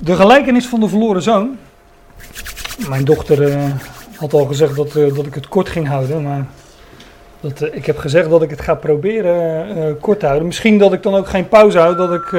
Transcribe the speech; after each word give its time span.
De 0.00 0.16
gelijkenis 0.16 0.66
van 0.66 0.80
de 0.80 0.88
verloren 0.88 1.22
zoon. 1.22 1.56
Mijn 2.88 3.04
dochter 3.04 3.42
eh, 3.42 3.64
had 4.16 4.32
al 4.32 4.44
gezegd 4.44 4.76
dat, 4.76 4.96
eh, 4.96 5.14
dat 5.14 5.26
ik 5.26 5.34
het 5.34 5.48
kort 5.48 5.68
ging 5.68 5.88
houden, 5.88 6.22
maar 6.22 6.46
dat, 7.40 7.60
eh, 7.60 7.76
ik 7.76 7.86
heb 7.86 7.98
gezegd 7.98 8.30
dat 8.30 8.42
ik 8.42 8.50
het 8.50 8.60
ga 8.60 8.74
proberen 8.74 9.98
kort 10.00 10.20
te 10.20 10.26
houden. 10.26 10.46
Misschien 10.46 10.78
dat 10.78 10.92
ik 10.92 11.02
dan 11.02 11.14
ook 11.14 11.28
geen 11.28 11.48
pauze 11.48 11.78
houd, 11.78 11.96
dat 11.96 12.12
ik 12.12 12.36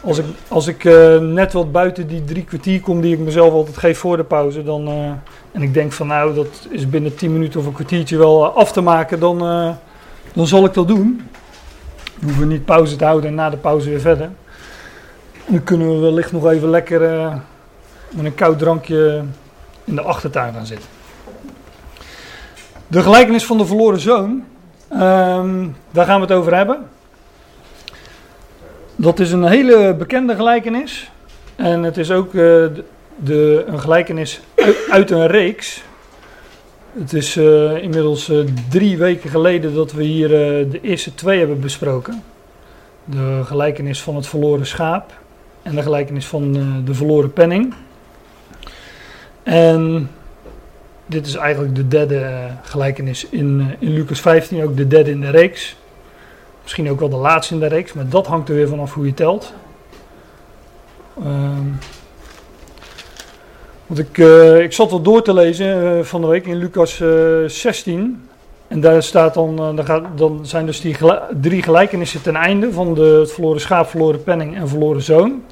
als 0.00 0.18
ik, 0.18 0.24
als 0.48 0.66
ik 0.66 0.84
net 1.20 1.52
wat 1.52 1.72
buiten 1.72 2.06
die 2.06 2.24
drie 2.24 2.44
kwartier 2.44 2.80
kom 2.80 3.00
die 3.00 3.12
ik 3.12 3.18
mezelf 3.18 3.52
altijd 3.52 3.76
geef 3.76 3.98
voor 3.98 4.16
de 4.16 4.24
pauze, 4.24 4.62
dan, 4.62 4.88
en 5.52 5.62
ik 5.62 5.74
denk 5.74 5.92
van 5.92 6.06
nou 6.06 6.34
dat 6.34 6.66
is 6.70 6.88
binnen 6.88 7.14
tien 7.14 7.32
minuten 7.32 7.60
of 7.60 7.66
een 7.66 7.72
kwartiertje 7.72 8.16
wel 8.16 8.46
af 8.46 8.72
te 8.72 8.80
maken, 8.80 9.20
dan, 9.20 9.38
dan 10.32 10.46
zal 10.46 10.64
ik 10.64 10.74
dat 10.74 10.88
doen. 10.88 11.28
We 12.18 12.26
hoeven 12.26 12.48
niet 12.48 12.64
pauze 12.64 12.96
te 12.96 13.04
houden 13.04 13.30
en 13.30 13.36
na 13.36 13.50
de 13.50 13.56
pauze 13.56 13.90
weer 13.90 14.00
verder. 14.00 14.30
Dan 15.46 15.64
kunnen 15.64 15.94
we 15.94 15.98
wellicht 15.98 16.32
nog 16.32 16.50
even 16.50 16.70
lekker 16.70 17.02
eh, 17.14 17.34
met 18.10 18.24
een 18.24 18.34
koud 18.34 18.58
drankje 18.58 19.24
in 19.84 19.94
de 19.94 20.02
achtertuin 20.02 20.54
gaan 20.54 20.66
zitten. 20.66 20.88
De 22.86 23.02
gelijkenis 23.02 23.46
van 23.46 23.58
de 23.58 23.66
verloren 23.66 24.00
zoon, 24.00 24.44
ehm, 24.88 25.66
daar 25.90 26.06
gaan 26.06 26.20
we 26.20 26.26
het 26.26 26.36
over 26.36 26.56
hebben. 26.56 26.88
Dat 28.96 29.20
is 29.20 29.32
een 29.32 29.44
hele 29.44 29.94
bekende 29.94 30.34
gelijkenis. 30.34 31.10
En 31.56 31.82
het 31.82 31.96
is 31.96 32.10
ook 32.10 32.26
eh, 32.26 32.66
de, 33.16 33.64
een 33.66 33.80
gelijkenis 33.80 34.40
uit, 34.90 35.10
een 35.10 35.26
reeks. 35.26 35.82
Het 36.92 37.12
is 37.12 37.36
eh, 37.36 37.82
inmiddels 37.82 38.30
drie 38.68 38.98
weken 38.98 39.30
geleden 39.30 39.74
dat 39.74 39.92
we 39.92 40.02
hier 40.02 40.28
de 40.70 40.78
eerste 40.82 41.14
twee 41.14 41.38
hebben 41.38 41.60
besproken. 41.60 42.22
De 43.04 43.40
gelijkenis 43.44 44.02
van 44.02 44.16
het 44.16 44.26
verloren 44.26 44.66
schaap 44.66 45.12
en 45.64 45.74
de 45.74 45.82
gelijkenis 45.82 46.26
van 46.26 46.56
eh, 46.56 46.62
de 46.84 46.94
verloren 46.94 47.32
penning. 47.32 47.74
En 49.42 50.10
dit 51.06 51.26
is 51.26 51.34
eigenlijk 51.34 51.74
de 51.74 51.88
derde 51.88 52.18
eh, 52.18 52.44
gelijkenis 52.62 53.28
in, 53.28 53.60
eh, 53.60 53.88
in 53.88 53.94
Lucas 53.94 54.20
15, 54.20 54.62
ook 54.62 54.76
de 54.76 54.86
derde 54.86 55.10
in 55.10 55.20
de 55.20 55.30
reeks. 55.30 55.76
Misschien 56.62 56.90
ook 56.90 57.00
wel 57.00 57.08
de 57.08 57.16
laatste 57.16 57.54
in 57.54 57.60
de 57.60 57.66
reeks, 57.66 57.92
maar 57.92 58.08
dat 58.08 58.26
hangt 58.26 58.48
er 58.48 58.54
weer 58.54 58.68
vanaf 58.68 58.94
hoe 58.94 59.06
je 59.06 59.14
telt. 59.14 59.52
Ehm, 61.18 61.68
want 63.86 63.98
ik, 63.98 64.18
ik 64.64 64.72
zat 64.72 64.90
wel 64.90 65.02
door 65.02 65.22
te 65.22 65.34
lezen 65.34 66.06
van 66.06 66.20
de 66.20 66.26
week 66.26 66.46
in 66.46 66.56
Lucas 66.56 67.00
eh, 67.00 67.08
16. 67.46 68.23
En 68.68 68.80
daar 68.80 69.02
staat 69.02 69.34
dan, 69.34 69.58
eh, 69.58 69.76
dan, 69.76 69.84
gaat, 69.84 70.04
dan 70.14 70.46
zijn 70.46 70.66
dus 70.66 70.80
die 70.80 70.96
drie 71.40 71.62
gelijkenissen 71.62 72.22
ten 72.22 72.36
einde 72.36 72.72
van 72.72 72.94
de, 72.94 73.18
het 73.20 73.32
verloren 73.32 73.60
schaap, 73.60 73.88
verloren 73.88 74.22
penning 74.22 74.56
en 74.56 74.68
verloren 74.68 75.02
zoon. 75.02 75.42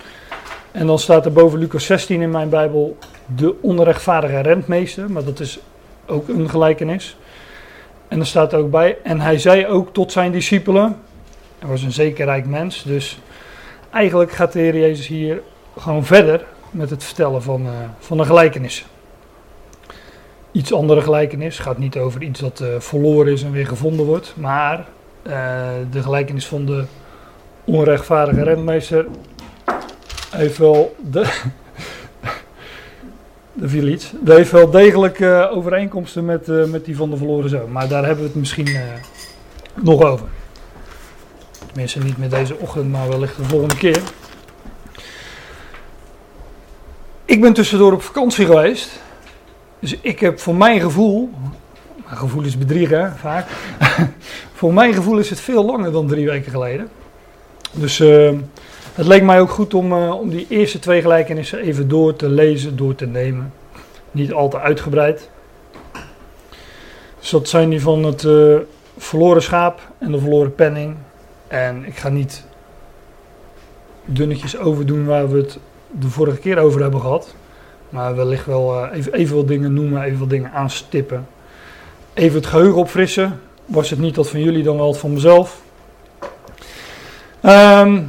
En 0.70 0.86
dan 0.86 0.98
staat 0.98 1.24
er 1.24 1.32
boven 1.32 1.58
Lucas 1.58 1.84
16 1.84 2.22
in 2.22 2.30
mijn 2.30 2.48
Bijbel 2.48 2.96
de 3.26 3.54
onrechtvaardige 3.60 4.40
rentmeester, 4.40 5.10
maar 5.10 5.24
dat 5.24 5.40
is 5.40 5.58
ook 6.06 6.28
een 6.28 6.50
gelijkenis. 6.50 7.16
En 8.08 8.20
er 8.20 8.26
staat 8.26 8.52
er 8.52 8.58
ook 8.58 8.70
bij, 8.70 8.98
en 9.02 9.20
hij 9.20 9.38
zei 9.38 9.66
ook 9.66 9.92
tot 9.92 10.12
zijn 10.12 10.32
discipelen, 10.32 10.96
hij 11.58 11.68
was 11.68 11.82
een 11.82 11.92
zeker 11.92 12.24
rijk 12.24 12.46
mens, 12.46 12.82
dus 12.82 13.18
eigenlijk 13.90 14.32
gaat 14.32 14.52
de 14.52 14.58
Heer 14.58 14.78
Jezus 14.78 15.06
hier 15.06 15.42
gewoon 15.78 16.04
verder 16.04 16.44
met 16.70 16.90
het 16.90 17.04
vertellen 17.04 17.42
van, 17.42 17.66
eh, 17.66 17.72
van 17.98 18.16
de 18.16 18.24
gelijkenissen. 18.24 18.86
Iets 20.52 20.72
andere 20.72 21.00
gelijkenis, 21.00 21.58
gaat 21.58 21.78
niet 21.78 21.96
over 21.96 22.22
iets 22.22 22.40
dat 22.40 22.60
eh, 22.60 22.68
verloren 22.78 23.32
is 23.32 23.42
en 23.42 23.52
weer 23.52 23.66
gevonden 23.66 24.06
wordt, 24.06 24.34
maar 24.36 24.86
eh, 25.22 25.68
de 25.90 26.02
gelijkenis 26.02 26.46
van 26.46 26.66
de 26.66 26.84
onrechtvaardige 27.64 28.42
rentmeester 28.42 29.06
heeft 30.30 30.58
wel 30.58 30.96
de, 31.10 31.20
er 33.62 33.68
viel 33.68 33.86
iets. 33.86 34.12
Heeft 34.24 34.50
wel 34.50 34.70
degelijk 34.70 35.20
eh, 35.20 35.48
overeenkomsten 35.52 36.24
met, 36.24 36.46
met 36.70 36.84
die 36.84 36.96
van 36.96 37.10
de 37.10 37.16
verloren 37.16 37.50
zoon. 37.50 37.72
Maar 37.72 37.88
daar 37.88 38.04
hebben 38.04 38.24
we 38.24 38.30
het 38.30 38.38
misschien 38.38 38.76
nog 39.74 40.02
over. 40.02 40.26
Tenminste 41.66 41.98
niet 41.98 42.18
met 42.18 42.30
deze 42.30 42.58
ochtend, 42.58 42.90
maar 42.90 43.08
wellicht 43.08 43.36
de 43.36 43.44
volgende 43.44 43.76
keer. 43.76 44.00
Ik 47.24 47.40
ben 47.40 47.52
tussendoor 47.52 47.92
op 47.92 48.02
vakantie 48.02 48.46
geweest. 48.46 49.00
Dus 49.82 49.96
ik 50.00 50.20
heb 50.20 50.40
voor 50.40 50.54
mijn 50.54 50.80
gevoel... 50.80 51.30
Mijn 52.04 52.16
gevoel 52.16 52.42
is 52.42 52.58
bedriegen, 52.58 53.16
vaak. 53.16 53.46
voor 54.58 54.74
mijn 54.74 54.94
gevoel 54.94 55.18
is 55.18 55.30
het 55.30 55.40
veel 55.40 55.64
langer 55.64 55.92
dan 55.92 56.06
drie 56.06 56.26
weken 56.26 56.50
geleden. 56.50 56.88
Dus... 57.72 58.00
eh, 58.00 58.32
het 58.94 59.06
leek 59.06 59.22
mij 59.22 59.40
ook 59.40 59.50
goed 59.50 59.74
om, 59.74 59.92
eh, 59.92 60.20
om 60.20 60.30
die 60.30 60.46
eerste 60.48 60.78
twee 60.78 61.00
gelijkenissen 61.00 61.58
even 61.58 61.88
door 61.88 62.16
te 62.16 62.28
lezen, 62.28 62.76
door 62.76 62.94
te 62.94 63.06
nemen. 63.06 63.52
Niet 64.10 64.32
al 64.32 64.48
te 64.48 64.60
uitgebreid. 64.60 65.30
Dus 67.18 67.30
dat 67.30 67.48
zijn 67.48 67.70
die 67.70 67.80
van 67.80 68.04
het 68.04 68.24
eh, 68.24 68.56
verloren 68.96 69.42
schaap 69.42 69.80
en 69.98 70.12
de 70.12 70.18
verloren 70.18 70.54
penning. 70.54 70.96
En 71.48 71.84
ik 71.84 71.96
ga 71.96 72.08
niet 72.08 72.44
dunnetjes 74.04 74.58
overdoen 74.58 75.04
waar 75.04 75.30
we 75.30 75.38
het 75.38 75.58
de 75.90 76.08
vorige 76.08 76.38
keer 76.38 76.58
over 76.58 76.80
hebben 76.80 77.00
gehad. 77.00 77.34
Maar 77.92 78.16
wellicht 78.16 78.46
wel 78.46 78.84
eh, 78.84 78.96
even, 78.96 79.12
even 79.12 79.36
wat 79.36 79.48
dingen 79.48 79.72
noemen, 79.72 80.02
even 80.02 80.18
wat 80.18 80.30
dingen 80.30 80.52
aanstippen. 80.52 81.26
Even 82.14 82.36
het 82.36 82.46
geheugen 82.46 82.78
opfrissen. 82.78 83.40
Was 83.64 83.90
het 83.90 83.98
niet 83.98 84.14
dat 84.14 84.28
van 84.28 84.40
jullie, 84.40 84.62
dan 84.62 84.76
wel 84.76 84.88
het 84.88 84.98
van 84.98 85.12
mezelf. 85.12 85.62
Ehm 87.40 88.00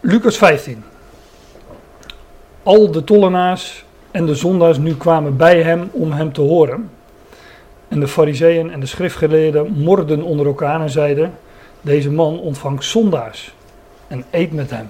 Lucas 0.00 0.36
15. 0.36 0.84
Al 2.62 2.90
de 2.90 3.04
tollenaars 3.04 3.84
en 4.10 4.26
de 4.26 4.34
zondaars 4.34 4.78
nu 4.78 4.94
kwamen 4.94 5.36
bij 5.36 5.62
hem 5.62 5.88
om 5.92 6.12
hem 6.12 6.32
te 6.32 6.40
horen. 6.40 6.90
En 7.88 8.00
de 8.00 8.08
fariseeën 8.08 8.70
en 8.70 8.80
de 8.80 8.86
schriftgeleerden 8.86 9.72
morden 9.72 10.22
onder 10.22 10.46
elkaar 10.46 10.80
en 10.80 10.90
zeiden, 10.90 11.34
deze 11.80 12.10
man 12.10 12.40
ontvangt 12.40 12.84
zondaars 12.84 13.54
en 14.08 14.24
eet 14.30 14.52
met 14.52 14.70
hem. 14.70 14.88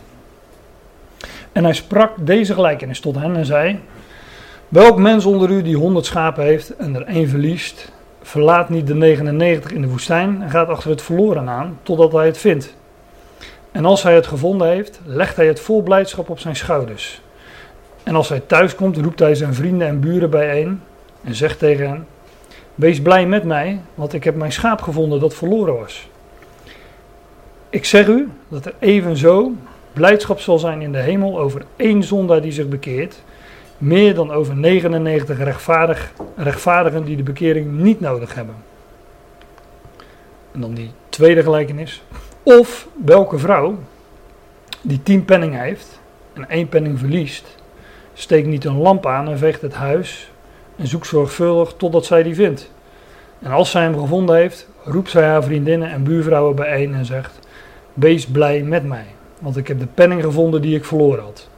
En 1.56 1.64
hij 1.64 1.72
sprak 1.72 2.12
deze 2.18 2.54
gelijkenis 2.54 3.00
tot 3.00 3.16
hen 3.16 3.36
en 3.36 3.46
zei, 3.46 3.80
welk 4.68 4.98
mens 4.98 5.24
onder 5.24 5.50
u 5.50 5.62
die 5.62 5.76
honderd 5.76 6.06
schapen 6.06 6.44
heeft 6.44 6.76
en 6.76 6.94
er 6.94 7.02
één 7.02 7.28
verliest, 7.28 7.92
verlaat 8.22 8.68
niet 8.68 8.86
de 8.86 8.94
99 8.94 9.70
in 9.70 9.80
de 9.80 9.88
woestijn 9.88 10.42
en 10.42 10.50
gaat 10.50 10.68
achter 10.68 10.90
het 10.90 11.02
verloren 11.02 11.48
aan, 11.48 11.78
totdat 11.82 12.12
hij 12.12 12.26
het 12.26 12.38
vindt. 12.38 12.74
En 13.72 13.84
als 13.84 14.02
hij 14.02 14.14
het 14.14 14.26
gevonden 14.26 14.68
heeft, 14.68 15.00
legt 15.04 15.36
hij 15.36 15.46
het 15.46 15.60
vol 15.60 15.82
blijdschap 15.82 16.30
op 16.30 16.38
zijn 16.38 16.56
schouders. 16.56 17.20
En 18.02 18.14
als 18.14 18.28
hij 18.28 18.40
thuis 18.40 18.74
komt, 18.74 18.96
roept 18.96 19.18
hij 19.18 19.34
zijn 19.34 19.54
vrienden 19.54 19.88
en 19.88 20.00
buren 20.00 20.30
bijeen 20.30 20.82
en 21.24 21.34
zegt 21.34 21.58
tegen 21.58 21.88
hen: 21.88 22.06
Wees 22.74 23.02
blij 23.02 23.26
met 23.26 23.44
mij, 23.44 23.80
want 23.94 24.12
ik 24.12 24.24
heb 24.24 24.34
mijn 24.34 24.52
schaap 24.52 24.82
gevonden 24.82 25.20
dat 25.20 25.34
verloren 25.34 25.78
was. 25.78 26.08
Ik 27.70 27.84
zeg 27.84 28.06
u 28.06 28.28
dat 28.48 28.66
er 28.66 28.74
evenzo 28.78 29.52
blijdschap 29.96 30.40
zal 30.40 30.58
zijn 30.58 30.82
in 30.82 30.92
de 30.92 30.98
hemel 30.98 31.38
over 31.38 31.62
één 31.76 32.02
zondaar 32.02 32.40
die 32.40 32.52
zich 32.52 32.68
bekeert, 32.68 33.22
meer 33.78 34.14
dan 34.14 34.30
over 34.30 34.56
99 34.56 35.38
rechtvaardig, 35.38 36.12
rechtvaardigen 36.36 37.04
die 37.04 37.16
de 37.16 37.22
bekering 37.22 37.72
niet 37.72 38.00
nodig 38.00 38.34
hebben. 38.34 38.54
En 40.52 40.60
dan 40.60 40.74
die 40.74 40.90
tweede 41.08 41.42
gelijkenis. 41.42 42.02
Of 42.42 42.88
welke 43.04 43.38
vrouw 43.38 43.78
die 44.80 45.02
tien 45.02 45.24
penning 45.24 45.58
heeft 45.58 46.00
en 46.32 46.48
één 46.48 46.68
penning 46.68 46.98
verliest, 46.98 47.56
steekt 48.14 48.46
niet 48.46 48.64
een 48.64 48.78
lamp 48.78 49.06
aan 49.06 49.28
en 49.28 49.38
veegt 49.38 49.60
het 49.60 49.74
huis 49.74 50.30
en 50.76 50.86
zoekt 50.86 51.06
zorgvuldig 51.06 51.74
totdat 51.76 52.04
zij 52.04 52.22
die 52.22 52.34
vindt. 52.34 52.70
En 53.38 53.50
als 53.50 53.70
zij 53.70 53.82
hem 53.82 53.98
gevonden 53.98 54.36
heeft, 54.36 54.68
roept 54.84 55.10
zij 55.10 55.26
haar 55.26 55.42
vriendinnen 55.42 55.90
en 55.90 56.02
buurvrouwen 56.02 56.56
bijeen 56.56 56.94
en 56.94 57.04
zegt: 57.04 57.38
Wees 57.94 58.26
blij 58.26 58.62
met 58.62 58.84
mij, 58.84 59.06
want 59.40 59.56
ik 59.56 59.68
heb 59.68 59.78
de 59.78 59.86
penning 59.86 60.22
gevonden 60.22 60.62
die 60.62 60.76
ik 60.76 60.84
verloren 60.84 61.22
had. 61.22 61.48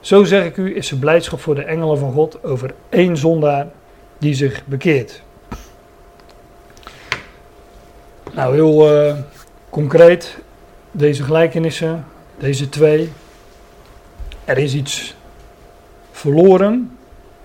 Zo 0.00 0.24
zeg 0.24 0.44
ik 0.44 0.56
u, 0.56 0.76
is 0.76 0.88
de 0.88 0.96
blijdschap 0.96 1.40
voor 1.40 1.54
de 1.54 1.64
engelen 1.64 1.98
van 1.98 2.12
God 2.12 2.44
over 2.44 2.74
één 2.88 3.16
zondaar 3.16 3.66
die 4.18 4.34
zich 4.34 4.66
bekeert. 4.66 5.22
Nou, 8.32 8.54
heel 8.54 8.96
eh, 8.96 9.16
concreet, 9.70 10.38
deze 10.90 11.22
gelijkenissen, 11.22 12.04
deze 12.38 12.68
twee. 12.68 13.12
Er 14.44 14.58
is 14.58 14.74
iets 14.74 15.16
verloren. 16.10 16.98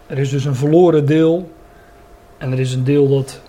Er 0.07 0.17
is 0.17 0.29
dus 0.29 0.45
een 0.45 0.55
verloren 0.55 1.05
deel. 1.05 1.51
En 2.37 2.51
er 2.51 2.59
is 2.59 2.73
een 2.73 2.83
deel 2.83 3.09
dat, 3.09 3.41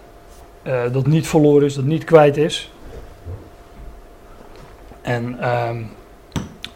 eh, 0.62 0.82
dat 0.92 1.06
niet 1.06 1.26
verloren 1.26 1.66
is, 1.66 1.74
dat 1.74 1.84
niet 1.84 2.04
kwijt 2.04 2.36
is. 2.36 2.70
En 5.02 5.40
ehm, 5.40 5.82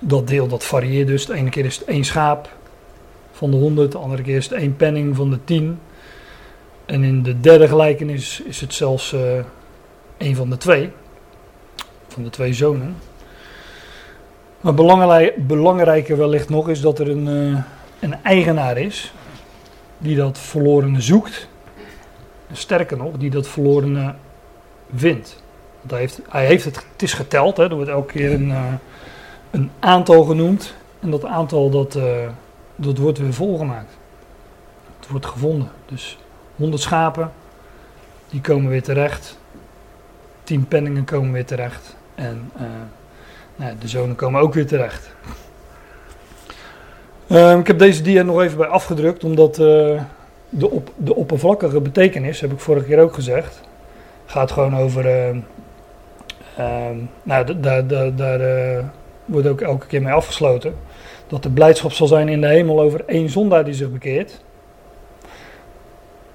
dat 0.01 0.29
deel 0.29 0.49
dat 0.49 0.65
varieert 0.65 1.07
dus. 1.07 1.27
De 1.27 1.35
ene 1.35 1.51
keer 1.51 1.65
is 1.65 1.79
het 1.79 1.89
één 1.89 2.05
schaap 2.05 2.49
van 3.33 3.51
de 3.51 3.57
honderd, 3.57 3.93
de 3.93 3.99
andere 3.99 4.23
keer 4.23 4.37
is 4.37 4.45
het 4.45 4.59
één 4.59 4.77
penning 4.77 5.17
van 5.17 5.31
de 5.31 5.45
tien. 5.45 5.79
En 6.87 7.05
in 7.05 7.23
de 7.23 7.41
derde 7.41 7.69
gelijkenis 7.69 8.41
is 8.41 8.61
het 8.61 8.75
zelfs 8.75 9.13
eh 9.13 9.21
één 10.21 10.37
van 10.37 10.51
de 10.51 10.57
twee. 10.57 10.91
Van 12.09 12.23
de 12.23 12.31
twee 12.31 12.53
zonen. 12.53 12.97
Maar 14.61 14.75
belangrijk, 14.75 15.47
belangrijker 15.47 16.17
wellicht 16.17 16.49
nog 16.49 16.69
is 16.69 16.81
dat 16.81 16.99
er 16.99 17.09
een, 17.09 17.27
uh, 17.27 17.63
een 18.01 18.23
eigenaar 18.23 18.79
is 18.79 19.13
die 19.99 20.17
dat 20.17 20.39
verlorene 20.39 21.01
zoekt. 21.01 21.49
sterker 22.53 22.97
nog, 22.97 23.17
die 23.17 23.31
dat 23.31 23.49
verlorene 23.49 24.15
vindt. 24.95 25.43
Want 25.81 25.91
hij 25.91 26.01
heeft, 26.01 26.21
hij 26.29 26.47
heeft 26.47 26.65
het, 26.65 26.77
het 26.93 27.03
is 27.03 27.13
geteld, 27.13 27.57
hè, 27.57 27.65
er 27.65 27.75
wordt 27.75 27.91
elke 27.91 28.13
keer 28.13 28.33
een, 28.33 28.49
uh, 28.49 28.65
een 29.51 29.71
aantal 29.79 30.25
genoemd. 30.25 30.75
En 31.01 31.11
dat 31.11 31.25
aantal 31.25 31.71
dat, 31.71 31.95
uh, 31.95 32.05
dat 32.77 32.99
wordt 32.99 33.19
weer 33.19 33.33
volgemaakt. 33.33 33.99
Het 35.01 35.09
wordt 35.09 35.27
gevonden. 35.27 35.71
Dus 35.87 36.19
100 36.57 36.83
schapen, 36.83 37.33
die 38.29 38.41
komen 38.41 38.71
weer 38.71 38.83
terecht. 38.83 39.39
10 40.43 40.69
penningen 40.69 41.05
komen 41.05 41.33
weer 41.33 41.47
terecht. 41.47 41.97
En 42.15 42.51
uh, 42.57 42.63
nou, 43.57 43.75
de 43.79 43.89
zonen 43.89 44.17
komen 44.17 44.41
ook 44.41 44.55
weer 44.55 44.67
terecht. 44.67 45.11
Uh, 47.27 47.59
ik 47.59 47.67
heb 47.67 47.79
deze 47.79 48.03
dia 48.03 48.23
nog 48.23 48.41
even 48.41 48.59
bij 48.59 48.67
afgedrukt, 48.67 49.25
omdat 49.25 49.59
uh, 49.59 50.03
de, 50.49 50.71
op, 50.71 50.93
de 50.97 51.15
oppervlakkige 51.15 51.81
betekenis, 51.81 52.41
heb 52.41 52.53
ik 52.53 52.61
vorige 52.61 52.87
keer 52.87 53.01
ook 53.01 53.15
gezegd, 53.15 53.61
gaat 54.27 54.51
gewoon 54.51 54.77
over. 54.77 55.05
nou, 57.23 57.61
daar, 57.61 57.87
daar, 57.87 58.17
daar 58.17 58.91
wordt 59.31 59.47
ook 59.47 59.61
elke 59.61 59.87
keer 59.87 60.03
mee 60.03 60.13
afgesloten. 60.13 60.75
Dat 61.27 61.43
de 61.43 61.51
blijdschap 61.51 61.93
zal 61.93 62.07
zijn 62.07 62.29
in 62.29 62.41
de 62.41 62.47
hemel 62.47 62.81
over 62.81 63.05
één 63.07 63.29
zondaar 63.29 63.65
die 63.65 63.75
zich 63.75 63.91
bekeert. 63.91 64.43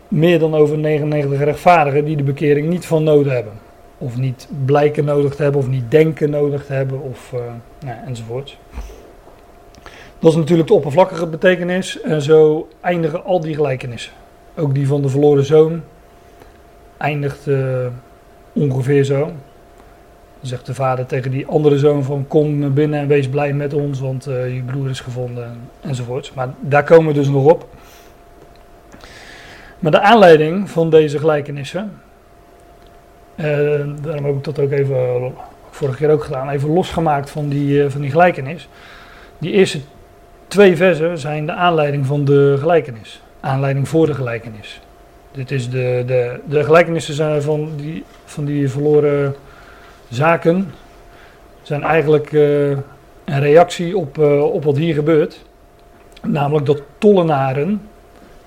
Meer 0.07 0.39
dan 0.39 0.55
over 0.55 0.77
99 0.77 1.39
rechtvaardigen 1.39 2.05
die 2.05 2.15
de 2.15 2.23
bekering 2.23 2.69
niet 2.69 2.85
van 2.85 3.03
nodig 3.03 3.33
hebben 3.33 3.53
of 3.97 4.17
niet 4.17 4.47
blijken 4.65 5.05
nodig 5.05 5.35
te 5.35 5.43
hebben, 5.43 5.61
of 5.61 5.67
niet 5.67 5.91
denken 5.91 6.29
nodig 6.29 6.65
te 6.65 6.73
hebben, 6.73 7.01
of 7.01 7.31
uh, 7.33 7.39
nou, 7.79 7.97
enzovoort. 8.05 8.57
Dat 10.19 10.31
is 10.31 10.37
natuurlijk 10.37 10.67
de 10.67 10.73
oppervlakkige 10.73 11.27
betekenis. 11.27 12.01
En 12.01 12.21
zo 12.21 12.67
eindigen 12.81 13.23
al 13.23 13.39
die 13.39 13.55
gelijkenissen. 13.55 14.13
Ook 14.55 14.73
die 14.73 14.87
van 14.87 15.01
de 15.01 15.09
verloren 15.09 15.45
zoon 15.45 15.81
eindigt 16.97 17.47
uh, 17.47 17.87
ongeveer 18.53 19.03
zo. 19.03 19.31
Zegt 20.45 20.65
de 20.65 20.73
vader 20.73 21.05
tegen 21.05 21.31
die 21.31 21.47
andere 21.47 21.77
zoon 21.77 22.03
van 22.03 22.25
kom 22.27 22.73
binnen 22.73 22.99
en 22.99 23.07
wees 23.07 23.29
blij 23.29 23.53
met 23.53 23.73
ons, 23.73 23.99
want 23.99 24.27
uh, 24.27 24.55
je 24.55 24.61
broer 24.61 24.89
is 24.89 24.99
gevonden 24.99 25.57
enzovoort. 25.81 26.31
Maar 26.35 26.49
daar 26.59 26.83
komen 26.83 27.07
we 27.07 27.13
dus 27.13 27.27
nog 27.27 27.45
op. 27.45 27.67
Maar 29.79 29.91
de 29.91 30.01
aanleiding 30.01 30.69
van 30.69 30.89
deze 30.89 31.19
gelijkenissen 31.19 31.91
uh, 33.35 33.45
daarom 34.01 34.25
heb 34.25 34.35
ik 34.35 34.43
dat 34.43 34.59
ook 34.59 34.71
even, 34.71 35.33
vorige 35.69 35.97
keer 35.97 36.11
ook 36.11 36.23
gedaan, 36.23 36.49
even 36.49 36.69
losgemaakt 36.69 37.29
van 37.29 37.49
die, 37.49 37.89
van 37.89 38.01
die 38.01 38.11
gelijkenis. 38.11 38.67
Die 39.37 39.51
eerste 39.51 39.79
twee 40.47 40.75
versen 40.75 41.17
zijn 41.17 41.45
de 41.45 41.53
aanleiding 41.53 42.05
van 42.05 42.25
de 42.25 42.55
gelijkenis. 42.59 43.21
Aanleiding 43.39 43.87
voor 43.87 44.05
de 44.05 44.13
gelijkenis. 44.13 44.81
Dit 45.31 45.51
is 45.51 45.69
de, 45.69 46.03
de, 46.05 46.39
de 46.45 46.63
gelijkenissen 46.63 47.13
zijn 47.13 47.41
van, 47.41 47.69
die, 47.75 48.03
van 48.25 48.45
die 48.45 48.69
verloren 48.69 49.35
zaken. 50.09 50.73
Zijn 51.61 51.83
eigenlijk 51.83 52.31
uh, 52.31 52.69
een 53.25 53.39
reactie 53.39 53.97
op, 53.97 54.17
op 54.51 54.63
wat 54.63 54.77
hier 54.77 54.93
gebeurt. 54.93 55.45
Namelijk 56.21 56.65
dat 56.65 56.81
tollenaren 56.97 57.81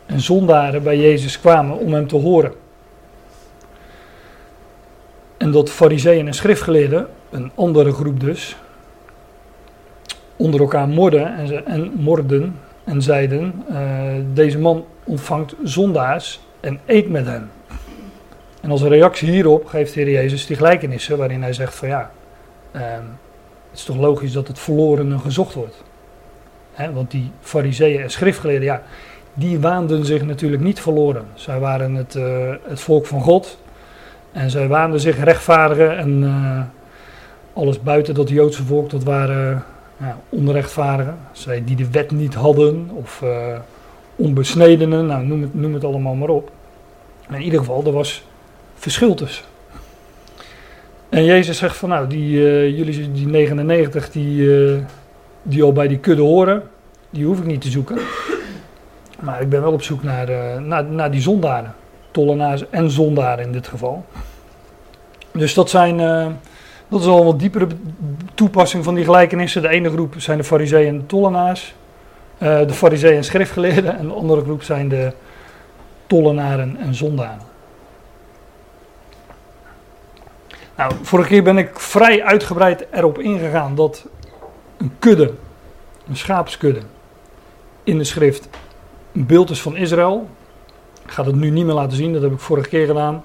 en 0.06 0.20
zondaren 0.20 0.82
bij 0.82 0.98
Jezus 0.98 1.40
kwamen 1.40 1.78
om 1.78 1.92
hem 1.92 2.06
te 2.06 2.16
horen. 2.16 2.52
En 5.36 5.50
dat 5.50 5.70
fariseeën 5.70 6.26
en 6.26 6.34
schriftgeleerden, 6.34 7.06
een 7.30 7.50
andere 7.54 7.92
groep 7.92 8.20
dus, 8.20 8.56
onder 10.36 10.60
elkaar 10.60 10.88
morden 10.88 11.36
en, 11.36 11.66
en, 11.66 11.92
morden 11.96 12.58
en 12.84 13.02
zeiden, 13.02 13.64
uh, 13.70 14.12
deze 14.34 14.58
man 14.58 14.84
ontvangt 15.04 15.54
zondaars 15.62 16.40
en 16.60 16.80
eet 16.86 17.08
met 17.08 17.26
hen. 17.26 17.50
En 18.60 18.70
als 18.70 18.82
reactie 18.82 19.30
hierop 19.30 19.66
geeft 19.66 19.94
de 19.94 20.00
Heer 20.00 20.12
Jezus 20.12 20.46
die 20.46 20.56
gelijkenissen 20.56 21.18
waarin 21.18 21.42
hij 21.42 21.52
zegt 21.52 21.74
van 21.74 21.88
ja, 21.88 22.10
uh, 22.72 22.82
het 23.70 23.78
is 23.78 23.84
toch 23.84 23.96
logisch 23.96 24.32
dat 24.32 24.48
het 24.48 24.58
verlorene 24.58 25.18
gezocht 25.18 25.54
wordt. 25.54 25.84
Want 26.92 27.10
die 27.10 27.30
fariseeën 27.40 28.00
en 28.00 28.10
schriftgeleerden, 28.10 28.64
ja, 28.64 28.82
die 29.34 29.60
waanden 29.60 30.04
zich 30.04 30.24
natuurlijk 30.24 30.62
niet 30.62 30.80
verloren. 30.80 31.24
Zij 31.34 31.58
waren 31.58 31.94
het, 31.94 32.14
uh, 32.14 32.54
het 32.62 32.80
volk 32.80 33.06
van 33.06 33.20
God, 33.20 33.58
en 34.32 34.50
zij 34.50 34.68
waanden 34.68 35.00
zich 35.00 35.24
rechtvaardigen 35.24 35.98
en 35.98 36.22
uh, 36.22 36.60
alles 37.52 37.82
buiten 37.82 38.14
dat 38.14 38.28
Joodse 38.28 38.64
volk, 38.64 38.90
dat 38.90 39.04
waren 39.04 39.64
uh, 40.02 40.08
onrechtvaardigen. 40.28 41.18
Zij 41.32 41.64
die 41.64 41.76
de 41.76 41.90
wet 41.90 42.10
niet 42.10 42.34
hadden 42.34 42.90
of 42.92 43.20
uh, 43.24 43.58
onbesnedenen, 44.16 45.06
nou, 45.06 45.26
noem, 45.26 45.42
het, 45.42 45.54
noem 45.54 45.74
het 45.74 45.84
allemaal 45.84 46.14
maar 46.14 46.28
op. 46.28 46.50
in 47.30 47.42
ieder 47.42 47.58
geval, 47.58 47.84
er 47.84 47.92
was 47.92 48.27
verschil 48.78 49.14
tussen. 49.14 49.44
En 51.08 51.24
Jezus 51.24 51.58
zegt 51.58 51.76
van 51.76 51.88
nou, 51.88 52.06
die, 52.06 52.30
jullie 52.76 53.12
die 53.12 53.26
99 53.26 54.10
die, 54.10 54.50
die 55.42 55.62
al 55.62 55.72
bij 55.72 55.88
die 55.88 55.98
kudde 55.98 56.22
horen, 56.22 56.62
die 57.10 57.24
hoef 57.24 57.38
ik 57.38 57.44
niet 57.44 57.60
te 57.60 57.70
zoeken. 57.70 57.98
Maar 59.20 59.40
ik 59.40 59.48
ben 59.48 59.62
wel 59.62 59.72
op 59.72 59.82
zoek 59.82 60.02
naar, 60.02 60.60
naar, 60.62 60.84
naar 60.84 61.10
die 61.10 61.20
zondaren 61.20 61.74
tollenaars 62.10 62.70
en 62.70 62.90
zondaren 62.90 63.44
in 63.44 63.52
dit 63.52 63.66
geval. 63.66 64.04
Dus 65.32 65.54
dat 65.54 65.70
zijn, 65.70 65.96
dat 66.88 67.00
is 67.00 67.06
al 67.06 67.18
een 67.18 67.24
wat 67.24 67.38
diepere 67.38 67.66
toepassing 68.34 68.84
van 68.84 68.94
die 68.94 69.04
gelijkenissen. 69.04 69.62
De 69.62 69.68
ene 69.68 69.90
groep 69.90 70.14
zijn 70.16 70.38
de 70.38 70.44
fariseeën 70.44 70.88
en 70.88 70.98
de 70.98 71.06
tollenaars. 71.06 71.74
De 72.38 72.72
fariseeën 72.72 73.16
en 73.16 73.24
schriftgeleerden. 73.24 73.98
En 73.98 74.06
de 74.06 74.14
andere 74.14 74.42
groep 74.42 74.62
zijn 74.62 74.88
de 74.88 75.12
tollenaren 76.06 76.76
en 76.80 76.94
zondaren. 76.94 77.47
Nou, 80.78 80.92
vorige 81.02 81.28
keer 81.28 81.42
ben 81.42 81.58
ik 81.58 81.80
vrij 81.80 82.24
uitgebreid 82.24 82.86
erop 82.90 83.18
ingegaan 83.18 83.74
dat 83.74 84.06
een 84.76 84.92
kudde, 84.98 85.34
een 86.08 86.16
schaapskudde, 86.16 86.80
in 87.82 87.98
de 87.98 88.04
schrift 88.04 88.48
een 89.12 89.26
beeld 89.26 89.50
is 89.50 89.62
van 89.62 89.76
Israël. 89.76 90.28
Ik 91.04 91.10
ga 91.10 91.24
het 91.24 91.34
nu 91.34 91.50
niet 91.50 91.64
meer 91.64 91.74
laten 91.74 91.96
zien, 91.96 92.12
dat 92.12 92.22
heb 92.22 92.32
ik 92.32 92.38
vorige 92.38 92.68
keer 92.68 92.86
gedaan. 92.86 93.24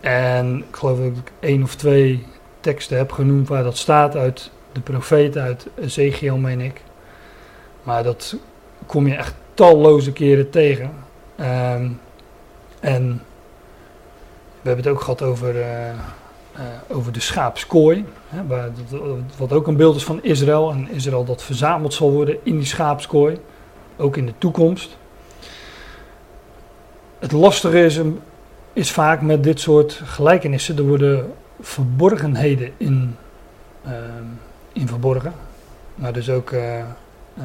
En 0.00 0.64
ik 0.68 0.76
geloof 0.76 0.98
dat 0.98 1.06
ik 1.06 1.32
één 1.40 1.62
of 1.62 1.74
twee 1.74 2.26
teksten 2.60 2.96
heb 2.96 3.12
genoemd 3.12 3.48
waar 3.48 3.62
dat 3.62 3.76
staat 3.76 4.16
uit 4.16 4.50
de 4.72 4.80
profeet, 4.80 5.36
uit 5.36 5.66
Ezekiel 5.74 6.36
meen 6.36 6.60
ik. 6.60 6.82
Maar 7.82 8.02
dat 8.02 8.36
kom 8.86 9.06
je 9.06 9.14
echt 9.14 9.34
talloze 9.54 10.12
keren 10.12 10.50
tegen. 10.50 10.94
Um, 11.40 12.00
en 12.80 13.22
we 14.62 14.68
hebben 14.68 14.84
het 14.84 14.94
ook 14.94 15.00
gehad 15.00 15.22
over, 15.22 15.54
uh, 15.54 15.98
uh, 16.58 16.96
over 16.96 17.12
de 17.12 17.20
schaapskooi. 17.20 18.04
Hè, 18.28 18.46
waar, 18.46 18.70
wat 19.38 19.52
ook 19.52 19.66
een 19.66 19.76
beeld 19.76 19.96
is 19.96 20.04
van 20.04 20.22
Israël. 20.22 20.70
En 20.70 20.88
Israël 20.90 21.24
dat 21.24 21.42
verzameld 21.42 21.94
zal 21.94 22.10
worden 22.10 22.36
in 22.42 22.56
die 22.56 22.66
schaapskooi. 22.66 23.38
Ook 23.96 24.16
in 24.16 24.26
de 24.26 24.34
toekomst 24.38 24.96
het 27.18 27.32
lastige 27.32 27.84
is, 27.84 28.00
is 28.72 28.90
vaak 28.90 29.22
met 29.22 29.42
dit 29.42 29.60
soort 29.60 30.00
gelijkenissen, 30.04 30.76
er 30.76 30.82
worden 30.82 31.32
verborgenheden 31.60 32.70
in, 32.76 33.16
uh, 33.86 33.92
in 34.72 34.88
verborgen. 34.88 35.32
Maar 35.94 36.12
dus 36.12 36.30
ook, 36.30 36.50
uh, 36.50 36.78
uh, 36.78 37.44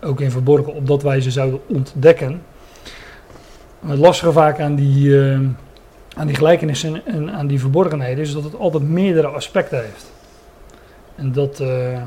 ook 0.00 0.20
in 0.20 0.30
verborgen 0.30 0.74
opdat 0.74 1.02
wij 1.02 1.20
ze 1.20 1.30
zouden 1.30 1.60
ontdekken. 1.66 2.42
het 3.86 3.98
lastige 3.98 4.32
vaak 4.32 4.60
aan 4.60 4.74
die, 4.74 5.20
ehm, 5.20 5.44
aan 6.16 6.26
die 6.26 6.36
gelijkenissen 6.36 7.06
en 7.06 7.30
aan 7.30 7.46
die 7.46 7.60
verborgenheden 7.60 8.24
is 8.24 8.32
dat 8.32 8.44
het 8.44 8.58
altijd 8.58 8.82
meerdere 8.82 9.26
aspecten 9.26 9.82
heeft. 9.82 10.12
En 11.14 11.32
dat 11.32 11.60
eh, 11.60 12.02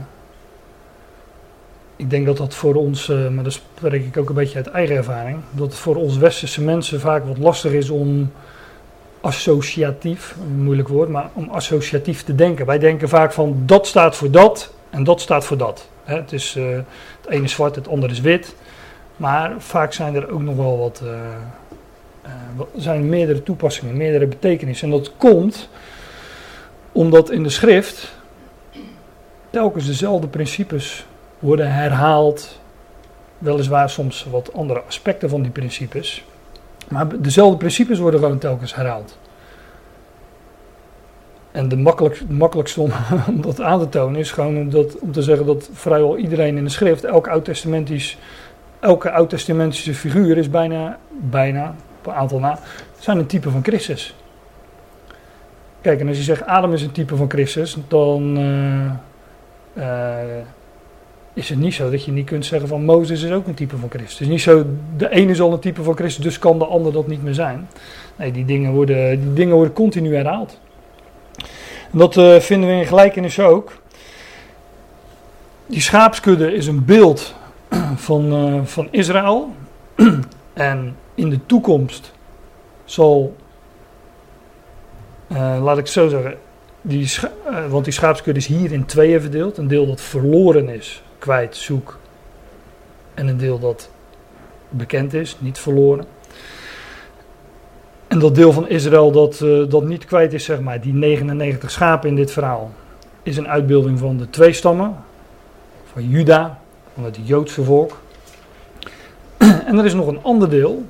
ik 1.96 2.10
denk 2.10 2.26
dat 2.26 2.38
dat 2.38 2.54
voor 2.54 2.76
ons, 2.76 3.10
uh, 3.10 3.30
maar 3.30 3.44
dat 3.44 3.54
spreek 3.54 4.06
ik 4.06 4.18
ook 4.18 4.30
een 4.30 4.36
beetje 4.36 4.58
uit 4.58 4.68
eigen 4.68 4.96
ervaring, 4.96 5.38
dat 5.52 5.68
het 5.68 5.76
voor 5.76 5.96
ons 5.96 6.18
westerse 6.18 6.62
mensen 6.62 7.00
vaak 7.00 7.26
wat 7.26 7.38
lastig 7.38 7.72
is 7.72 7.90
om 7.90 8.32
associatief, 9.22 10.36
een 10.42 10.64
moeilijk 10.64 10.88
woord, 10.88 11.10
maar 11.10 11.30
om 11.34 11.50
associatief 11.50 12.24
te 12.24 12.36
denken. 12.36 12.66
Wij 12.66 12.80
denken 12.80 13.10
vaak 13.10 13.34
van 13.34 13.64
dat 13.66 13.88
staat 13.88 14.16
voor 14.16 14.32
dat 14.32 14.74
en 14.90 15.04
dat 15.04 15.22
staat 15.22 15.46
voor 15.46 15.58
dat. 15.58 15.90
Hè, 16.04 16.16
het, 16.16 16.32
is, 16.32 16.56
uh, 16.56 16.76
het 17.22 17.30
ene 17.30 17.44
is 17.44 17.52
zwart, 17.52 17.76
het 17.76 17.88
andere 17.88 18.14
is 18.14 18.22
wit. 18.22 18.56
Maar 19.18 19.54
vaak 19.58 19.94
zijn 19.94 20.16
er 20.16 20.32
ook 20.32 20.42
nog 20.42 20.56
wel 20.56 20.78
wat, 20.78 21.02
uh, 22.25 22.62
zijn 22.75 23.10
meerdere 23.10 23.44
toepassingen, 23.44 23.98
meerdere 23.98 24.27
betekenissen. 24.27 24.91
En 24.91 24.98
dat 24.98 25.12
komt 25.17 25.70
omdat 26.91 27.32
in 27.32 27.44
de 27.44 27.50
schrift 27.50 28.13
telkens 29.50 29.86
dezelfde 29.86 30.27
principes 30.27 31.05
worden 31.39 31.74
herhaald. 31.74 32.60
Weliswaar 33.38 33.89
soms 33.89 34.27
wat 34.32 34.53
andere 34.53 34.82
aspecten 34.82 35.29
van 35.29 35.41
die 35.41 35.51
principes. 35.51 36.25
Maar 36.88 37.22
dezelfde 37.22 37.58
principes 37.58 38.00
worden 38.00 38.20
gewoon 38.20 38.38
telkens 38.38 38.75
herhaald. 38.75 39.17
En 41.51 41.70
de 41.70 41.77
makkelijk, 41.77 42.29
makkelijkste 42.29 42.82
om, 42.86 42.91
dat 43.41 43.62
aan 43.62 43.79
te 43.79 43.89
tonen 43.89 44.20
is 44.20 44.32
gewoon 44.32 44.58
om, 44.58 44.70
dat, 44.70 44.98
te 45.12 45.22
zeggen 45.22 45.46
dat 45.46 45.70
vrijwel 45.74 46.17
iedereen 46.17 46.58
in 46.58 46.63
de 46.63 46.70
schrift, 46.70 47.05
oud-testamentisch, 47.05 48.17
elke 48.79 49.12
oud-testamentische 49.12 49.94
figuur 49.94 50.38
is 50.38 50.50
bijna, 50.50 51.00
bijna, 51.10 51.75
een 52.08 52.14
aantal 52.14 52.40
na, 52.40 52.60
zijn 53.00 53.18
een 53.18 53.26
type 53.26 53.50
van 53.50 53.64
Christus. 53.64 54.16
Kijk, 55.82 56.00
en 56.00 56.08
als 56.08 56.18
je 56.18 56.24
zegt 56.24 56.46
Adam 56.46 56.74
is 56.74 56.82
een 56.82 56.92
type 56.92 57.16
van 57.16 57.30
Christus, 57.30 57.78
dan 57.88 58.38
uh, 59.78 60.24
is 61.34 61.50
het 61.50 61.60
niet 61.60 61.74
zo 61.74 61.90
dat 61.90 62.06
je 62.06 62.12
niet 62.12 62.26
kunt 62.26 62.46
zeggen 62.46 62.68
van 62.68 62.86
Mozes 62.86 63.22
is 63.22 63.32
ook 63.32 63.48
een 63.48 63.54
type 63.54 63.78
van 63.78 63.90
Christus. 63.90 64.12
Het 64.12 64.22
is 64.22 64.28
niet 64.28 64.42
zo, 64.42 64.66
de 64.98 65.10
ene 65.10 65.32
is 65.32 65.42
al 65.42 65.54
een 65.54 65.60
type 65.60 65.84
van 65.84 65.96
Christus, 65.96 66.24
dus 66.24 66.40
kan 66.40 66.60
de 66.60 66.66
ander 66.66 66.94
dat 66.94 67.08
niet 67.08 67.24
meer 67.24 67.34
zijn. 67.34 67.68
Nee, 68.16 68.32
die 68.32 68.46
dingen 68.46 68.72
worden, 68.72 69.20
die 69.20 69.34
dingen 69.34 69.56
worden 69.56 69.74
continu 69.74 70.16
herhaald. 70.16 70.60
En 71.92 71.98
dat 71.98 72.16
uh, 72.16 72.40
vinden 72.40 72.70
we 72.70 72.76
in 72.76 72.86
gelijkenis 72.86 73.40
ook. 73.40 73.72
Die 75.66 75.82
schaapskudde 75.82 76.54
is 76.54 76.68
een 76.68 76.86
beeld 76.86 77.36
van, 77.96 78.62
van 78.68 78.88
Israël. 78.92 79.54
en 80.54 80.96
in 81.16 81.30
de 81.30 81.46
toekomst 81.46 82.12
zal, 82.86 83.36
uh, 85.28 85.58
laat 85.64 85.78
ik 85.78 85.88
zo 85.88 86.08
zeggen, 86.08 86.38
die 86.82 87.10
want 87.70 87.84
die 87.84 87.94
schaapskudde 87.94 88.40
is 88.40 88.48
hier 88.48 88.72
in 88.72 88.86
tweeën 88.86 89.22
verdeeld. 89.22 89.58
Een 89.58 89.68
deel 89.68 89.86
dat 89.86 90.02
verloren 90.02 90.70
is, 90.70 91.04
kwijt, 91.20 91.56
zoek. 91.56 92.00
En 93.14 93.28
een 93.28 93.38
deel 93.38 93.60
dat 93.60 93.90
bekend 94.70 95.14
is, 95.14 95.38
niet 95.40 95.60
verloren. 95.60 96.06
En 98.08 98.20
dat 98.20 98.36
deel 98.36 98.52
van 98.52 98.68
Israël 98.68 99.12
dat, 99.12 99.40
uh, 99.40 99.70
dat 99.70 99.84
niet 99.84 100.06
kwijt 100.06 100.34
is, 100.34 100.44
zeg 100.44 100.60
maar, 100.60 100.82
die 100.82 100.94
99 100.94 101.72
schapen 101.72 102.10
in 102.10 102.16
dit 102.16 102.32
verhaal, 102.32 102.72
is 103.24 103.38
een 103.38 103.48
uitbeelding 103.48 104.00
van 104.00 104.18
de 104.18 104.30
twee 104.30 104.54
stammen, 104.54 104.96
van 105.92 106.10
Juda, 106.10 106.60
van 106.94 107.04
het 107.04 107.18
Joodse 107.24 107.64
volk. 107.64 108.02
en 109.68 109.78
er 109.78 109.86
is 109.86 109.94
nog 109.94 110.08
een 110.08 110.24
ander 110.24 110.50
deel, 110.50 110.84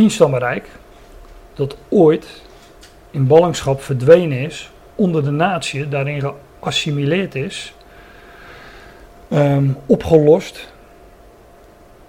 tien 0.00 0.10
stammenrijk, 0.10 0.68
dat 1.54 1.76
ooit 1.88 2.42
in 3.10 3.26
ballingschap 3.26 3.82
verdwenen 3.82 4.38
is, 4.38 4.70
onder 4.94 5.24
de 5.24 5.30
natie, 5.30 5.88
daarin 5.88 6.32
geassimileerd 6.60 7.34
is, 7.34 7.74
um, 9.32 9.76
opgelost 9.86 10.72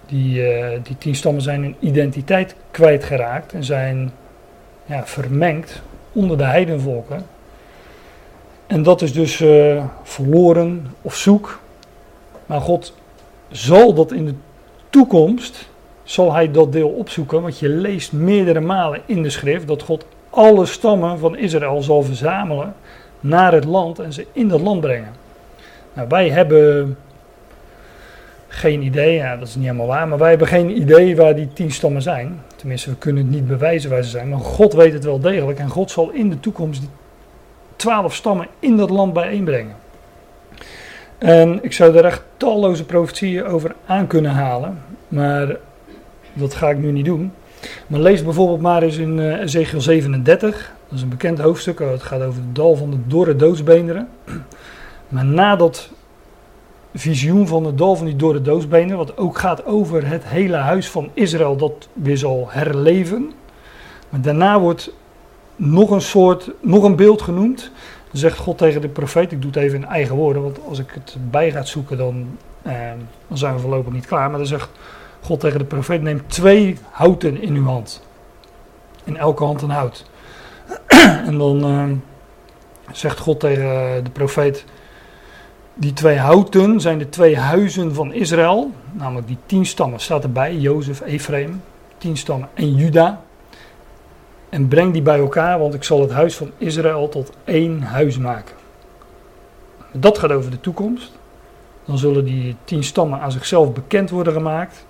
die, 0.05 0.59
uh, 0.59 0.79
die 0.83 0.97
tien 0.97 1.15
stammen 1.15 1.41
zijn 1.41 1.61
hun 1.61 1.75
identiteit 1.79 2.55
kwijtgeraakt 2.71 3.53
en 3.53 3.63
zijn 3.63 4.11
ja, 4.85 5.05
vermengd 5.05 5.81
onder 6.11 6.37
de 6.37 6.43
heidenvolken. 6.45 7.25
En 8.67 8.83
dat 8.83 9.01
is 9.01 9.13
dus 9.13 9.41
uh, 9.41 9.85
verloren 10.03 10.95
of 11.01 11.15
zoek. 11.15 11.59
Maar 12.45 12.61
God 12.61 12.93
zal 13.49 13.93
dat 13.93 14.11
in 14.11 14.25
de 14.25 14.35
toekomst, 14.89 15.69
zal 16.03 16.33
hij 16.33 16.51
dat 16.51 16.71
deel 16.71 16.89
opzoeken. 16.89 17.41
Want 17.41 17.59
je 17.59 17.69
leest 17.69 18.11
meerdere 18.11 18.59
malen 18.59 19.01
in 19.05 19.23
de 19.23 19.29
schrift 19.29 19.67
dat 19.67 19.83
God 19.83 20.05
alle 20.29 20.65
stammen 20.65 21.19
van 21.19 21.37
Israël 21.37 21.81
zal 21.81 22.03
verzamelen 22.03 22.73
naar 23.19 23.53
het 23.53 23.65
land 23.65 23.99
en 23.99 24.13
ze 24.13 24.27
in 24.31 24.47
dat 24.47 24.61
land 24.61 24.81
brengen. 24.81 25.13
Nou, 25.93 26.07
wij 26.07 26.29
hebben 26.29 26.97
geen 28.47 28.81
idee, 28.81 29.13
ja, 29.13 29.37
dat 29.37 29.47
is 29.47 29.55
niet 29.55 29.65
helemaal 29.65 29.87
waar, 29.87 30.07
maar 30.07 30.17
wij 30.17 30.29
hebben 30.29 30.47
geen 30.47 30.81
idee 30.81 31.15
waar 31.15 31.35
die 31.35 31.53
tien 31.53 31.71
stammen 31.71 32.01
zijn. 32.01 32.41
Tenminste, 32.55 32.89
we 32.89 32.95
kunnen 32.95 33.23
het 33.23 33.31
niet 33.33 33.47
bewijzen 33.47 33.89
waar 33.89 34.03
ze 34.03 34.09
zijn, 34.09 34.29
maar 34.29 34.39
God 34.39 34.73
weet 34.73 34.93
het 34.93 35.03
wel 35.03 35.19
degelijk. 35.19 35.59
En 35.59 35.69
God 35.69 35.91
zal 35.91 36.09
in 36.09 36.29
de 36.29 36.39
toekomst 36.39 36.79
die 36.79 36.89
twaalf 37.75 38.15
stammen 38.15 38.47
in 38.59 38.77
dat 38.77 38.89
land 38.89 39.13
bijeenbrengen. 39.13 39.75
En 41.17 41.59
ik 41.63 41.73
zou 41.73 41.97
er 41.97 42.05
echt 42.05 42.23
talloze 42.37 42.85
profetieën 42.85 43.45
over 43.45 43.75
aan 43.85 44.07
kunnen 44.07 44.31
halen, 44.31 44.77
maar 45.07 45.57
dat 46.33 46.53
ga 46.53 46.69
ik 46.69 46.77
nu 46.77 46.91
niet 46.91 47.05
doen. 47.05 47.31
Maar 47.87 47.99
lees 47.99 48.23
bijvoorbeeld 48.23 48.61
maar 48.61 48.83
eens 48.83 48.97
in 48.97 49.17
uh, 49.17 49.39
Ezekiel 49.39 49.81
37, 49.81 50.73
dat 50.87 50.97
is 50.97 51.01
een 51.03 51.09
bekend 51.09 51.39
hoofdstuk, 51.39 51.79
het 51.79 52.03
gaat 52.03 52.21
over 52.21 52.41
het 52.41 52.55
dal 52.55 52.75
van 52.75 52.91
de 52.91 52.97
dorre 53.07 53.35
doodsbeenderen. 53.35 54.09
Maar 55.07 55.25
nadat 55.25 55.89
visioen 56.93 57.47
van 57.47 57.65
het 57.65 57.77
dal 57.77 57.95
van 57.95 58.05
die 58.05 58.15
door 58.15 58.33
de 58.33 58.41
doosbenen, 58.41 58.97
wat 58.97 59.17
ook 59.17 59.37
gaat 59.37 59.65
over 59.65 60.07
het 60.07 60.23
hele 60.25 60.55
huis 60.55 60.89
van 60.89 61.09
Israël 61.13 61.55
dat 61.55 61.87
weer 61.93 62.17
zal 62.17 62.47
herleven. 62.49 63.31
Maar 64.09 64.21
daarna 64.21 64.59
wordt 64.59 64.93
nog 65.55 65.89
een 65.89 66.01
soort, 66.01 66.51
nog 66.59 66.83
een 66.83 66.95
beeld 66.95 67.21
genoemd. 67.21 67.71
Dan 68.09 68.19
zegt 68.19 68.37
God 68.37 68.57
tegen 68.57 68.81
de 68.81 68.87
profeet, 68.87 69.31
ik 69.31 69.41
doe 69.41 69.51
het 69.51 69.63
even 69.63 69.77
in 69.77 69.85
eigen 69.85 70.15
woorden, 70.15 70.41
want 70.41 70.59
als 70.67 70.79
ik 70.79 70.91
het 70.93 71.17
bij 71.29 71.51
ga 71.51 71.63
zoeken 71.63 71.97
dan, 71.97 72.37
eh, 72.61 72.73
dan 73.27 73.37
zijn 73.37 73.53
we 73.53 73.59
voorlopig 73.59 73.93
niet 73.93 74.05
klaar. 74.05 74.29
Maar 74.29 74.39
dan 74.39 74.47
zegt 74.47 74.69
God 75.21 75.39
tegen 75.39 75.59
de 75.59 75.65
profeet, 75.65 76.01
neem 76.01 76.27
twee 76.27 76.77
houten 76.89 77.41
in 77.41 77.55
uw 77.55 77.65
hand. 77.65 78.01
In 79.03 79.17
elke 79.17 79.43
hand 79.43 79.61
een 79.61 79.69
hout. 79.69 80.05
en 81.27 81.37
dan 81.37 81.63
eh, 81.63 81.83
zegt 82.95 83.19
God 83.19 83.39
tegen 83.39 84.03
de 84.03 84.09
profeet, 84.09 84.65
die 85.73 85.93
twee 85.93 86.17
houten 86.17 86.81
zijn 86.81 86.97
de 86.97 87.09
twee 87.09 87.37
huizen 87.37 87.93
van 87.93 88.13
Israël, 88.13 88.71
namelijk 88.91 89.27
die 89.27 89.37
tien 89.45 89.65
stammen, 89.65 89.99
staat 89.99 90.23
erbij, 90.23 90.55
Jozef, 90.55 91.01
Ephraim, 91.01 91.61
tien 91.97 92.17
stammen 92.17 92.49
en 92.53 92.75
Juda. 92.75 93.21
En 94.49 94.67
breng 94.67 94.93
die 94.93 95.01
bij 95.01 95.19
elkaar, 95.19 95.59
want 95.59 95.73
ik 95.73 95.83
zal 95.83 96.01
het 96.01 96.11
huis 96.11 96.35
van 96.35 96.51
Israël 96.57 97.09
tot 97.09 97.31
één 97.43 97.81
huis 97.81 98.17
maken. 98.17 98.55
Dat 99.91 100.17
gaat 100.17 100.31
over 100.31 100.51
de 100.51 100.59
toekomst. 100.59 101.11
Dan 101.85 101.97
zullen 101.97 102.25
die 102.25 102.55
tien 102.63 102.83
stammen 102.83 103.19
aan 103.19 103.31
zichzelf 103.31 103.73
bekend 103.73 104.09
worden 104.09 104.33
gemaakt. 104.33 104.85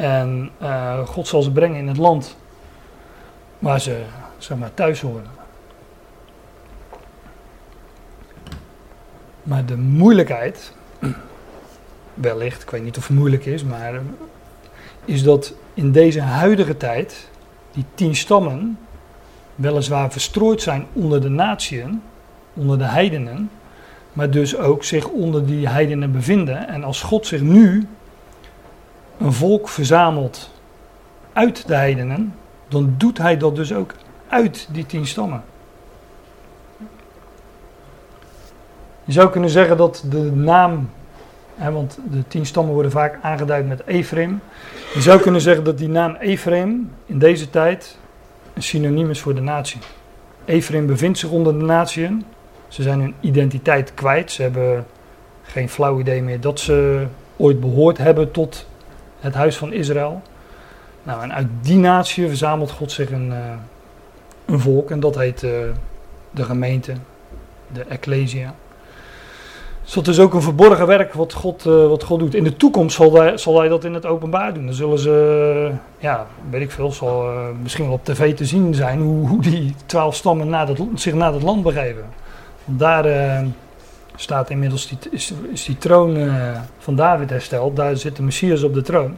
En 0.00 0.50
uh, 0.62 0.98
God 1.06 1.28
zal 1.28 1.42
ze 1.42 1.52
brengen 1.52 1.78
in 1.78 1.88
het 1.88 1.96
land 1.96 2.36
waar 3.58 3.80
ze 3.80 4.02
zeg 4.38 4.58
maar, 4.58 4.74
thuis 4.74 5.00
horen. 5.00 5.26
Maar 9.42 9.66
de 9.66 9.76
moeilijkheid, 9.76 10.72
wellicht, 12.14 12.62
ik 12.62 12.70
weet 12.70 12.82
niet 12.82 12.96
of 12.96 13.08
het 13.08 13.16
moeilijk 13.16 13.44
is, 13.44 13.64
maar 13.64 14.00
is 15.04 15.22
dat 15.22 15.54
in 15.74 15.92
deze 15.92 16.20
huidige 16.20 16.76
tijd 16.76 17.28
die 17.72 17.84
tien 17.94 18.16
stammen 18.16 18.78
weliswaar 19.54 20.12
verstrooid 20.12 20.62
zijn 20.62 20.86
onder 20.92 21.20
de 21.20 21.28
natieën, 21.28 22.02
onder 22.54 22.78
de 22.78 22.84
heidenen, 22.84 23.50
maar 24.12 24.30
dus 24.30 24.56
ook 24.56 24.84
zich 24.84 25.08
onder 25.08 25.46
die 25.46 25.68
heidenen 25.68 26.12
bevinden. 26.12 26.68
En 26.68 26.84
als 26.84 27.02
God 27.02 27.26
zich 27.26 27.40
nu 27.40 27.88
een 29.20 29.32
volk 29.32 29.68
verzamelt 29.68 30.50
uit 31.32 31.66
de 31.66 31.74
heidenen, 31.74 32.34
dan 32.68 32.94
doet 32.96 33.18
hij 33.18 33.36
dat 33.36 33.56
dus 33.56 33.72
ook 33.74 33.94
uit 34.28 34.68
die 34.72 34.86
tien 34.86 35.06
stammen. 35.06 35.42
Je 39.04 39.12
zou 39.12 39.30
kunnen 39.30 39.50
zeggen 39.50 39.76
dat 39.76 40.04
de 40.10 40.32
naam, 40.32 40.90
want 41.72 41.98
de 42.10 42.28
tien 42.28 42.46
stammen 42.46 42.74
worden 42.74 42.92
vaak 42.92 43.18
aangeduid 43.22 43.68
met 43.68 43.82
Ephraim. 43.86 44.40
Je 44.94 45.00
zou 45.00 45.20
kunnen 45.20 45.40
zeggen 45.40 45.64
dat 45.64 45.78
die 45.78 45.88
naam 45.88 46.14
Ephraim 46.14 46.90
in 47.06 47.18
deze 47.18 47.50
tijd 47.50 47.98
een 48.54 48.62
synoniem 48.62 49.10
is 49.10 49.20
voor 49.20 49.34
de 49.34 49.40
natie. 49.40 49.80
Ephraim 50.44 50.86
bevindt 50.86 51.18
zich 51.18 51.30
onder 51.30 51.58
de 51.58 51.64
natieën. 51.64 52.24
Ze 52.68 52.82
zijn 52.82 53.00
hun 53.00 53.14
identiteit 53.20 53.94
kwijt. 53.94 54.32
Ze 54.32 54.42
hebben 54.42 54.86
geen 55.42 55.68
flauw 55.68 55.98
idee 55.98 56.22
meer 56.22 56.40
dat 56.40 56.60
ze 56.60 57.06
ooit 57.36 57.60
behoord 57.60 57.98
hebben 57.98 58.30
tot 58.30 58.66
het 59.20 59.34
huis 59.34 59.56
van 59.56 59.72
Israël. 59.72 60.22
Nou, 61.02 61.22
en 61.22 61.32
uit 61.32 61.46
die 61.62 61.78
natie 61.78 62.28
verzamelt 62.28 62.70
God 62.70 62.92
zich 62.92 63.10
een, 63.10 63.28
uh, 63.28 63.36
een 64.46 64.60
volk 64.60 64.90
en 64.90 65.00
dat 65.00 65.14
heet 65.14 65.42
uh, 65.42 65.50
de 66.30 66.44
gemeente, 66.44 66.92
de 67.72 67.84
Ecclesia. 67.88 68.54
Dus 69.84 69.92
dat 69.92 70.08
is 70.08 70.18
ook 70.18 70.34
een 70.34 70.42
verborgen 70.42 70.86
werk 70.86 71.12
wat 71.12 71.32
God, 71.32 71.64
uh, 71.66 71.86
wat 71.86 72.02
God 72.02 72.18
doet. 72.18 72.34
In 72.34 72.44
de 72.44 72.56
toekomst 72.56 72.96
zal 72.96 73.14
hij, 73.14 73.36
zal 73.36 73.58
hij 73.58 73.68
dat 73.68 73.84
in 73.84 73.94
het 73.94 74.06
openbaar 74.06 74.54
doen. 74.54 74.66
Dan 74.66 74.74
zullen 74.74 74.98
ze, 74.98 75.70
ja, 75.98 76.26
weet 76.50 76.62
ik 76.62 76.70
veel, 76.70 76.92
zal 76.92 77.28
misschien 77.62 77.84
wel 77.84 77.94
op 77.94 78.04
tv 78.04 78.34
te 78.34 78.44
zien 78.44 78.74
zijn 78.74 79.00
hoe, 79.00 79.28
hoe 79.28 79.42
die 79.42 79.74
twaalf 79.86 80.14
stammen 80.14 80.50
dat, 80.50 80.78
zich 80.94 81.14
naar 81.14 81.32
het 81.32 81.42
land 81.42 81.62
begeven. 81.62 82.04
Want 82.64 82.78
daar 82.78 83.04
staat 84.20 84.50
inmiddels 84.50 84.88
die, 84.88 84.98
is, 85.10 85.32
die 85.64 85.78
troon 85.78 86.30
van 86.78 86.96
David 86.96 87.30
hersteld. 87.30 87.76
Daar 87.76 87.96
zit 87.96 88.16
de 88.16 88.22
Messias 88.22 88.62
op 88.62 88.74
de 88.74 88.82
troon. 88.82 89.16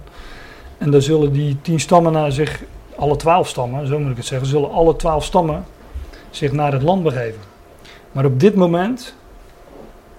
En 0.79 0.91
dan 0.91 1.03
zullen 1.03 1.33
die 1.33 1.57
tien 1.63 1.81
stammen 1.81 2.13
naar 2.13 2.33
zich, 2.33 2.63
alle 2.97 3.17
twaalf 3.17 3.49
stammen, 3.49 3.87
zo 3.87 3.99
moet 3.99 4.11
ik 4.11 4.17
het 4.17 4.27
zeggen, 4.27 4.49
zullen 4.49 4.71
alle 4.71 4.97
twaalf 4.97 5.25
stammen 5.25 5.65
zich 6.31 6.53
naar 6.53 6.73
het 6.73 6.83
land 6.83 7.03
begeven. 7.03 7.41
Maar 8.13 8.25
op 8.25 8.41
dit 8.41 8.55
moment 8.55 9.15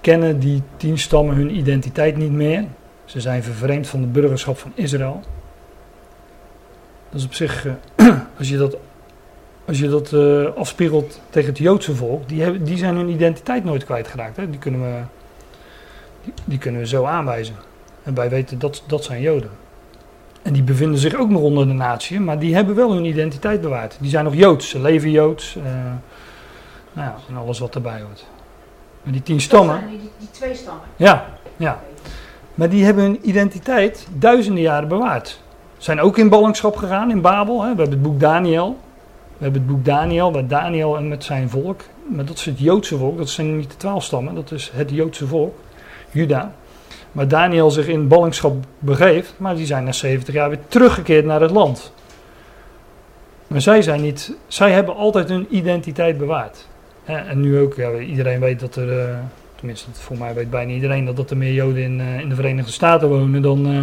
kennen 0.00 0.38
die 0.38 0.62
tien 0.76 0.98
stammen 0.98 1.36
hun 1.36 1.56
identiteit 1.56 2.16
niet 2.16 2.32
meer. 2.32 2.64
Ze 3.04 3.20
zijn 3.20 3.42
vervreemd 3.42 3.86
van 3.86 4.00
de 4.00 4.06
burgerschap 4.06 4.58
van 4.58 4.72
Israël. 4.74 5.22
Dat 7.10 7.20
is 7.20 7.24
op 7.26 7.34
zich, 7.34 7.66
eh, 7.66 8.06
als 8.38 8.48
je 8.48 8.56
dat 8.56 8.76
als 9.66 9.78
je 9.78 9.88
dat 9.88 10.12
uh, 10.12 10.46
afspiegelt 10.56 11.20
tegen 11.30 11.48
het 11.48 11.58
Joodse 11.58 11.94
volk, 11.94 12.28
die, 12.28 12.42
hebben, 12.42 12.64
die 12.64 12.76
zijn 12.76 12.96
hun 12.96 13.08
identiteit 13.08 13.64
nooit 13.64 13.84
kwijtgeraakt. 13.84 14.36
Hè? 14.36 14.50
Die, 14.50 14.58
kunnen 14.58 14.80
we, 14.80 15.00
die, 16.24 16.32
die, 16.44 16.58
kunnen 16.58 16.80
we 16.80 16.86
zo 16.86 17.04
aanwijzen. 17.04 17.54
En 18.02 18.14
wij 18.14 18.28
weten 18.28 18.58
dat 18.58 18.82
dat 18.86 19.04
zijn 19.04 19.20
Joden. 19.20 19.50
En 20.42 20.52
die 20.52 20.62
bevinden 20.62 20.98
zich 20.98 21.14
ook 21.14 21.28
nog 21.28 21.40
onder 21.40 21.66
de 21.66 21.72
natie, 21.72 22.20
maar 22.20 22.38
die 22.38 22.54
hebben 22.54 22.74
wel 22.74 22.92
hun 22.92 23.04
identiteit 23.04 23.60
bewaard. 23.60 23.96
Die 24.00 24.10
zijn 24.10 24.24
nog 24.24 24.34
Joods, 24.34 24.68
ze 24.68 24.80
leven 24.80 25.10
Joods. 25.10 25.54
Uh, 25.56 25.62
nou 26.92 27.08
ja, 27.08 27.16
en 27.28 27.36
alles 27.36 27.58
wat 27.58 27.74
erbij 27.74 28.00
hoort. 28.00 28.26
Maar 29.02 29.12
die 29.12 29.22
tien 29.22 29.40
stammen. 29.40 29.88
Die, 29.88 29.98
die, 30.18 30.30
twee 30.30 30.54
stammen. 30.54 30.84
Ja, 30.96 31.26
ja. 31.56 31.80
Maar 32.54 32.68
die 32.68 32.84
hebben 32.84 33.04
hun 33.04 33.28
identiteit 33.28 34.06
duizenden 34.12 34.62
jaren 34.62 34.88
bewaard. 34.88 35.40
Zijn 35.78 36.00
ook 36.00 36.18
in 36.18 36.28
ballingschap 36.28 36.76
gegaan 36.76 37.10
in 37.10 37.20
Babel. 37.20 37.54
Hè. 37.54 37.60
We 37.60 37.66
hebben 37.66 37.90
het 37.90 38.02
boek 38.02 38.20
Daniel. 38.20 38.78
We 39.36 39.44
hebben 39.44 39.62
het 39.62 39.70
boek 39.70 39.84
Daniel, 39.84 40.32
waar 40.32 40.46
Daniel 40.46 40.96
en 40.96 41.08
met 41.08 41.24
zijn 41.24 41.50
volk. 41.50 41.80
Maar 42.14 42.24
dat 42.24 42.36
is 42.36 42.44
het 42.44 42.58
Joodse 42.58 42.96
volk, 42.96 43.18
dat 43.18 43.28
zijn 43.28 43.56
niet 43.56 43.70
de 43.70 43.76
twaalf 43.76 44.04
stammen, 44.04 44.34
dat 44.34 44.50
is 44.50 44.70
het 44.74 44.90
Joodse 44.90 45.26
volk, 45.26 45.54
Juda. 46.10 46.54
Waar 47.12 47.28
Daniel 47.28 47.70
zich 47.70 47.86
in 47.86 48.08
ballingschap 48.08 48.54
begeeft, 48.78 49.34
maar 49.36 49.56
die 49.56 49.66
zijn 49.66 49.84
na 49.84 49.92
70 49.92 50.34
jaar 50.34 50.48
weer 50.48 50.58
teruggekeerd 50.68 51.24
naar 51.24 51.40
het 51.40 51.50
land. 51.50 51.92
Maar 53.46 53.60
zij 53.60 53.82
zijn 53.82 54.02
niet, 54.02 54.36
zij 54.46 54.72
hebben 54.72 54.96
altijd 54.96 55.28
hun 55.28 55.46
identiteit 55.50 56.18
bewaard. 56.18 56.66
En 57.04 57.40
nu 57.40 57.58
ook, 57.58 57.76
iedereen 58.00 58.40
weet 58.40 58.60
dat 58.60 58.76
er, 58.76 59.00
eh, 59.00 59.18
tenminste 59.54 59.90
voor 59.92 60.18
mij 60.18 60.34
weet 60.34 60.50
bijna 60.50 60.72
iedereen, 60.72 61.14
dat, 61.14 61.30
er 61.30 61.36
meer 61.36 61.52
Joden 61.52 61.82
in, 61.82 62.00
eh, 62.00 62.20
in 62.20 62.28
de 62.28 62.34
Verenigde 62.34 62.72
Staten 62.72 63.08
wonen 63.08 63.42
dan, 63.42 63.66
eh, 63.66 63.82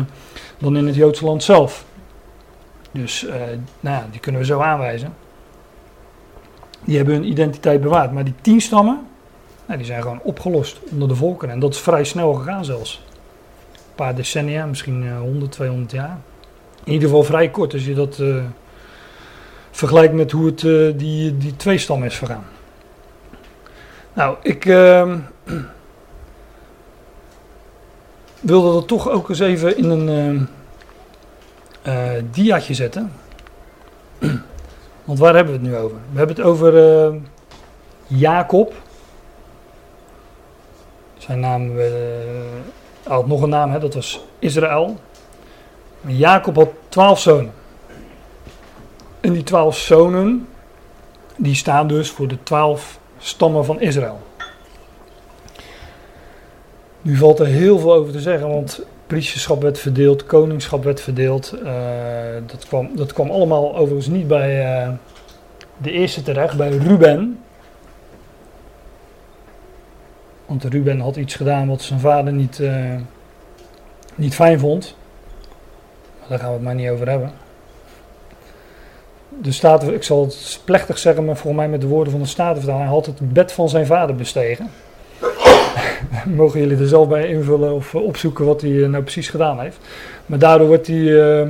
dan 0.58 0.78
in 0.78 0.88
het 0.88 0.96
Joodse 0.96 1.26
land 1.26 1.44
zelf. 1.44 1.86
Dus 2.92 3.26
nou 3.80 4.04
die 4.12 4.20
kunnen 4.20 4.42
we 4.42 4.48
zo 4.48 4.60
aanwijzen. 4.60 5.14
Die 6.84 6.98
hebben 6.98 7.16
hun 7.16 7.28
identiteit 7.28 7.82
bewaard. 7.82 8.12
Maar 8.12 8.24
die 8.24 8.34
tien 8.42 8.62
stammen, 8.62 9.08
nou, 9.66 9.78
die 9.78 9.88
zijn 9.88 10.02
gewoon 10.02 10.20
opgelost 10.24 10.80
onder 10.92 11.08
de 11.08 11.16
volkeren. 11.16 11.54
En 11.54 11.60
dat 11.60 11.74
is 11.74 11.80
vrij 11.80 12.04
snel 12.04 12.34
gegaan 12.34 12.66
zelfs. 12.66 13.04
Een 13.74 13.96
paar 13.96 14.16
decennia, 14.16 14.66
misschien 14.66 15.18
100, 15.18 15.52
200 15.52 15.92
jaar. 15.92 16.18
In 16.84 16.92
ieder 16.94 17.08
geval 17.08 17.24
vrij 17.24 17.50
kort 17.50 17.74
als 17.74 17.86
je 17.86 17.94
dat 17.94 18.18
uh, 18.20 18.44
vergelijkt 19.72 20.14
met 20.14 20.32
hoe 20.32 20.46
het 20.46 20.62
uh, 20.62 20.94
die, 20.98 21.38
die 21.38 21.56
twee 21.56 21.78
stammen 21.78 22.08
is 22.08 22.16
vergaan. 22.16 22.46
Nou, 24.14 24.36
ik 24.42 24.66
uh, 24.66 25.16
wilde 28.40 28.74
dat 28.74 28.88
toch 28.88 29.10
ook 29.10 29.30
eens 29.30 29.40
even 29.40 29.78
in 29.78 29.90
een 29.90 30.48
uh, 31.88 32.12
diaatje 32.32 32.74
zetten. 32.74 33.12
Want 35.12 35.24
waar 35.24 35.36
hebben 35.36 35.54
we 35.54 35.60
het 35.60 35.70
nu 35.70 35.78
over? 35.78 35.98
We 36.12 36.18
hebben 36.18 36.36
het 36.36 36.46
over 36.46 36.74
uh, 36.74 37.16
Jacob. 38.08 38.74
Zijn 41.18 41.40
naam 41.40 41.78
uh, 41.78 41.86
had 43.04 43.28
nog 43.28 43.42
een 43.42 43.50
naam, 43.50 43.72
hè? 43.72 43.80
dat 43.80 43.94
was 43.94 44.26
Israël. 44.40 45.00
Maar 46.02 46.14
Jacob 46.14 46.56
had 46.56 46.70
twaalf 46.90 47.20
zonen. 47.20 47.54
En 49.20 49.34
die 49.34 49.44
twaalf 49.44 49.78
zonen, 49.78 50.48
die 51.36 51.56
staan 51.56 51.88
dus 51.88 52.10
voor 52.10 52.28
de 52.28 52.44
twaalf 52.44 53.00
stammen 53.18 53.66
van 53.66 53.82
Israël. 53.82 54.22
Nu 57.02 57.16
valt 57.16 57.40
er 57.40 57.46
heel 57.46 57.80
veel 57.80 57.94
over 57.94 58.12
te 58.12 58.22
zeggen, 58.22 58.50
want 58.50 58.86
priesterschap 59.12 59.62
werd 59.62 59.80
verdeeld, 59.80 60.26
koningschap 60.26 60.84
werd 60.84 61.02
verdeeld. 61.02 61.54
Uh, 61.64 61.72
dat, 62.46 62.66
kwam, 62.68 62.96
dat 62.96 63.14
kwam 63.14 63.30
allemaal 63.30 63.76
overigens 63.76 64.08
niet 64.08 64.28
bij 64.28 64.84
uh, 64.84 64.90
de 65.78 65.92
eerste 65.92 66.22
terecht, 66.22 66.58
bij 66.58 66.70
Ruben. 66.70 67.40
Want 70.46 70.64
Ruben 70.64 71.00
had 71.00 71.16
iets 71.16 71.36
gedaan 71.36 71.68
wat 71.68 71.82
zijn 71.82 72.00
vader 72.00 72.34
niet, 72.34 72.60
uh, 72.60 72.96
niet 74.16 74.36
fijn 74.36 74.60
vond. 74.60 74.96
Maar 76.20 76.30
daar 76.30 76.40
gaan 76.40 76.48
we 76.48 76.54
het 76.54 76.64
maar 76.64 76.76
niet 76.76 76.90
over 76.90 77.10
hebben. 77.10 77.32
De 79.42 79.52
staten, 79.52 79.94
ik 79.94 80.04
zal 80.04 80.22
het 80.26 80.62
plechtig 80.66 80.98
zeggen, 80.98 81.26
maar 81.26 81.36
volgens 81.36 81.62
mij 81.62 81.72
met 81.72 81.82
de 81.82 81.88
woorden 81.88 82.12
van 82.12 82.22
de 82.22 82.28
Statenvertaler, 82.28 82.82
hij 82.82 82.94
had 82.94 83.06
het 83.06 83.34
bed 83.34 83.52
van 83.52 83.70
zijn 83.70 83.86
vader 83.86 84.16
bestegen. 84.16 84.70
Mogen 86.36 86.60
jullie 86.60 86.78
er 86.78 86.88
zelf 86.88 87.08
bij 87.08 87.28
invullen 87.28 87.74
of 87.74 87.96
opzoeken 87.96 88.46
wat 88.46 88.62
hij 88.62 88.84
eh, 88.84 88.90
nou 88.90 89.04
precies 89.04 89.30
gedaan 89.30 89.60
heeft. 89.60 89.78
Maar 90.26 90.40
daardoor 90.40 90.68
wordt 90.68 90.88
hij. 90.88 90.98
Uh, 90.98 91.50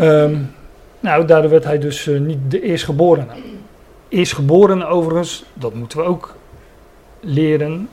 um, 0.00 0.54
nou, 1.00 1.24
daardoor 1.24 1.50
werd 1.50 1.64
hij 1.64 1.78
dus 1.78 2.06
uh, 2.06 2.20
niet 2.20 2.38
de 2.48 2.60
eerstgeborene. 2.60 3.32
Eerstgeborene 4.08 4.86
overigens, 4.86 5.44
dat 5.54 5.74
moeten 5.74 5.98
we 5.98 6.04
ook 6.04 6.36
leren, 7.20 7.88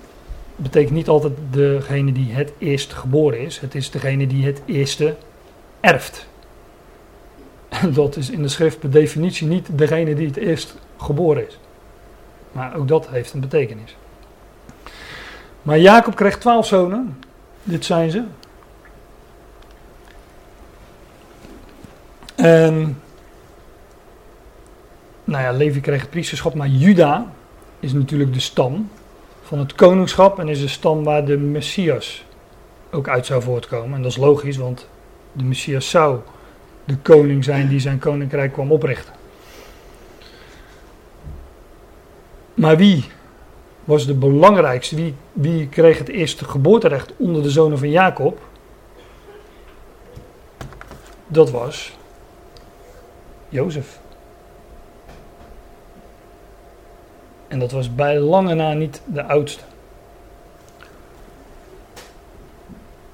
betekent 0.56 0.94
niet 0.94 1.08
altijd 1.08 1.34
degene 1.52 2.12
die 2.12 2.32
het 2.32 2.52
eerst 2.58 2.94
geboren 2.94 3.40
is. 3.40 3.60
Het 3.60 3.76
is 3.76 3.92
degene 3.92 4.28
die 4.28 4.46
het 4.46 4.62
eerste 4.66 5.16
erft. 5.80 6.28
En 7.70 7.94
dat 7.94 8.16
is 8.16 8.30
in 8.30 8.42
de 8.42 8.48
schrift 8.48 8.80
per 8.80 8.92
definitie 8.92 9.48
niet 9.48 9.68
degene 9.72 10.16
die 10.16 10.28
het 10.28 10.38
eerst 10.38 10.76
geboren 10.98 11.48
is. 11.48 11.60
Maar 12.52 12.76
ook 12.76 12.88
dat 12.88 13.08
heeft 13.10 13.34
een 13.34 13.40
betekenis. 13.40 13.96
Maar 15.66 15.80
Jacob 15.80 16.16
kreeg 16.16 16.38
twaalf 16.38 16.66
zonen. 16.66 17.20
Dit 17.64 17.86
zijn 17.86 18.12
ze. 18.12 18.24
En. 22.36 23.02
Nou 25.24 25.44
ja, 25.44 25.52
Levi 25.52 25.80
kreeg 25.80 26.02
het 26.02 26.10
priesterschap, 26.10 26.54
maar 26.54 26.68
Juda 26.68 27.32
is 27.80 27.94
natuurlijk 27.94 28.34
de 28.34 28.40
stam 28.40 28.90
van 29.44 29.60
het 29.60 29.76
koningschap 29.76 30.40
en 30.40 30.48
is 30.48 30.60
de 30.60 30.68
stam 30.68 31.04
waar 31.04 31.26
de 31.26 31.38
Messias 31.38 32.26
ook 32.92 33.08
uit 33.08 33.26
zou 33.26 33.42
voortkomen. 33.42 33.96
En 33.96 34.02
dat 34.02 34.12
is 34.12 34.18
logisch, 34.18 34.58
want 34.58 34.88
de 35.32 35.44
Messias 35.44 35.90
zou 35.90 36.20
de 36.84 36.98
koning 36.98 37.44
zijn 37.44 37.68
die 37.68 37.80
zijn 37.80 38.00
koninkrijk 38.00 38.54
kwam 38.54 38.72
oprichten. 38.72 39.14
Maar 42.54 42.78
wie 42.78 43.06
was 43.86 44.06
de 44.06 44.14
belangrijkste. 44.14 44.96
Wie, 44.96 45.16
wie 45.34 45.68
kreeg 45.68 45.98
het 45.98 46.08
eerste 46.08 46.46
geboorterecht 46.46 47.14
onder 47.18 47.44
de 47.44 47.50
zonen 47.50 47.78
van 47.78 47.90
Jacob? 47.90 48.40
Dat 51.28 51.52
was 51.52 51.98
Jozef. 53.50 54.00
En 57.48 57.60
dat 57.60 57.72
was 57.72 57.96
bij 57.96 58.20
lange 58.20 58.54
na 58.54 58.74
niet 58.74 59.02
de 59.06 59.24
oudste. 59.24 59.64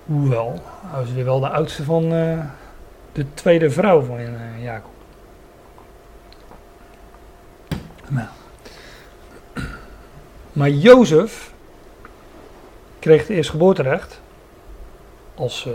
Hoewel, 0.05 0.61
hij 0.85 0.99
was 0.99 1.11
weer 1.11 1.25
wel 1.25 1.39
de 1.39 1.49
oudste 1.49 1.83
van 1.83 2.13
uh, 2.13 2.39
de 3.11 3.25
tweede 3.33 3.69
vrouw 3.69 4.01
van 4.01 4.19
uh, 4.19 4.63
Jacob. 4.63 4.91
Nou. 8.07 8.27
Maar 10.53 10.69
Jozef 10.69 11.53
kreeg 12.99 13.19
het 13.19 13.29
eerst 13.29 13.49
geboorterecht. 13.49 14.21
Als 15.35 15.65
uh, 15.67 15.73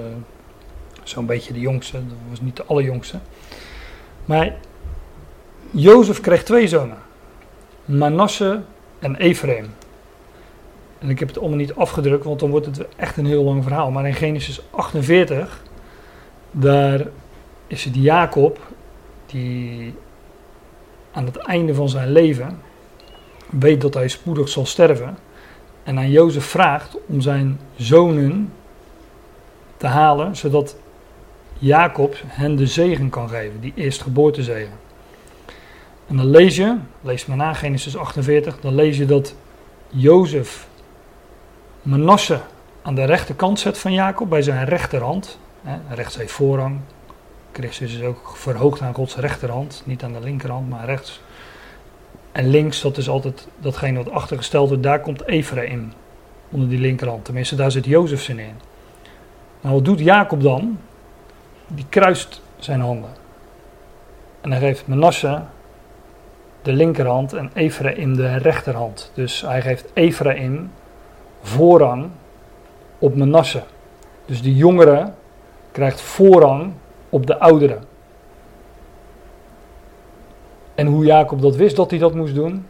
zo'n 1.03 1.27
beetje 1.27 1.53
de 1.53 1.61
jongste, 1.61 1.93
dat 1.93 2.17
was 2.29 2.41
niet 2.41 2.57
de 2.57 2.65
allerjongste. 2.65 3.19
Maar 4.25 4.55
Jozef 5.71 6.21
kreeg 6.21 6.45
twee 6.45 6.69
zonen. 6.69 6.99
Manasse 7.85 8.61
en 8.99 9.17
Ephraim. 9.17 9.67
En 10.99 11.11
ik 11.11 11.19
heb 11.19 11.29
het 11.29 11.39
allemaal 11.39 11.59
niet 11.59 11.75
afgedrukt, 11.75 12.25
want 12.25 12.41
dan 12.41 12.51
wordt 12.51 12.67
het 12.67 12.87
echt 12.97 13.17
een 13.17 13.27
heel 13.27 13.45
lang 13.45 13.63
verhaal. 13.63 13.91
Maar 13.91 14.07
in 14.07 14.15
Genesis 14.15 14.61
48, 14.71 15.63
daar 16.51 17.07
is 17.67 17.85
het 17.85 17.95
Jacob 17.95 18.59
die 19.27 19.95
aan 21.13 21.25
het 21.25 21.37
einde 21.37 21.75
van 21.75 21.89
zijn 21.89 22.13
leven 22.13 22.61
weet 23.51 23.81
dat 23.81 23.95
hij 23.95 24.09
spoedig 24.09 24.49
zal 24.49 24.67
sterven. 24.67 25.17
En 25.83 25.99
aan 25.99 26.11
Jozef 26.11 26.45
vraagt 26.45 26.97
om 27.07 27.21
zijn 27.21 27.61
zonen 27.77 28.53
te 29.77 29.87
halen, 29.87 30.37
zodat 30.37 30.77
Jacob 31.59 32.17
hen 32.27 32.57
de 32.57 32.67
zegen 32.67 33.11
kan 33.11 33.29
geven, 33.29 33.61
die 33.61 33.73
eerstgeboortezegen. 33.77 34.73
En 36.07 36.17
dan 36.17 36.31
lees 36.31 36.57
je, 36.57 36.77
lees 37.01 37.27
maar 37.27 37.37
na 37.37 37.53
Genesis 37.53 37.97
48, 37.97 38.61
dan 38.61 38.75
lees 38.75 38.97
je 38.97 39.07
dat 39.07 39.35
Jozef 39.89 40.69
Manasse 41.83 42.41
aan 42.83 42.95
de 42.95 43.05
rechterkant 43.05 43.59
zet 43.59 43.79
van 43.79 43.93
Jacob, 43.93 44.29
bij 44.29 44.43
zijn 44.43 44.65
rechterhand. 44.65 45.39
rechts 45.89 46.17
heeft 46.17 46.33
voorrang. 46.33 46.81
Christus 47.53 47.95
is 47.95 48.03
ook 48.03 48.37
verhoogd 48.37 48.81
aan 48.81 48.95
Gods 48.95 49.17
rechterhand, 49.17 49.83
niet 49.85 50.03
aan 50.03 50.13
de 50.13 50.21
linkerhand, 50.21 50.69
maar 50.69 50.85
rechts. 50.85 51.21
En 52.37 52.49
links, 52.49 52.81
dat 52.81 52.97
is 52.97 53.09
altijd 53.09 53.49
datgene 53.59 54.03
wat 54.05 54.13
achtergesteld 54.13 54.69
wordt, 54.69 54.83
daar 54.83 55.01
komt 55.01 55.27
Ephraim 55.27 55.93
onder 56.51 56.69
die 56.69 56.79
linkerhand. 56.79 57.25
Tenminste, 57.25 57.57
daar 57.57 57.71
zit 57.71 57.85
Jozef 57.85 58.23
zin 58.23 58.39
in. 58.39 58.55
Nou, 59.61 59.75
wat 59.75 59.85
doet 59.85 59.99
Jacob 59.99 60.43
dan? 60.43 60.79
Die 61.67 61.87
kruist 61.89 62.43
zijn 62.59 62.81
handen. 62.81 63.11
En 64.41 64.51
hij 64.51 64.61
geeft 64.61 64.87
Manasse 64.87 65.43
de 66.63 66.73
linkerhand 66.73 67.33
en 67.33 67.51
Ephraim 67.55 68.17
de 68.17 68.37
rechterhand. 68.37 69.11
Dus 69.15 69.41
hij 69.41 69.63
geeft 69.63 69.91
Ephraim 69.95 70.71
voorrang 71.43 72.11
op 72.99 73.17
Manasse. 73.17 73.63
Dus 74.27 74.43
de 74.43 74.55
jongere 74.55 75.13
krijgt 75.73 76.01
voorrang 76.01 76.73
op 77.09 77.27
de 77.27 77.39
oudere. 77.39 77.79
En 80.77 80.87
hoe 80.87 81.05
Jacob 81.05 81.41
dat 81.41 81.57
wist 81.57 81.77
dat 81.77 81.91
hij 81.91 81.99
dat 81.99 82.15
moest 82.15 82.35
doen, 82.35 82.67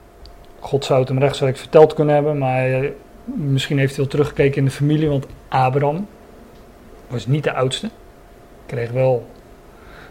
God 0.61 0.85
zou 0.85 1.01
het 1.01 1.09
hem 1.09 1.19
rechtstreeks 1.19 1.61
verteld 1.61 1.95
kunnen 1.95 2.15
hebben, 2.15 2.39
maar 2.39 2.91
misschien 3.25 3.79
heeft 3.79 3.91
hij 3.91 4.01
wel 4.01 4.13
teruggekeken 4.13 4.57
in 4.57 4.65
de 4.65 4.71
familie, 4.71 5.09
want 5.09 5.27
Abraham 5.49 6.07
was 7.09 7.27
niet 7.27 7.45
de 7.45 7.53
oudste. 7.53 7.91
Kreeg 8.67 8.91
wel 8.91 9.27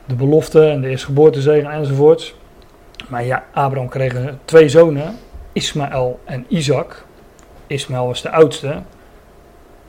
de 0.06 0.16
belofte 0.16 0.70
en 0.70 0.82
de 0.82 0.90
eerstgeboortezegen 0.90 1.72
enzovoorts. 1.72 2.36
Maar 3.08 3.26
ja, 3.26 3.46
Abraham 3.54 3.90
kreeg 3.90 4.34
twee 4.46 4.70
zonen, 4.70 5.18
Ismaël 5.54 6.20
en 6.24 6.46
Isaac. 6.48 7.06
Ismaël 7.68 8.08
was 8.08 8.22
de 8.22 8.32
oudste, 8.32 8.82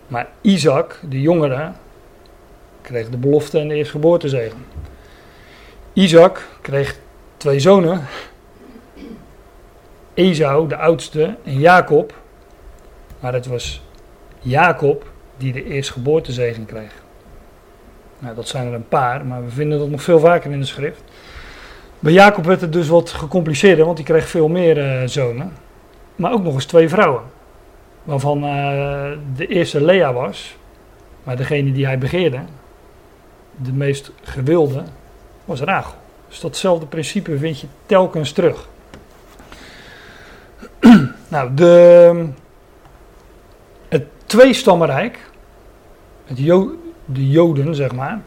maar 0.07 0.29
Isaac, 0.41 1.01
de 1.09 1.21
jongere, 1.21 1.71
kreeg 2.83 3.11
de 3.11 3.17
belofte 3.17 3.59
en 3.59 3.69
de 3.69 3.75
eerstgeboortezegen. 3.75 4.65
Isaac 5.93 6.49
kreeg 6.61 6.99
twee 7.47 7.61
zonen, 7.61 8.07
Esau, 10.15 10.69
de 10.69 10.77
oudste, 10.77 11.37
en 11.45 11.59
Jacob. 11.59 12.15
Maar 13.21 13.33
het 13.33 13.47
was 13.47 13.83
Jacob 14.41 15.07
die 15.37 15.53
de 15.53 15.65
eerstgeboortezegen 15.65 16.67
kreeg. 16.67 16.93
Nou, 18.19 18.35
dat 18.35 18.49
zijn 18.49 18.67
er 18.67 18.73
een 18.73 18.89
paar, 18.89 19.27
maar 19.27 19.45
we 19.45 19.51
vinden 19.51 19.79
dat 19.79 19.89
nog 19.89 20.03
veel 20.03 20.19
vaker 20.19 20.51
in 20.51 20.61
de 20.61 20.67
schrift. 20.67 21.03
Bij 21.99 22.13
Jacob 22.13 22.45
werd 22.45 22.61
het 22.61 22.73
dus 22.73 22.89
wat 22.89 23.11
gecompliceerder, 23.11 23.85
want 23.85 23.99
hij 23.99 24.07
kreeg 24.07 24.29
veel 24.29 24.49
meer 24.49 25.03
uh, 25.03 25.09
zonen. 25.09 25.53
Maar 26.17 26.33
ook 26.33 26.43
nog 26.43 26.55
eens 26.55 26.65
twee 26.65 26.89
vrouwen. 26.89 27.23
Waarvan 28.05 28.45
uh, 28.45 29.11
de 29.37 29.47
eerste 29.47 29.85
Lea 29.85 30.13
was, 30.13 30.57
maar 31.23 31.37
degene 31.37 31.73
die 31.73 31.87
hij 31.87 31.99
begeerde, 31.99 32.41
de 33.57 33.73
meest 33.73 34.13
gewilde, 34.23 34.83
was 35.45 35.61
Rachel. 35.61 36.05
Dus 36.29 36.41
datzelfde 36.41 36.87
principe 36.87 37.39
vind 37.39 37.61
je 37.61 37.67
telkens 37.87 38.33
terug. 38.33 38.69
nou, 41.29 41.55
de, 41.55 42.29
het 43.89 44.07
tweestammenrijk, 44.27 45.31
het 46.25 46.37
de 47.05 47.31
Joden 47.31 47.75
zeg 47.75 47.93
maar, 47.93 48.21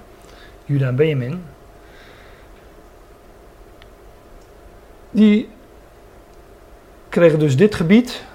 Juda 0.66 0.88
en 0.88 0.96
Benjamin, 0.96 1.44
die 5.12 5.50
kregen 7.10 7.40
dus 7.40 7.58
dit 7.58 7.76
gebied 7.76 8.28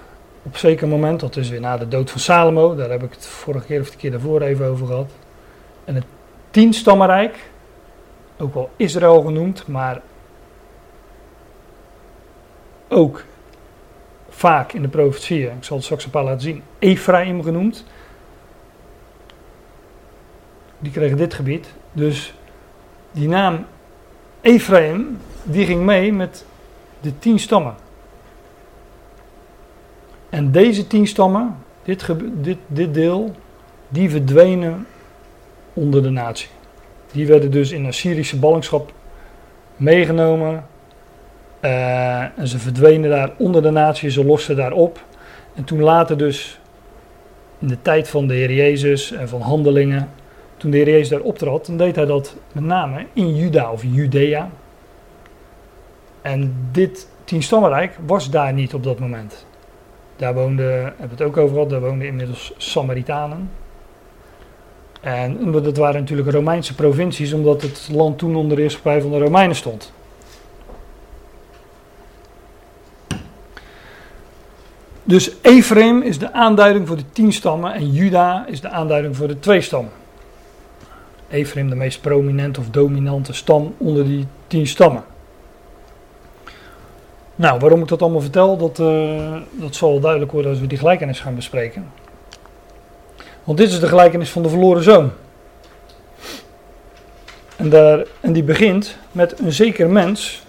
op 0.46 0.56
zeker 0.56 0.88
moment, 0.88 1.20
dat 1.20 1.36
is 1.36 1.48
weer 1.48 1.60
na 1.60 1.76
de 1.76 1.88
dood 1.88 2.10
van 2.10 2.20
Salomo, 2.20 2.74
daar 2.74 2.90
heb 2.90 3.02
ik 3.02 3.12
het 3.12 3.26
vorige 3.26 3.66
keer 3.66 3.80
of 3.80 3.90
de 3.90 3.96
keer 3.96 4.10
daarvoor 4.10 4.40
even 4.40 4.66
over 4.66 4.86
gehad. 4.86 5.10
En 5.84 5.94
het 5.94 6.04
tienstammenrijk, 6.50 7.50
ook 8.44 8.54
wel 8.54 8.70
Israël 8.76 9.22
genoemd, 9.22 9.66
maar 9.66 10.02
ook 12.88 13.24
vaak 14.28 14.72
in 14.72 14.82
de 14.82 14.88
profetieën, 14.88 15.56
ik 15.56 15.64
zal 15.64 15.76
het 15.76 15.84
straks 15.84 16.04
een 16.04 16.10
paar 16.10 16.24
laten 16.24 16.40
zien, 16.40 16.62
Ephraim 16.78 17.42
genoemd. 17.42 17.84
Die 20.78 20.92
kregen 20.92 21.16
dit 21.16 21.34
gebied. 21.34 21.74
Dus 21.92 22.34
die 23.12 23.28
naam 23.28 23.66
Ephraim, 24.40 25.18
die 25.42 25.66
ging 25.66 25.82
mee 25.82 26.12
met 26.12 26.44
de 27.00 27.18
tien 27.18 27.38
stammen. 27.38 27.74
En 30.28 30.50
deze 30.50 30.86
tien 30.86 31.06
stammen, 31.06 31.56
dit, 31.82 32.06
dit, 32.32 32.58
dit 32.66 32.94
deel, 32.94 33.34
die 33.88 34.10
verdwenen 34.10 34.86
onder 35.72 36.02
de 36.02 36.10
natie. 36.10 36.48
Die 37.14 37.26
werden 37.26 37.50
dus 37.50 37.70
in 37.70 37.86
Assyrische 37.86 38.38
ballingschap 38.38 38.92
meegenomen. 39.76 40.66
Uh, 41.60 42.38
en 42.38 42.48
ze 42.48 42.58
verdwenen 42.58 43.10
daar 43.10 43.30
onder 43.36 43.62
de 43.62 43.70
natie, 43.70 44.10
ze 44.10 44.24
losten 44.24 44.56
daar 44.56 44.72
op. 44.72 45.00
En 45.54 45.64
toen 45.64 45.80
later 45.80 46.18
dus, 46.18 46.60
in 47.58 47.68
de 47.68 47.82
tijd 47.82 48.08
van 48.08 48.26
de 48.26 48.34
Heer 48.34 48.52
Jezus 48.52 49.12
en 49.12 49.28
van 49.28 49.40
handelingen, 49.40 50.10
toen 50.56 50.70
de 50.70 50.76
Heer 50.76 50.88
Jezus 50.88 51.08
daar 51.08 51.20
optrad, 51.20 51.66
dan 51.66 51.76
deed 51.76 51.96
hij 51.96 52.04
dat 52.04 52.36
met 52.52 52.64
name 52.64 53.06
in 53.12 53.36
Juda 53.36 53.72
of 53.72 53.82
Judea. 53.82 54.50
En 56.22 56.68
dit 56.72 57.08
tienstammenrijk 57.24 57.98
was 58.06 58.30
daar 58.30 58.52
niet 58.52 58.74
op 58.74 58.82
dat 58.82 58.98
moment. 58.98 59.46
Daar 60.16 60.34
woonden, 60.34 60.82
hebben 60.82 60.96
we 60.98 61.10
het 61.10 61.22
ook 61.22 61.36
over 61.36 61.54
gehad, 61.54 61.70
daar 61.70 61.80
woonden 61.80 62.06
inmiddels 62.06 62.52
Samaritanen. 62.56 63.50
En 65.04 65.52
dat 65.52 65.76
waren 65.76 66.00
natuurlijk 66.00 66.30
Romeinse 66.30 66.74
provincies, 66.74 67.32
omdat 67.32 67.62
het 67.62 67.88
land 67.92 68.18
toen 68.18 68.36
onder 68.36 68.56
de 68.56 68.62
heerschappij 68.62 69.00
van 69.00 69.10
de 69.10 69.18
Romeinen 69.18 69.56
stond. 69.56 69.92
Dus 75.02 75.32
Ephraim 75.40 76.02
is 76.02 76.18
de 76.18 76.32
aanduiding 76.32 76.86
voor 76.86 76.96
de 76.96 77.12
tien 77.12 77.32
stammen 77.32 77.72
en 77.72 77.92
Juda 77.92 78.46
is 78.46 78.60
de 78.60 78.68
aanduiding 78.68 79.16
voor 79.16 79.28
de 79.28 79.38
twee 79.38 79.60
stammen. 79.60 79.92
Ephraim 81.28 81.68
de 81.68 81.76
meest 81.76 82.00
prominente 82.00 82.60
of 82.60 82.70
dominante 82.70 83.32
stam 83.32 83.74
onder 83.78 84.04
die 84.04 84.26
tien 84.46 84.66
stammen. 84.66 85.04
Nou, 87.36 87.58
waarom 87.58 87.80
ik 87.80 87.88
dat 87.88 88.02
allemaal 88.02 88.20
vertel, 88.20 88.56
dat, 88.56 88.78
uh, 88.78 89.36
dat 89.50 89.74
zal 89.74 90.00
duidelijk 90.00 90.32
worden 90.32 90.50
als 90.50 90.60
we 90.60 90.66
die 90.66 90.78
gelijkenis 90.78 91.20
gaan 91.20 91.34
bespreken. 91.34 91.86
Want 93.44 93.58
dit 93.58 93.70
is 93.70 93.80
de 93.80 93.88
gelijkenis 93.88 94.30
van 94.30 94.42
de 94.42 94.48
verloren 94.48 94.82
zoon. 94.82 95.10
En, 97.56 97.68
daar, 97.68 98.04
en 98.20 98.32
die 98.32 98.42
begint 98.42 98.96
met 99.12 99.40
een 99.40 99.52
zeker 99.52 99.90
mens 99.90 100.42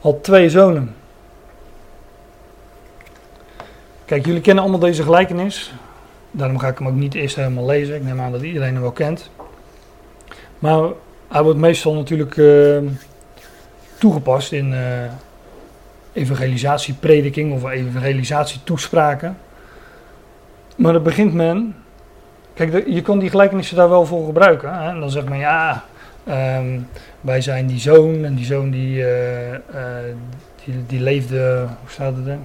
had 0.00 0.24
twee 0.24 0.50
zonen. 0.50 0.94
Kijk, 4.04 4.26
jullie 4.26 4.40
kennen 4.40 4.62
allemaal 4.62 4.80
deze 4.80 5.02
gelijkenis. 5.02 5.72
Daarom 6.30 6.58
ga 6.58 6.68
ik 6.68 6.78
hem 6.78 6.88
ook 6.88 6.94
niet 6.94 7.14
eerst 7.14 7.36
helemaal 7.36 7.66
lezen. 7.66 7.94
Ik 7.94 8.04
neem 8.04 8.20
aan 8.20 8.32
dat 8.32 8.42
iedereen 8.42 8.72
hem 8.72 8.82
wel 8.82 8.90
kent. 8.90 9.30
Maar 10.58 10.88
hij 11.28 11.42
wordt 11.42 11.58
meestal 11.58 11.94
natuurlijk 11.94 12.36
uh, 12.36 12.78
toegepast 13.98 14.52
in 14.52 14.72
uh, 14.72 14.80
evangelisatieprediking 16.12 17.52
of 17.52 17.70
evangelisatietoespraken. 17.70 19.38
Maar 20.78 20.92
dan 20.92 21.02
begint 21.02 21.34
men. 21.34 21.76
Kijk, 22.54 22.86
je 22.86 23.02
kan 23.02 23.18
die 23.18 23.30
gelijkenissen 23.30 23.76
daar 23.76 23.88
wel 23.88 24.06
voor 24.06 24.26
gebruiken. 24.26 24.74
Hè? 24.74 24.88
En 24.88 25.00
dan 25.00 25.10
zegt 25.10 25.28
men 25.28 25.38
ja, 25.38 25.84
um, 26.28 26.88
wij 27.20 27.40
zijn 27.40 27.66
die 27.66 27.78
zoon 27.78 28.24
en 28.24 28.34
die 28.34 28.44
zoon 28.44 28.70
die, 28.70 28.96
uh, 28.96 29.52
uh, 29.52 29.58
die, 30.64 30.86
die, 30.86 31.00
leefde. 31.00 31.66
Hoe 31.80 31.90
staat 31.90 32.16
het 32.16 32.26
er? 32.26 32.38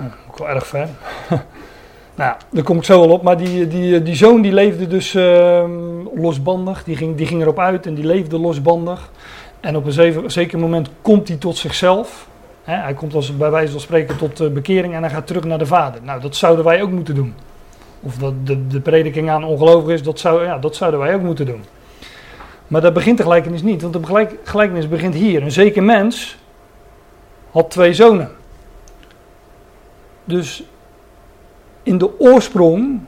Uh, 0.00 0.06
ook 0.28 0.38
wel 0.38 0.48
erg 0.48 0.66
ver. 0.66 0.88
nou, 2.14 2.34
daar 2.50 2.64
kom 2.64 2.76
ik 2.76 2.84
zo 2.84 3.00
wel 3.00 3.10
op. 3.10 3.22
Maar 3.22 3.36
die, 3.36 3.68
die, 3.68 4.02
die 4.02 4.16
zoon 4.16 4.42
die 4.42 4.52
leefde 4.52 4.86
dus 4.86 5.14
uh, 5.14 5.64
losbandig. 6.14 6.84
Die 6.84 6.96
ging, 6.96 7.16
die 7.16 7.26
ging 7.26 7.42
erop 7.42 7.58
uit 7.58 7.86
en 7.86 7.94
die 7.94 8.06
leefde 8.06 8.38
losbandig. 8.38 9.10
En 9.60 9.76
op 9.76 9.86
een 9.86 10.30
zeker 10.30 10.58
moment 10.58 10.88
komt 11.02 11.28
hij 11.28 11.36
tot 11.36 11.56
zichzelf 11.56 12.30
hij 12.64 12.94
komt 12.94 13.14
als 13.14 13.36
bij 13.36 13.50
wijze 13.50 13.72
van 13.72 13.80
spreken 13.80 14.16
tot 14.16 14.40
uh, 14.40 14.50
bekering 14.50 14.94
en 14.94 15.02
hij 15.02 15.10
gaat 15.10 15.26
terug 15.26 15.44
naar 15.44 15.58
de 15.58 15.66
Vader. 15.66 16.02
Nou, 16.02 16.20
dat 16.20 16.36
zouden 16.36 16.64
wij 16.64 16.82
ook 16.82 16.90
moeten 16.90 17.14
doen. 17.14 17.34
Of 18.00 18.16
dat 18.16 18.46
de, 18.46 18.66
de 18.66 18.80
prediking 18.80 19.30
aan 19.30 19.44
ongelovigen 19.44 19.94
is, 19.94 20.02
dat, 20.02 20.18
zou, 20.18 20.44
ja, 20.44 20.58
dat 20.58 20.76
zouden 20.76 21.00
wij 21.00 21.14
ook 21.14 21.22
moeten 21.22 21.46
doen. 21.46 21.64
Maar 22.66 22.80
dat 22.80 22.92
begint 22.92 23.16
de 23.16 23.22
gelijkenis 23.22 23.62
niet, 23.62 23.82
want 23.82 23.94
de 23.94 24.28
gelijkenis 24.44 24.88
begint 24.88 25.14
hier. 25.14 25.42
Een 25.42 25.52
zeker 25.52 25.82
mens 25.82 26.38
had 27.50 27.70
twee 27.70 27.94
zonen. 27.94 28.30
Dus 30.24 30.64
in 31.82 31.98
de 31.98 32.20
oorsprong 32.20 33.00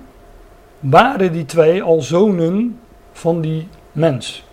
waren 0.80 1.32
die 1.32 1.44
twee 1.44 1.82
al 1.82 2.00
zonen 2.00 2.80
van 3.12 3.40
die 3.40 3.68
mens. 3.92 4.44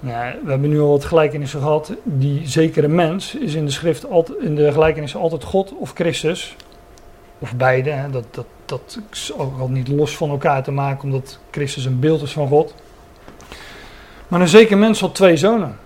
Nou, 0.00 0.34
we 0.44 0.50
hebben 0.50 0.70
nu 0.70 0.80
al 0.80 0.88
wat 0.88 1.04
gelijkenissen 1.04 1.60
gehad. 1.60 1.92
Die 2.02 2.48
zekere 2.48 2.88
mens 2.88 3.34
is 3.34 3.54
in 3.54 3.64
de 3.64 3.70
schrift 3.70 4.10
altijd, 4.10 4.38
in 4.38 4.54
de 4.54 4.72
gelijkenissen 4.72 5.20
altijd 5.20 5.44
God 5.44 5.72
of 5.72 5.92
Christus. 5.92 6.56
Of 7.38 7.54
beide. 7.54 7.90
Hè. 7.90 8.10
Dat, 8.10 8.24
dat, 8.30 8.46
dat 8.64 8.98
is 9.12 9.32
ook 9.36 9.60
al 9.60 9.68
niet 9.68 9.88
los 9.88 10.16
van 10.16 10.30
elkaar 10.30 10.62
te 10.62 10.70
maken, 10.70 11.04
omdat 11.04 11.38
Christus 11.50 11.84
een 11.84 12.00
beeld 12.00 12.22
is 12.22 12.32
van 12.32 12.48
God. 12.48 12.74
Maar 14.28 14.40
een 14.40 14.48
zeker 14.48 14.78
mens 14.78 15.00
had 15.00 15.14
twee 15.14 15.36
zonen. 15.36 15.76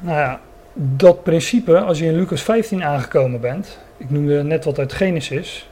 Nou 0.00 0.18
ja, 0.18 0.40
dat 0.72 1.22
principe, 1.22 1.80
als 1.80 1.98
je 1.98 2.04
in 2.04 2.14
Lucas 2.14 2.42
15 2.42 2.84
aangekomen 2.84 3.40
bent, 3.40 3.78
ik 3.96 4.10
noemde 4.10 4.42
net 4.42 4.64
wat 4.64 4.78
uit 4.78 4.92
Genesis, 4.92 5.68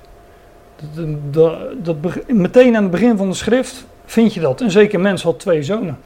dat, 0.95 1.35
dat, 1.35 1.85
dat, 1.85 2.27
meteen 2.27 2.77
aan 2.77 2.83
het 2.83 2.93
begin 2.93 3.17
van 3.17 3.29
de 3.29 3.35
schrift 3.35 3.87
vind 4.11 4.35
je 4.35 4.41
dat. 4.41 4.61
Een 4.61 4.71
zeker 4.71 5.01
mens 5.01 5.23
had 5.23 5.41
twee 5.41 5.63
zonen. 5.63 5.99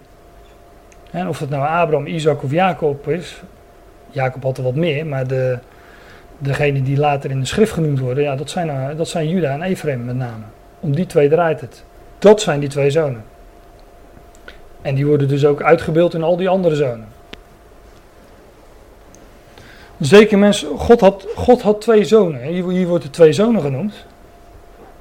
En 1.10 1.28
of 1.28 1.38
het 1.38 1.50
nou 1.50 1.66
Abraham, 1.66 2.06
Isaac 2.06 2.42
of 2.42 2.50
Jacob 2.50 3.08
is. 3.08 3.42
Jacob 4.10 4.42
had 4.42 4.56
er 4.56 4.64
wat 4.64 4.74
meer, 4.74 5.06
maar 5.06 5.26
de, 5.26 5.58
degene 6.38 6.82
die 6.82 6.96
later 6.96 7.30
in 7.30 7.40
de 7.40 7.46
schrift 7.46 7.72
genoemd 7.72 7.98
worden, 7.98 8.24
ja, 8.24 8.36
dat 8.36 8.50
zijn, 8.50 8.70
eh, 8.70 8.96
dat 8.96 9.08
zijn 9.08 9.28
Juda 9.28 9.52
en 9.52 9.62
Ephraim 9.62 10.04
met 10.04 10.16
name. 10.16 10.44
Om 10.80 10.94
die 10.94 11.06
twee 11.06 11.28
draait 11.28 11.60
het. 11.60 11.84
Dat 12.18 12.40
zijn 12.40 12.60
die 12.60 12.68
twee 12.68 12.90
zonen. 12.90 13.24
En 14.82 14.94
die 14.94 15.06
worden 15.06 15.28
dus 15.28 15.44
ook 15.44 15.62
uitgebeeld 15.62 16.14
in 16.14 16.22
al 16.22 16.36
die 16.36 16.48
andere 16.48 16.74
zonen. 16.74 17.08
Zeker 20.00 20.38
mensen, 20.38 20.78
God 20.78 21.00
had, 21.00 21.26
God 21.34 21.62
had 21.62 21.80
twee 21.80 22.04
zonen. 22.04 22.42
Hier, 22.42 22.68
hier 22.68 22.86
wordt 22.86 23.04
het 23.04 23.12
twee 23.12 23.32
zonen 23.32 23.62
genoemd. 23.62 24.06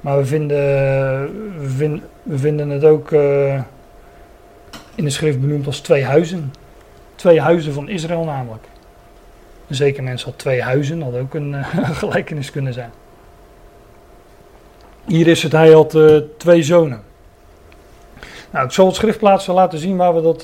Maar 0.00 0.18
we 0.18 0.24
vinden, 0.24 0.58
we 1.60 1.68
vinden, 1.68 2.02
we 2.24 2.38
vinden 2.38 2.68
het 2.68 2.84
ook 2.84 3.10
uh, 3.10 3.60
in 4.94 5.04
de 5.04 5.10
schrift 5.10 5.40
benoemd 5.40 5.66
als 5.66 5.80
twee 5.80 6.04
huizen. 6.04 6.52
Twee 7.14 7.40
huizen 7.40 7.72
van 7.72 7.88
Israël 7.88 8.24
namelijk. 8.24 8.64
Zeker 9.68 10.02
mensen 10.02 10.30
had 10.30 10.38
twee 10.38 10.62
huizen, 10.62 11.02
had 11.02 11.16
ook 11.16 11.34
een 11.34 11.52
uh, 11.54 11.90
gelijkenis 11.90 12.50
kunnen 12.50 12.72
zijn. 12.72 12.90
Hier 15.04 15.26
is 15.26 15.42
het, 15.42 15.52
hij 15.52 15.72
had 15.72 15.94
uh, 15.94 16.20
twee 16.38 16.62
zonen. 16.62 17.02
Nou, 18.50 18.66
ik 18.66 18.72
zal 18.72 18.86
het 18.86 18.94
schriftplaatsen 18.94 19.54
laten 19.54 19.78
zien 19.78 19.96
waar 19.96 20.14
we 20.14 20.22
dat, 20.22 20.42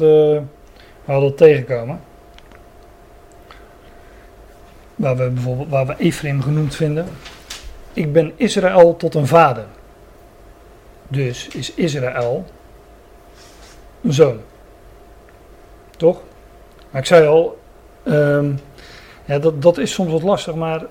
waar 1.04 1.20
we 1.20 1.26
dat 1.26 1.36
tegenkomen. 1.36 2.00
Waar 4.94 5.16
we 5.16 5.28
bijvoorbeeld 5.28 5.68
waar 5.68 5.86
we 5.86 5.94
Ephraim 5.98 6.42
genoemd 6.42 6.74
vinden. 6.74 7.06
Ik 7.92 8.12
ben 8.12 8.32
Israël 8.36 8.96
tot 8.96 9.14
een 9.14 9.26
vader. 9.26 9.64
Dus 11.10 11.48
is 11.48 11.74
Israël 11.74 12.44
een 14.02 14.12
zoon. 14.12 14.40
Toch? 15.96 16.20
Maar 16.90 17.00
ik 17.00 17.06
zei 17.06 17.26
al, 17.26 17.58
um, 18.04 18.58
ja, 19.24 19.38
dat, 19.38 19.62
dat 19.62 19.78
is 19.78 19.92
soms 19.92 20.12
wat 20.12 20.22
lastig, 20.22 20.54
maar 20.54 20.84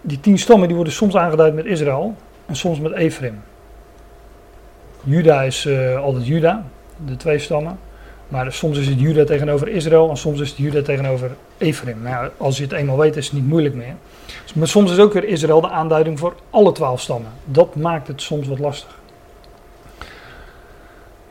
die 0.00 0.20
tien 0.20 0.38
stammen 0.38 0.66
die 0.66 0.76
worden 0.76 0.94
soms 0.94 1.16
aangeduid 1.16 1.54
met 1.54 1.64
Israël 1.64 2.14
en 2.46 2.56
soms 2.56 2.78
met 2.80 2.92
Ephraim. 2.92 3.42
Juda 5.04 5.42
is 5.42 5.64
uh, 5.64 6.00
altijd 6.00 6.26
Juda, 6.26 6.64
de 7.06 7.16
twee 7.16 7.38
stammen. 7.38 7.78
Maar 8.28 8.52
soms 8.52 8.78
is 8.78 8.88
het 8.88 9.00
Juda 9.00 9.24
tegenover 9.24 9.68
Israël 9.68 10.10
en 10.10 10.16
soms 10.16 10.40
is 10.40 10.48
het 10.48 10.58
Juda 10.58 10.82
tegenover 10.82 11.30
Ephraim. 11.58 12.02
Nou, 12.02 12.30
als 12.36 12.56
je 12.56 12.62
het 12.62 12.72
eenmaal 12.72 12.98
weet 12.98 13.16
is 13.16 13.24
het 13.24 13.34
niet 13.34 13.46
moeilijk 13.46 13.74
meer. 13.74 13.94
Maar 14.54 14.68
soms 14.68 14.90
is 14.90 14.98
ook 14.98 15.12
weer 15.12 15.24
Israël 15.24 15.60
de 15.60 15.68
aanduiding 15.68 16.18
voor 16.18 16.34
alle 16.50 16.72
twaalf 16.72 17.00
stammen. 17.00 17.30
Dat 17.44 17.74
maakt 17.74 18.08
het 18.08 18.22
soms 18.22 18.48
wat 18.48 18.58
lastig. 18.58 18.96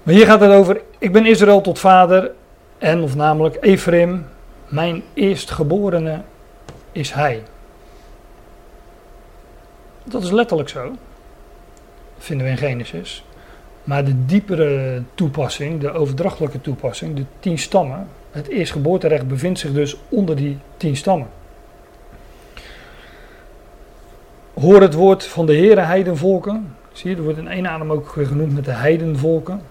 Maar 0.03 0.15
hier 0.15 0.25
gaat 0.25 0.41
het 0.41 0.51
over, 0.51 0.81
ik 0.97 1.11
ben 1.11 1.25
Israël 1.25 1.61
tot 1.61 1.79
vader 1.79 2.31
en 2.77 3.01
of 3.01 3.15
namelijk 3.15 3.57
Ephraim, 3.61 4.27
mijn 4.67 5.03
eerstgeborene 5.13 6.21
is 6.91 7.11
hij. 7.11 7.43
Dat 10.03 10.23
is 10.23 10.31
letterlijk 10.31 10.69
zo. 10.69 10.95
Vinden 12.17 12.45
we 12.45 12.51
in 12.51 12.57
Genesis. 12.57 13.23
Maar 13.87 14.05
de 14.05 14.25
diepere 14.25 15.01
toepassing, 15.13 15.81
de 15.81 15.91
overdrachtelijke 15.91 16.61
toepassing, 16.61 17.15
de 17.15 17.25
tien 17.39 17.57
stammen, 17.57 18.07
het 18.31 18.47
eerstgeboorterecht 18.47 19.27
bevindt 19.27 19.59
zich 19.59 19.73
dus 19.73 19.97
onder 20.09 20.35
die 20.35 20.57
tien 20.77 20.95
stammen. 20.95 21.27
Hoor 24.53 24.81
het 24.81 24.93
woord 24.93 25.25
van 25.25 25.45
de 25.45 25.55
Heere 25.55 25.81
heidenvolken. 25.81 26.75
Zie 26.91 27.09
je, 27.09 27.15
er 27.15 27.23
wordt 27.23 27.37
in 27.37 27.47
één 27.47 27.67
adem 27.67 27.91
ook 27.91 28.07
genoemd 28.07 28.53
met 28.53 28.65
de 28.65 28.71
heidenvolken. 28.71 29.61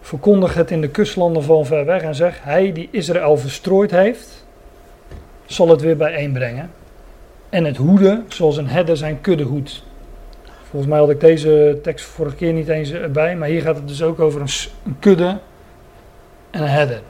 Verkondig 0.00 0.54
het 0.54 0.70
in 0.70 0.80
de 0.80 0.90
kustlanden 0.90 1.42
van 1.42 1.66
ver 1.66 1.84
weg 1.84 2.02
en 2.02 2.14
zeg: 2.14 2.38
Hij 2.42 2.72
die 2.72 2.88
Israël 2.90 3.36
verstrooid 3.36 3.90
heeft, 3.90 4.46
zal 5.46 5.68
het 5.68 5.80
weer 5.80 5.96
bijeenbrengen. 5.96 6.70
En 7.48 7.64
het 7.64 7.76
hoeden 7.76 8.24
zoals 8.28 8.56
een 8.56 8.68
herder 8.68 8.96
zijn 8.96 9.20
kudde 9.20 9.44
hoedt. 9.44 9.82
Volgens 10.70 10.90
mij 10.90 11.00
had 11.00 11.10
ik 11.10 11.20
deze 11.20 11.78
tekst 11.82 12.04
vorige 12.04 12.36
keer 12.36 12.52
niet 12.52 12.68
eens 12.68 12.92
bij, 13.12 13.36
maar 13.36 13.48
hier 13.48 13.62
gaat 13.62 13.76
het 13.76 13.88
dus 13.88 14.02
ook 14.02 14.20
over 14.20 14.40
een, 14.40 14.94
kudde 14.98 15.38
en 16.50 16.62
een 16.62 16.68
herder. 16.68 17.00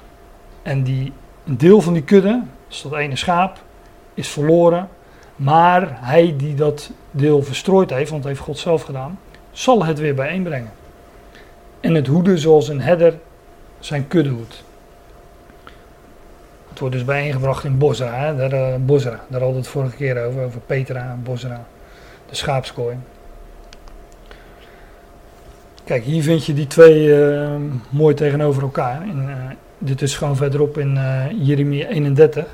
En 0.62 0.82
die, 0.82 1.12
een 1.46 1.58
deel 1.58 1.80
van 1.80 1.92
die 1.92 2.02
kudde, 2.02 2.42
dus 2.68 2.82
dat 2.82 2.96
ene 2.96 3.16
schaap, 3.16 3.58
is 4.14 4.28
verloren. 4.28 4.88
Maar 5.36 5.88
hij 6.00 6.34
die 6.36 6.54
dat 6.54 6.90
deel 7.10 7.42
verstrooid 7.42 7.90
heeft, 7.90 8.10
want 8.10 8.22
dat 8.22 8.32
heeft 8.32 8.44
God 8.44 8.58
zelf 8.58 8.82
gedaan, 8.82 9.18
zal 9.50 9.84
het 9.84 9.98
weer 9.98 10.14
bijeenbrengen. 10.14 10.72
En 11.80 11.94
het 11.94 12.06
hoeden 12.06 12.38
zoals 12.38 12.68
een 12.68 12.80
herder 12.80 13.18
zijn 13.78 14.08
kudde 14.08 14.30
hoedt. 14.30 14.64
Het 16.68 16.78
wordt 16.78 16.94
dus 16.94 17.04
bijeengebracht 17.04 17.64
in 17.64 17.78
Bosra. 17.78 18.32
Daar, 18.32 18.52
uh, 18.52 18.74
Bosra. 18.78 19.10
Daar 19.10 19.40
hadden 19.40 19.50
we 19.50 19.56
het 19.56 19.66
vorige 19.66 19.96
keer 19.96 20.24
over, 20.26 20.44
over 20.44 20.60
Petra 20.60 21.10
en 21.10 21.22
Bosra. 21.22 21.66
De 22.28 22.34
schaapskooi. 22.34 22.96
Kijk, 25.90 26.04
hier 26.04 26.22
vind 26.22 26.46
je 26.46 26.54
die 26.54 26.66
twee 26.66 27.06
uh, 27.06 27.50
mooi 27.88 28.14
tegenover 28.14 28.62
elkaar. 28.62 29.02
In, 29.06 29.28
uh, 29.28 29.34
dit 29.78 30.02
is 30.02 30.16
gewoon 30.16 30.36
verderop 30.36 30.78
in 30.78 30.94
uh, 30.94 31.24
Jeremia 31.46 31.86
31. 31.86 32.46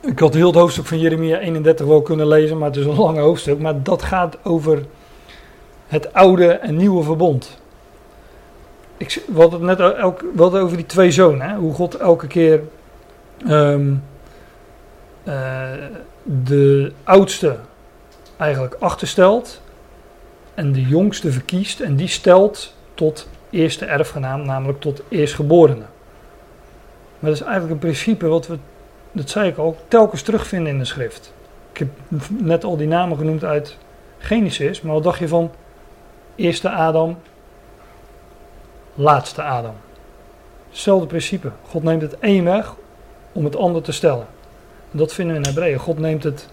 Ik 0.00 0.18
had 0.18 0.34
heel 0.34 0.46
het 0.46 0.56
hoofdstuk 0.56 0.86
van 0.86 0.98
Jeremia 0.98 1.38
31 1.38 1.86
wel 1.86 2.02
kunnen 2.02 2.28
lezen, 2.28 2.58
maar 2.58 2.68
het 2.68 2.76
is 2.76 2.84
een 2.84 2.94
lang 2.94 3.18
hoofdstuk. 3.18 3.58
Maar 3.58 3.82
dat 3.82 4.02
gaat 4.02 4.38
over 4.42 4.84
het 5.86 6.12
oude 6.12 6.48
en 6.48 6.76
nieuwe 6.76 7.02
verbond. 7.02 7.58
Ik, 8.96 9.22
we 9.26 9.40
hadden 9.40 9.68
het 9.68 9.78
net 9.78 10.54
over 10.54 10.76
die 10.76 10.86
twee 10.86 11.10
zonen. 11.10 11.50
Hè? 11.50 11.56
Hoe 11.56 11.74
God 11.74 11.96
elke 11.96 12.26
keer 12.26 12.60
um, 13.48 14.02
de 16.22 16.92
oudste 17.04 17.56
eigenlijk 18.36 18.76
achterstelt 18.78 19.62
en 20.54 20.72
de 20.72 20.82
jongste 20.82 21.32
verkiest 21.32 21.80
en 21.80 21.96
die 21.96 22.08
stelt 22.08 22.74
tot 22.94 23.28
eerste 23.50 23.84
erfgenaam, 23.84 24.44
namelijk 24.44 24.80
tot 24.80 25.02
eerstgeborene. 25.08 25.84
Maar 27.18 27.30
dat 27.30 27.40
is 27.40 27.40
eigenlijk 27.40 27.72
een 27.72 27.78
principe 27.78 28.26
wat 28.26 28.46
we, 28.46 28.58
dat 29.12 29.30
zei 29.30 29.48
ik 29.48 29.56
al, 29.56 29.76
telkens 29.88 30.22
terugvinden 30.22 30.72
in 30.72 30.78
de 30.78 30.84
schrift. 30.84 31.32
Ik 31.72 31.78
heb 31.78 31.88
net 32.28 32.64
al 32.64 32.76
die 32.76 32.86
namen 32.86 33.16
genoemd 33.16 33.44
uit 33.44 33.78
Genesis, 34.18 34.80
maar 34.80 34.94
wat 34.94 35.02
dacht 35.02 35.18
je 35.18 35.28
van 35.28 35.50
eerste 36.34 36.70
Adam, 36.70 37.18
laatste 38.94 39.42
Adam? 39.42 39.74
Hetzelfde 40.70 41.06
principe. 41.06 41.50
God 41.68 41.82
neemt 41.82 42.02
het 42.02 42.18
één 42.18 42.44
weg 42.44 42.74
om 43.32 43.44
het 43.44 43.56
ander 43.56 43.82
te 43.82 43.92
stellen. 43.92 44.26
En 44.92 44.98
dat 44.98 45.14
vinden 45.14 45.34
we 45.34 45.42
in 45.42 45.48
Hebreeën. 45.48 45.78
God 45.78 45.98
neemt 45.98 46.22
het, 46.22 46.48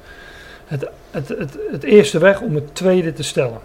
het, 0.66 0.86
het, 1.12 1.28
het, 1.28 1.58
het 1.72 1.84
eerste 1.84 2.20
weg 2.20 2.42
om 2.42 2.56
het 2.56 2.76
tweede 2.76 3.14
te 3.14 3.24
stellen 3.24 3.62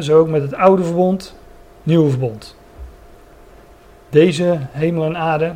zo 0.00 0.18
ook 0.18 0.28
met 0.28 0.42
het 0.42 0.54
oude 0.54 0.84
verbond, 0.84 1.34
nieuwe 1.82 2.10
verbond. 2.10 2.56
Deze 4.08 4.58
hemel 4.70 5.04
en 5.04 5.16
aarde, 5.16 5.54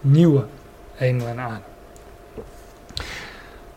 nieuwe 0.00 0.44
hemel 0.94 1.26
en 1.26 1.38
aarde. 1.38 1.62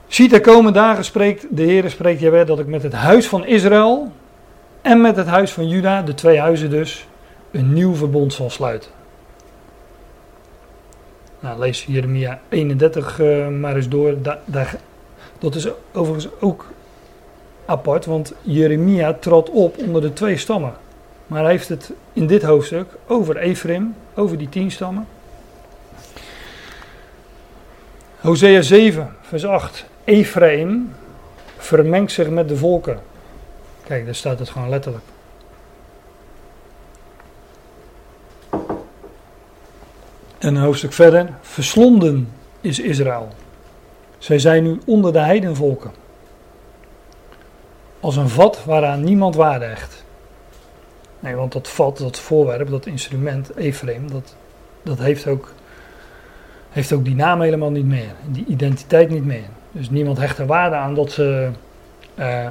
Ziet 0.08 0.34
er 0.34 0.42
komen 0.42 0.74
dagen, 0.74 1.04
spreekt 1.04 1.46
de 1.50 1.64
Heer, 1.64 1.90
spreekt 1.90 2.20
Jawel, 2.20 2.46
dat 2.46 2.60
ik 2.60 2.68
met 2.68 2.84
het 2.84 2.94
huis 2.94 3.28
van 3.28 3.46
Israël 3.46 4.12
en 4.82 5.02
met 5.02 5.16
het 5.16 5.28
huis 5.28 5.52
van 5.52 5.68
Juda, 5.68 6.02
de 6.02 6.14
twee 6.14 6.40
huizen 6.40 6.70
dus, 6.70 7.08
een 7.52 7.74
nieuw 7.74 7.94
verbond 7.94 8.34
zal 8.34 8.50
sluiten. 8.50 8.92
Nou, 11.40 11.60
lees 11.60 11.86
Jeremia 11.86 12.40
31 12.50 13.20
uh, 13.20 13.48
maar 13.48 13.76
eens 13.76 13.90
door. 13.90 14.16
dat 15.40 15.56
is 15.56 15.68
overigens 15.94 16.28
ook 16.40 16.66
apart, 17.66 18.06
want 18.06 18.34
Jeremia 18.42 19.14
trad 19.14 19.50
op 19.50 19.78
onder 19.78 20.02
de 20.02 20.14
twee 20.14 20.38
stammen. 20.38 20.74
Maar 21.28 21.42
hij 21.42 21.52
heeft 21.52 21.70
het 21.70 21.92
in 22.14 22.28
dit 22.28 22.44
hoofdstuk 22.44 22.88
over 23.08 23.38
Ephraim, 23.38 23.96
over 24.14 24.38
die 24.38 24.50
tien 24.50 24.72
stammen. 24.72 25.08
Hosea 28.20 28.62
7, 28.62 29.16
vers 29.22 29.46
8. 29.46 29.86
Ephraim 30.04 30.94
vermengt 31.58 32.12
zich 32.12 32.30
met 32.30 32.50
de 32.50 32.58
volken. 32.58 33.00
Kijk, 33.84 34.06
daar 34.06 34.16
staat 34.16 34.40
het 34.40 34.50
gewoon 34.50 34.70
letterlijk. 34.70 35.04
En 40.38 40.56
een 40.56 40.62
hoofdstuk 40.62 40.94
verder. 40.94 41.30
Verslonden 41.42 42.30
is 42.62 42.80
Israël. 42.80 43.28
Zij 44.18 44.40
zijn 44.40 44.64
nu 44.64 44.80
onder 44.86 45.14
de 45.14 45.20
heidenvolken 45.20 45.92
als 48.06 48.16
een 48.16 48.30
vat 48.30 48.64
waaraan 48.66 49.04
niemand 49.04 49.36
waarde 49.36 49.66
hecht. 49.66 50.04
Nee, 51.20 51.36
want 51.36 51.52
dat 51.52 51.68
vat, 51.68 51.98
dat 51.98 52.20
voorwerp, 52.20 52.70
dat 52.70 52.86
instrument, 52.86 53.56
Ephraim, 53.56 54.12
dat, 54.12 54.36
dat 54.84 54.98
heeft, 55.00 55.28
ook, 55.28 55.54
heeft 56.70 56.94
ook 56.94 57.06
die 57.06 57.16
naam 57.16 57.42
helemaal 57.42 57.72
niet 57.72 57.86
meer. 57.86 58.14
Die 58.28 58.46
identiteit 58.46 59.10
niet 59.10 59.26
meer. 59.26 59.46
Dus 59.72 59.90
niemand 59.90 60.18
hecht 60.18 60.38
er 60.38 60.46
waarde 60.46 60.76
aan 60.76 60.94
dat 60.94 61.12
ze 61.12 61.50
uh, 62.16 62.48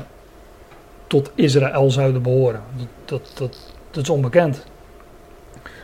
tot 1.07 1.31
Israël 1.35 1.90
zouden 1.90 2.23
behoren. 2.23 2.62
Dat, 2.77 2.88
dat, 3.05 3.33
dat, 3.35 3.73
dat 3.90 4.03
is 4.03 4.11
onbekend. 4.11 4.67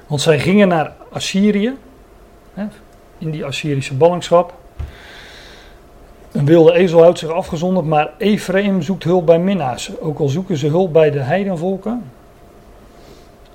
Want 0.06 0.20
zij 0.20 0.38
gingen 0.38 0.68
naar 0.68 0.92
Assyrië, 1.12 1.76
hè, 2.54 2.66
in 3.18 3.30
die 3.30 3.44
Assyrische 3.44 3.94
ballingschap. 3.94 4.59
Een 6.32 6.44
wilde 6.44 6.72
ezel 6.72 7.00
houdt 7.00 7.18
zich 7.18 7.30
afgezonderd, 7.30 7.86
maar 7.86 8.12
Ephraim 8.18 8.82
zoekt 8.82 9.04
hulp 9.04 9.26
bij 9.26 9.38
minnaars. 9.38 10.00
Ook 10.00 10.18
al 10.18 10.28
zoeken 10.28 10.56
ze 10.56 10.66
hulp 10.66 10.92
bij 10.92 11.10
de 11.10 11.18
heidenvolken, 11.18 12.02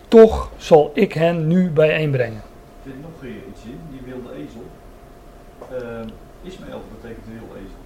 toch 0.08 0.50
zal 0.58 0.92
ik 0.94 1.14
hen 1.14 1.48
nu 1.48 1.70
bijeenbrengen. 1.70 2.42
Er 2.84 2.92
zit 2.92 3.02
nog 3.02 3.32
iets 3.50 3.64
in, 3.64 3.80
die 3.92 4.02
wilde 4.06 4.30
ezel. 4.34 4.66
Uh, 5.72 6.08
Ismaël 6.42 6.82
betekent 7.02 7.26
wilde 7.28 7.60
ezel. 7.60 7.78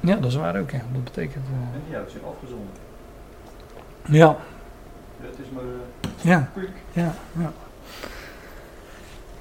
Ja, 0.00 0.16
dat 0.16 0.30
is 0.30 0.36
waar 0.36 0.60
ook. 0.60 0.70
Ja. 0.70 0.80
Dat 0.92 1.04
betekent. 1.04 1.44
Uh... 1.46 1.74
En 1.74 1.82
die 1.86 1.94
houdt 1.94 2.10
zich 2.10 2.20
afgezonderd. 2.22 2.78
Ja. 4.08 4.16
ja. 4.16 4.36
Het 5.20 5.38
is 5.42 5.50
maar. 5.52 5.62
Uh, 5.62 6.32
ja. 6.32 6.50
ja. 6.92 7.14
Ja. 7.32 7.52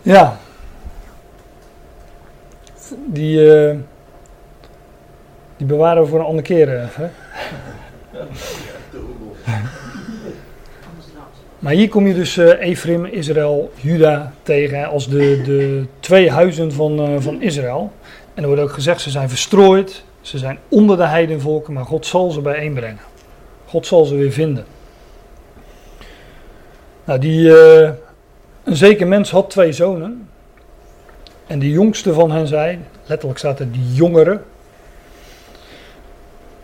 Ja. 0.02 0.38
Die. 3.06 3.90
Die 5.62 5.70
bewaren 5.70 6.04
we 6.04 6.10
voor 6.10 6.20
een 6.20 6.26
andere 6.26 6.48
keer. 6.48 6.74
Uh, 6.74 6.84
hè? 6.92 7.08
Maar 11.60 11.74
hier 11.74 11.90
kom 11.90 12.08
je 12.08 12.14
dus 12.14 12.38
uh, 12.38 12.62
Ephraim, 12.62 13.06
Israël, 13.06 13.72
Juda 13.76 14.34
tegen 14.44 14.86
als 14.86 15.10
de, 15.10 15.42
de 15.46 15.86
twee 16.00 16.32
huizen 16.32 16.72
van, 16.72 17.10
uh, 17.10 17.20
van 17.20 17.42
Israël. 17.42 17.92
En 18.34 18.42
er 18.42 18.48
wordt 18.48 18.62
ook 18.62 18.72
gezegd, 18.72 19.02
ze 19.02 19.10
zijn 19.10 19.30
verstrooid, 19.30 20.04
ze 20.22 20.38
zijn 20.38 20.58
onder 20.70 20.98
de 20.98 21.06
heidenvolken, 21.06 21.74
maar 21.74 21.86
God 21.86 22.06
zal 22.06 22.32
ze 22.32 22.42
bijeenbrengen. 22.42 23.02
God 23.66 23.88
zal 23.88 24.06
ze 24.06 24.16
weer 24.16 24.32
vinden. 24.32 24.66
Nou, 27.04 27.20
die, 27.20 27.50
een 28.64 28.76
zeker 28.76 29.08
mens 29.08 29.32
had 29.32 29.50
twee 29.50 29.72
zonen. 29.72 30.30
En 31.48 31.60
de 31.60 31.70
jongste 31.70 32.14
van 32.14 32.32
hen 32.32 32.48
zei, 32.48 32.80
letterlijk 33.06 33.40
staat 33.40 33.60
er 33.60 33.72
die 33.72 33.94
jongere. 33.94 34.42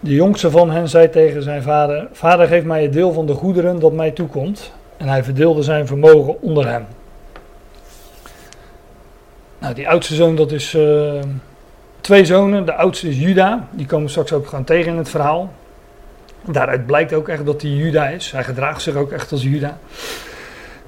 De 0.08 0.14
jongste 0.14 0.52
van 0.52 0.72
hen 0.72 0.90
zei 0.90 1.10
tegen 1.10 1.44
zijn 1.44 1.62
vader: 1.62 2.08
Vader, 2.12 2.48
geef 2.48 2.64
mij 2.64 2.82
het 2.82 2.94
deel 2.94 3.14
van 3.14 3.26
de 3.26 3.34
goederen 3.34 3.80
dat 3.80 3.94
mij 3.94 4.12
toekomt. 4.12 4.72
En 4.98 5.08
hij 5.08 5.24
verdeelde 5.24 5.62
zijn 5.62 5.88
vermogen 5.88 6.42
onder 6.42 6.68
hem. 6.68 6.86
Nou, 9.60 9.74
die 9.74 9.90
oudste 9.90 10.16
zoon, 10.16 10.36
dat 10.36 10.52
is 10.52 10.74
uh, 10.74 11.22
twee 12.02 12.26
zonen. 12.26 12.66
De 12.66 12.74
oudste 12.74 13.10
is 13.10 13.20
Juda. 13.20 13.68
Die 13.72 13.86
komen 13.86 14.10
straks 14.10 14.34
ook 14.34 14.48
gaan 14.48 14.64
tegen 14.64 14.92
in 14.92 14.98
het 14.98 15.10
verhaal. 15.10 15.54
Daaruit 16.46 16.86
blijkt 16.86 17.14
ook 17.14 17.28
echt 17.28 17.46
dat 17.46 17.62
hij 17.62 17.72
Juda 17.72 18.08
is. 18.08 18.32
Hij 18.32 18.44
gedraagt 18.44 18.82
zich 18.82 18.96
ook 18.96 19.12
echt 19.12 19.32
als 19.32 19.44
Juda. 19.44 19.78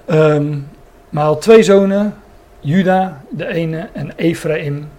Um, 0.07 0.67
maar 1.09 1.23
hij 1.23 1.31
had 1.31 1.41
twee 1.41 1.63
zonen. 1.63 2.15
Juda, 2.59 3.21
de 3.29 3.47
ene, 3.47 3.89
en 3.93 4.11
Ephraim, 4.15 4.89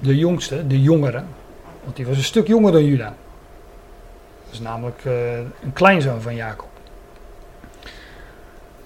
de 0.00 0.16
jongste, 0.16 0.66
de 0.66 0.82
jongere. 0.82 1.22
Want 1.82 1.96
die 1.96 2.06
was 2.06 2.16
een 2.16 2.22
stuk 2.22 2.46
jonger 2.46 2.72
dan 2.72 2.84
Juda. 2.84 3.14
Dat 4.44 4.52
is 4.52 4.60
namelijk 4.60 5.04
uh, 5.04 5.38
een 5.38 5.72
kleinzoon 5.72 6.20
van 6.20 6.34
Jacob. 6.34 6.68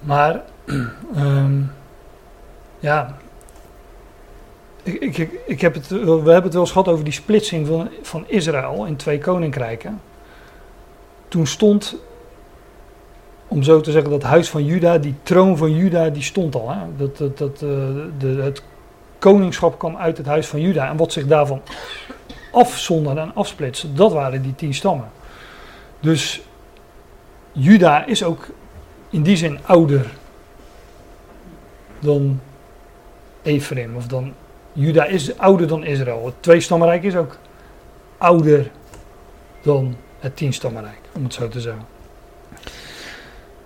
Maar, 0.00 0.42
um, 1.16 1.72
ja, 2.78 3.16
ik, 4.82 5.16
ik, 5.16 5.30
ik 5.46 5.60
heb 5.60 5.74
het, 5.74 5.88
we 5.88 6.06
hebben 6.06 6.42
het 6.42 6.52
wel 6.52 6.62
eens 6.62 6.70
gehad 6.70 6.88
over 6.88 7.04
die 7.04 7.12
splitsing 7.12 7.66
van, 7.66 7.88
van 8.02 8.24
Israël 8.26 8.84
in 8.84 8.96
twee 8.96 9.18
koninkrijken. 9.18 10.00
Toen 11.28 11.46
stond, 11.46 11.96
om 13.48 13.62
zo 13.62 13.80
te 13.80 13.90
zeggen, 13.90 14.10
dat 14.10 14.22
huis 14.22 14.50
van 14.50 14.64
Juda, 14.64 14.98
die 14.98 15.14
troon 15.22 15.56
van 15.56 15.74
Juda, 15.74 16.08
die 16.08 16.22
stond 16.22 16.54
al. 16.54 16.70
Hè? 16.70 16.78
Dat, 16.96 17.16
dat, 17.16 17.38
dat, 17.38 17.62
uh, 17.62 17.70
de, 18.18 18.26
het 18.42 18.62
koningschap 19.18 19.78
kwam 19.78 19.96
uit 19.96 20.16
het 20.16 20.26
huis 20.26 20.46
van 20.46 20.60
Juda. 20.60 20.88
En 20.88 20.96
wat 20.96 21.12
zich 21.12 21.26
daarvan 21.26 21.62
afzonderde 22.56 23.20
en 23.20 23.34
afsplitste, 23.34 23.92
dat 23.92 24.12
waren 24.12 24.42
die 24.42 24.54
tien 24.54 24.74
stammen. 24.74 25.08
Dus 26.00 26.40
Juda 27.52 28.04
is 28.04 28.24
ook 28.24 28.46
in 29.10 29.22
die 29.22 29.36
zin 29.36 29.58
ouder 29.62 30.06
dan 31.98 32.40
Ephraim. 33.42 33.96
Of 33.96 34.06
dan, 34.06 34.32
Juda 34.72 35.04
is 35.04 35.38
ouder 35.38 35.68
dan 35.68 35.84
Israël. 35.84 36.24
Het 36.24 36.34
tweestammenrijk 36.40 37.02
is 37.02 37.16
ook 37.16 37.38
ouder 38.18 38.70
dan 39.62 39.96
het 40.18 40.36
tienstammenrijk, 40.36 41.00
om 41.12 41.24
het 41.24 41.34
zo 41.34 41.48
te 41.48 41.60
zeggen. 41.60 41.86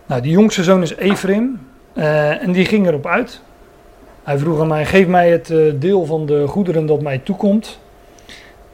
Nou, 0.07 0.23
die 0.23 0.33
jongste 0.33 0.63
zoon 0.65 0.83
is 0.83 0.95
Ephraim. 0.95 1.61
Uh, 1.95 2.43
en 2.43 2.53
die 2.53 2.65
ging 2.65 2.87
erop 2.87 3.07
uit. 3.07 3.41
Hij 4.23 4.39
vroeg 4.39 4.61
aan 4.61 4.67
mij: 4.67 4.87
geef 4.87 5.07
mij 5.07 5.31
het 5.31 5.51
uh, 5.51 5.73
deel 5.77 6.05
van 6.07 6.27
de 6.27 6.47
goederen 6.47 6.87
dat 6.87 7.03
mij 7.03 7.19
toekomt. 7.19 7.79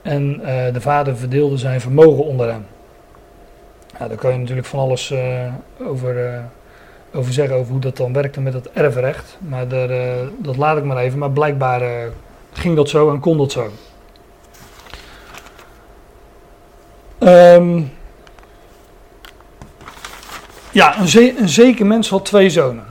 En 0.06 0.40
uh, 0.40 0.72
de 0.72 0.80
vader 0.80 1.16
verdeelde 1.16 1.56
zijn 1.56 1.80
vermogen 1.80 2.24
onder 2.24 2.50
hem. 2.50 2.66
Ja, 3.98 4.08
daar 4.08 4.16
kan 4.16 4.32
je 4.32 4.38
natuurlijk 4.38 4.66
van 4.66 4.78
alles 4.78 5.14
over 5.86 6.42
over 7.12 7.32
zeggen 7.32 7.56
over 7.56 7.72
hoe 7.72 7.80
dat 7.80 7.96
dan 7.96 8.12
werkte 8.12 8.40
met 8.40 8.52
het 8.52 8.70
erfrecht. 8.72 9.38
Maar 9.40 9.68
daar, 9.68 9.88
dat 10.38 10.56
laat 10.56 10.76
ik 10.76 10.84
maar 10.84 10.96
even. 10.96 11.18
Maar 11.18 11.30
blijkbaar 11.30 12.10
ging 12.52 12.76
dat 12.76 12.88
zo 12.88 13.10
en 13.10 13.20
kon 13.20 13.38
dat 13.38 13.52
zo. 13.52 13.70
Um, 17.18 17.92
ja, 20.70 20.98
een, 20.98 21.38
een 21.38 21.48
zeker 21.48 21.86
mens 21.86 22.10
had 22.10 22.24
twee 22.24 22.50
zonen. 22.50 22.84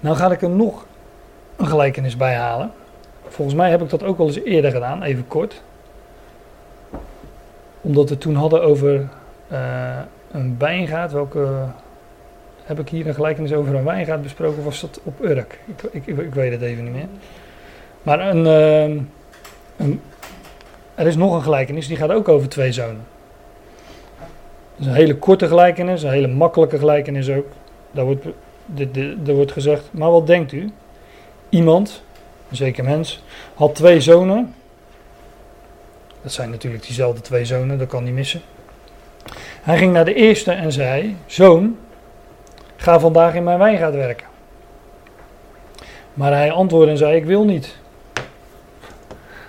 Nou 0.00 0.16
ga 0.16 0.30
ik 0.30 0.42
er 0.42 0.50
nog 0.50 0.86
een 1.56 1.66
gelijkenis 1.66 2.16
bij 2.16 2.34
halen. 2.34 2.72
Volgens 3.32 3.56
mij 3.56 3.70
heb 3.70 3.82
ik 3.82 3.90
dat 3.90 4.02
ook 4.02 4.18
al 4.18 4.26
eens 4.26 4.42
eerder 4.42 4.70
gedaan, 4.70 5.02
even 5.02 5.28
kort. 5.28 5.62
Omdat 7.80 8.08
we 8.08 8.18
toen 8.18 8.34
hadden 8.34 8.62
over 8.62 9.08
uh, 9.52 9.98
een 10.32 10.56
wijngaard, 10.58 11.12
welke 11.12 11.48
heb 12.64 12.78
ik 12.78 12.88
hier 12.88 13.06
een 13.06 13.14
gelijkenis 13.14 13.52
over 13.52 13.74
een 13.74 13.84
wijngaard 13.84 14.22
besproken 14.22 14.58
of 14.58 14.64
was 14.64 14.80
dat 14.80 15.00
op 15.02 15.24
Urk? 15.24 15.58
Ik, 15.66 16.06
ik, 16.06 16.18
ik, 16.18 16.34
weet 16.34 16.52
het 16.52 16.62
even 16.62 16.84
niet 16.84 16.92
meer. 16.92 17.08
Maar 18.02 18.36
uh, 18.36 18.96
een, 19.76 20.00
er 20.94 21.06
is 21.06 21.16
nog 21.16 21.34
een 21.34 21.42
gelijkenis, 21.42 21.86
die 21.86 21.96
gaat 21.96 22.12
ook 22.12 22.28
over 22.28 22.48
twee 22.48 22.72
zonen. 22.72 23.04
Dat 24.76 24.80
is 24.80 24.86
een 24.86 24.92
hele 24.92 25.16
korte 25.16 25.48
gelijkenis, 25.48 26.02
een 26.02 26.10
hele 26.10 26.28
makkelijke 26.28 26.78
gelijkenis 26.78 27.30
ook. 27.30 27.46
Daar 27.90 28.04
wordt, 28.04 28.24
daar 29.24 29.34
wordt 29.34 29.52
gezegd, 29.52 29.88
maar 29.90 30.10
wat 30.10 30.26
denkt 30.26 30.52
u? 30.52 30.70
Iemand, 31.48 32.02
zeker 32.56 32.84
mens, 32.84 33.22
had 33.54 33.74
twee 33.74 34.00
zonen. 34.00 34.54
Dat 36.22 36.32
zijn 36.32 36.50
natuurlijk 36.50 36.82
diezelfde 36.86 37.20
twee 37.20 37.44
zonen, 37.44 37.78
dat 37.78 37.88
kan 37.88 38.04
niet 38.04 38.14
missen. 38.14 38.40
Hij 39.62 39.78
ging 39.78 39.92
naar 39.92 40.04
de 40.04 40.14
eerste 40.14 40.52
en 40.52 40.72
zei: 40.72 41.16
Zoon, 41.26 41.76
Ga 42.82 43.00
vandaag 43.00 43.34
in 43.34 43.44
mijn 43.44 43.58
wijngaard 43.58 43.94
werken. 43.94 44.26
Maar 46.14 46.32
hij 46.32 46.52
antwoordde 46.52 46.90
en 46.90 46.98
zei: 46.98 47.16
Ik 47.16 47.24
wil 47.24 47.44
niet. 47.44 47.76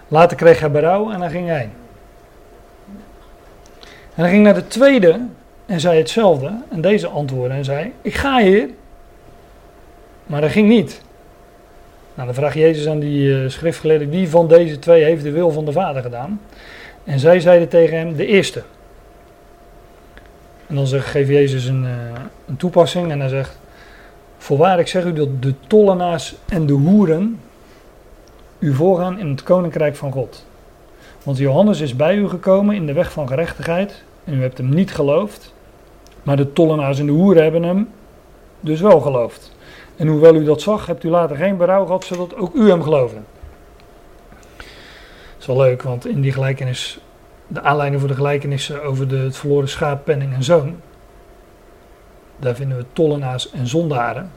Later 0.07 0.37
kreeg 0.37 0.59
hij 0.59 0.71
berouw 0.71 1.11
en 1.11 1.19
dan 1.19 1.29
ging 1.29 1.47
hij. 1.47 1.69
En 4.15 4.21
hij 4.21 4.29
ging 4.29 4.43
naar 4.43 4.53
de 4.53 4.67
tweede 4.67 5.25
en 5.65 5.79
zei 5.79 5.97
hetzelfde. 5.97 6.57
En 6.69 6.81
deze 6.81 7.07
antwoordde 7.07 7.55
en 7.55 7.65
zei: 7.65 7.93
Ik 8.01 8.15
ga 8.15 8.41
hier. 8.41 8.69
Maar 10.25 10.41
dat 10.41 10.51
ging 10.51 10.67
niet. 10.67 11.01
Nou, 12.13 12.28
dan 12.28 12.36
vraagt 12.36 12.54
Jezus 12.54 12.88
aan 12.88 12.99
die 12.99 13.28
uh, 13.28 13.49
schriftgeleerden: 13.49 14.10
Wie 14.10 14.30
van 14.30 14.47
deze 14.47 14.80
twee 14.80 15.04
heeft 15.04 15.23
de 15.23 15.32
wil 15.32 15.52
van 15.52 15.65
de 15.65 15.71
Vader 15.71 16.02
gedaan? 16.02 16.41
En 17.04 17.19
zij 17.19 17.39
zeiden 17.39 17.67
tegen 17.67 17.97
hem: 17.97 18.15
De 18.15 18.26
eerste. 18.26 18.63
En 20.68 20.76
dan 20.76 20.88
zegt, 20.88 21.07
geeft 21.07 21.30
Jezus 21.30 21.66
een, 21.66 21.84
uh, 21.84 21.89
een 22.47 22.57
toepassing 22.57 23.11
en 23.11 23.20
hij 23.20 23.30
zegt: 23.30 23.59
Voorwaar, 24.38 24.80
ik 24.80 24.88
zeg 24.88 25.05
u 25.05 25.14
dat 25.14 25.41
de 25.41 25.53
tollenaars 25.68 26.36
en 26.49 26.66
de 26.66 26.74
hoeren 26.74 27.39
u 28.59 28.74
voorgaan 28.74 29.20
in 29.20 29.30
het 29.30 29.43
koninkrijk 29.43 29.95
van 29.95 30.11
God. 30.11 30.45
Want 31.24 31.38
Johannes 31.38 31.82
is 31.82 31.95
bij 31.95 32.16
u 32.16 32.30
gekomen 32.30 32.76
in 32.76 32.86
de 32.86 32.93
weg 32.93 33.11
van 33.11 33.28
gerechtigheid 33.28 34.03
en 34.24 34.34
u 34.34 34.41
hebt 34.41 34.57
hem 34.57 34.70
niet 34.70 34.93
geloofd. 34.93 35.53
Maar 36.24 36.38
de 36.38 36.53
tollenaars 36.53 36.99
en 36.99 37.05
de 37.05 37.11
hoeren 37.11 37.43
hebben 37.43 37.64
hem 37.64 37.89
dus 38.59 38.82
wel 38.82 38.99
geloofd. 38.99 39.53
En 39.95 40.07
hoewel 40.07 40.35
u 40.35 40.43
dat 40.43 40.61
zag, 40.61 40.85
hebt 40.85 41.03
u 41.03 41.09
later 41.09 41.35
geen 41.35 41.57
berouw 41.57 41.85
gehad, 41.85 42.03
zodat 42.03 42.35
ook 42.35 42.53
u 42.53 42.69
hem 42.69 42.83
geloofde. 42.83 43.19
Dat 44.57 45.39
is 45.39 45.45
wel 45.45 45.57
leuk, 45.57 45.81
want 45.81 46.07
in 46.07 46.21
die 46.21 46.31
gelijkenis 46.31 46.99
de 47.47 47.61
aanleiding 47.61 48.01
voor 48.01 48.09
de 48.09 48.15
gelijkenissen 48.15 48.83
over 48.83 49.07
de, 49.07 49.17
het 49.17 49.37
verloren 49.37 49.69
schaap, 49.69 50.05
penning 50.05 50.33
en 50.33 50.43
zoon. 50.43 50.75
Daar 52.39 52.55
vinden 52.55 52.77
we 52.77 52.85
tollenaars 52.93 53.51
en 53.51 53.67
zondaren. 53.67 54.31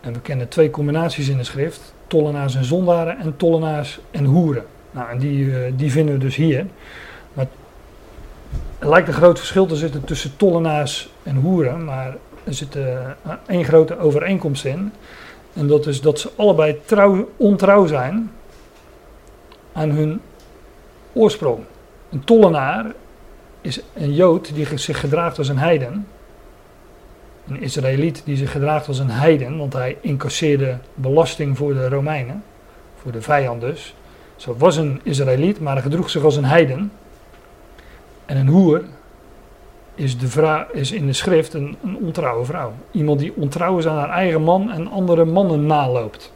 En 0.00 0.12
we 0.12 0.20
kennen 0.20 0.48
twee 0.48 0.70
combinaties 0.70 1.28
in 1.28 1.36
de 1.36 1.44
schrift: 1.44 1.94
tollenaars 2.06 2.54
en 2.54 2.64
zondaren 2.64 3.18
en 3.18 3.36
tollenaars 3.36 4.00
en 4.10 4.24
hoeren. 4.24 4.64
Nou, 4.90 5.10
en 5.10 5.18
die, 5.18 5.44
uh, 5.44 5.72
die 5.76 5.92
vinden 5.92 6.14
we 6.14 6.20
dus 6.20 6.36
hier. 6.36 6.66
Maar 7.32 7.46
er 8.78 8.88
lijkt 8.88 9.08
een 9.08 9.14
groot 9.14 9.38
verschil 9.38 9.66
te 9.66 9.76
zitten 9.76 10.04
tussen 10.04 10.36
tollenaars 10.36 11.10
en 11.22 11.36
hoeren, 11.36 11.84
maar 11.84 12.16
er 12.44 12.54
zit 12.54 12.76
uh, 12.76 13.08
één 13.46 13.64
grote 13.64 13.98
overeenkomst 13.98 14.64
in. 14.64 14.92
En 15.52 15.66
dat 15.66 15.86
is 15.86 16.00
dat 16.00 16.18
ze 16.18 16.30
allebei 16.36 16.80
trouw, 16.84 17.28
ontrouw 17.36 17.86
zijn 17.86 18.30
aan 19.72 19.90
hun 19.90 20.20
oorsprong. 21.12 21.58
Een 22.10 22.24
tollenaar 22.24 22.92
is 23.60 23.80
een 23.94 24.14
Jood 24.14 24.54
die 24.54 24.78
zich 24.78 25.00
gedraagt 25.00 25.38
als 25.38 25.48
een 25.48 25.58
heiden. 25.58 26.06
Een 27.48 27.60
Israëliet 27.60 28.22
die 28.24 28.36
zich 28.36 28.50
gedraagt 28.50 28.88
als 28.88 28.98
een 28.98 29.10
heiden, 29.10 29.58
want 29.58 29.72
hij 29.72 29.98
incasseerde 30.00 30.78
belasting 30.94 31.56
voor 31.56 31.74
de 31.74 31.88
Romeinen, 31.88 32.44
voor 32.96 33.12
de 33.12 33.22
vijand 33.22 33.60
dus. 33.60 33.94
Zo 34.36 34.56
was 34.58 34.76
een 34.76 35.00
Israëliet, 35.02 35.60
maar 35.60 35.72
hij 35.72 35.82
gedroeg 35.82 36.10
zich 36.10 36.22
als 36.24 36.36
een 36.36 36.44
heiden. 36.44 36.92
En 38.26 38.36
een 38.36 38.48
hoer 38.48 38.82
is, 39.94 40.18
de 40.18 40.28
vrouw, 40.28 40.66
is 40.72 40.92
in 40.92 41.06
de 41.06 41.12
schrift 41.12 41.54
een, 41.54 41.76
een 41.84 41.96
ontrouwe 41.96 42.44
vrouw. 42.44 42.72
Iemand 42.90 43.18
die 43.18 43.32
ontrouw 43.36 43.78
is 43.78 43.86
aan 43.86 43.96
haar 43.96 44.10
eigen 44.10 44.42
man 44.42 44.70
en 44.70 44.90
andere 44.90 45.24
mannen 45.24 45.66
naloopt. 45.66 46.32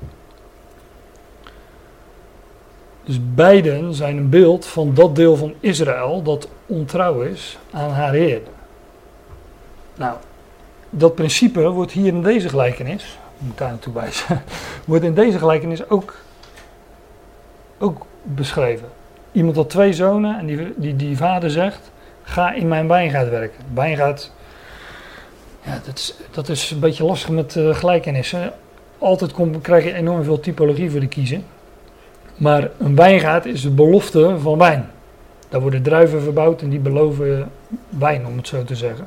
Dus 3.05 3.19
beiden 3.35 3.95
zijn 3.95 4.17
een 4.17 4.29
beeld 4.29 4.67
van 4.67 4.95
dat 4.95 5.17
deel 5.17 5.37
van 5.37 5.55
Israël 5.61 6.23
dat 6.23 6.49
ontrouw 6.67 7.21
is 7.21 7.59
aan 7.71 7.91
haar 7.91 8.13
Heer. 8.13 8.41
Nou, 9.95 10.17
dat 10.91 11.15
principe 11.15 11.69
wordt 11.69 11.93
hier 11.93 12.07
in 12.07 12.23
deze 12.23 12.49
gelijkenis, 12.49 13.19
moet 13.39 13.59
daar 13.59 13.69
naartoe 13.69 13.93
wijzen, 13.93 14.43
wordt 14.87 15.05
in 15.05 15.15
deze 15.15 15.39
gelijkenis 15.39 15.89
ook, 15.89 16.15
ook 17.79 18.07
beschreven. 18.23 18.89
Iemand 19.33 19.57
had 19.57 19.71
twee 19.71 19.93
zonen 19.93 20.39
en 20.39 20.47
die, 20.47 20.75
die, 20.77 20.97
die 20.97 21.17
vader 21.17 21.51
zegt, 21.51 21.91
ga 22.29 22.53
in 22.53 22.69
mijn 22.69 22.89
wijngaard 22.89 23.31
werken. 23.31 23.65
Wijngaard, 23.75 24.33
ja, 25.65 25.81
dat 25.85 25.99
is, 25.99 26.15
dat 26.31 26.49
is 26.49 26.71
een 26.71 26.81
beetje 26.81 27.05
lastig 27.05 27.31
met 27.31 27.55
uh, 27.55 27.75
gelijkenissen. 27.75 28.53
Altijd 28.99 29.33
kom, 29.33 29.61
krijg 29.61 29.85
je 29.85 29.95
enorm 29.95 30.25
veel 30.25 30.41
typologie 30.41 30.91
voor 30.91 31.01
de 31.01 31.09
kiezen. 31.09 31.45
Maar 32.37 32.71
een 32.79 32.95
wijngaard 32.95 33.47
is 33.47 33.63
de 33.63 33.71
belofte 33.71 34.37
van 34.39 34.59
wijn. 34.59 34.91
Daar 35.49 35.61
worden 35.61 35.83
druiven 35.83 36.23
verbouwd 36.23 36.63
en 36.63 36.69
die 36.69 36.79
beloven 36.79 37.51
wijn, 37.89 38.27
om 38.27 38.37
het 38.37 38.49
zo 38.49 38.65
te 38.65 38.77
zeggen. 38.77 39.07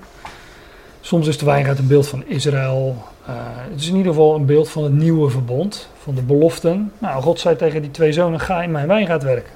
Soms 1.01 1.28
is 1.28 1.38
de 1.38 1.45
wijngaard 1.45 1.80
een 1.80 1.88
beeld 1.88 2.07
van 2.07 2.24
Israël. 2.26 2.95
Uh, 3.30 3.36
het 3.45 3.82
is 3.82 3.88
in 3.88 3.95
ieder 3.95 4.11
geval 4.11 4.36
een 4.36 4.45
beeld 4.45 4.69
van 4.69 4.84
het 4.84 4.93
nieuwe 4.93 5.30
verbond, 5.30 5.89
van 5.97 6.15
de 6.15 6.22
beloften. 6.22 6.91
Nou, 6.97 7.22
God 7.22 7.39
zei 7.39 7.55
tegen 7.55 7.82
die 7.82 7.91
twee 7.91 8.13
zonen: 8.13 8.39
Ga 8.39 8.63
in 8.63 8.72
mijn 8.72 8.88
wijngaard 8.88 9.24
werken. 9.24 9.51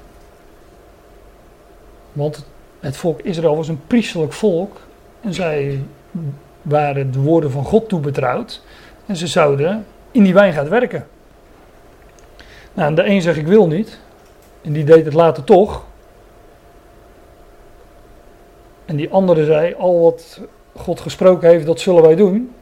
Want 2.11 2.45
het 2.86 2.97
volk 2.97 3.21
Israël 3.21 3.55
was 3.55 3.67
een 3.67 3.81
priesterlijk 3.88 4.33
volk 4.33 4.81
en 5.21 5.33
zij 5.33 5.83
waren 6.61 7.11
de 7.11 7.19
woorden 7.19 7.51
van 7.51 7.63
God 7.63 7.89
toebetrouwd. 7.89 8.61
En 9.05 9.15
ze 9.15 9.27
zouden 9.27 9.86
in 10.11 10.23
die 10.23 10.33
wijngaard 10.33 10.67
werken. 10.67 11.07
Nou, 12.73 12.95
de 12.95 13.05
een 13.05 13.21
zegt 13.21 13.38
ik 13.38 13.47
wil 13.47 13.67
niet. 13.67 13.99
En 14.61 14.73
die 14.73 14.83
deed 14.83 15.05
het 15.05 15.13
later 15.13 15.43
toch. 15.43 15.86
En 18.86 18.95
die 18.95 19.09
andere 19.09 19.45
zei, 19.45 19.73
al 19.73 20.01
wat 20.01 20.41
God 20.75 20.99
gesproken 20.99 21.49
heeft, 21.49 21.65
dat 21.65 21.79
zullen 21.79 22.03
wij 22.03 22.15
doen. 22.15 22.53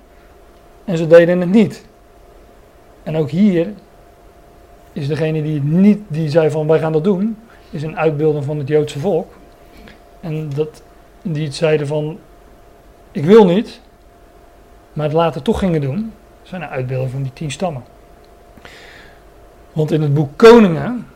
En 0.85 0.97
ze 0.97 1.07
deden 1.07 1.39
het 1.39 1.51
niet. 1.51 1.85
En 3.03 3.17
ook 3.17 3.29
hier 3.29 3.73
is 4.93 5.07
degene 5.07 5.41
die 5.41 5.61
niet, 5.61 5.99
die 6.07 6.29
zei 6.29 6.49
van 6.49 6.67
wij 6.67 6.79
gaan 6.79 6.91
dat 6.91 7.03
doen, 7.03 7.37
is 7.69 7.83
een 7.83 7.97
uitbeelding 7.97 8.45
van 8.45 8.57
het 8.57 8.67
Joodse 8.67 8.99
volk. 8.99 9.31
En 10.23 10.49
dat, 10.55 10.83
die 11.21 11.45
het 11.45 11.55
zeiden 11.55 11.87
van 11.87 12.19
ik 13.11 13.25
wil 13.25 13.45
niet, 13.45 13.81
maar 14.93 15.05
het 15.05 15.15
later 15.15 15.41
toch 15.41 15.59
gingen 15.59 15.81
doen, 15.81 16.13
zijn 16.41 16.61
een 16.61 16.67
uitbeelding 16.67 17.11
van 17.11 17.23
die 17.23 17.33
tien 17.33 17.51
stammen. 17.51 17.83
Want 19.73 19.91
in 19.91 20.01
het 20.01 20.13
boek 20.13 20.37
Koningen, 20.37 21.07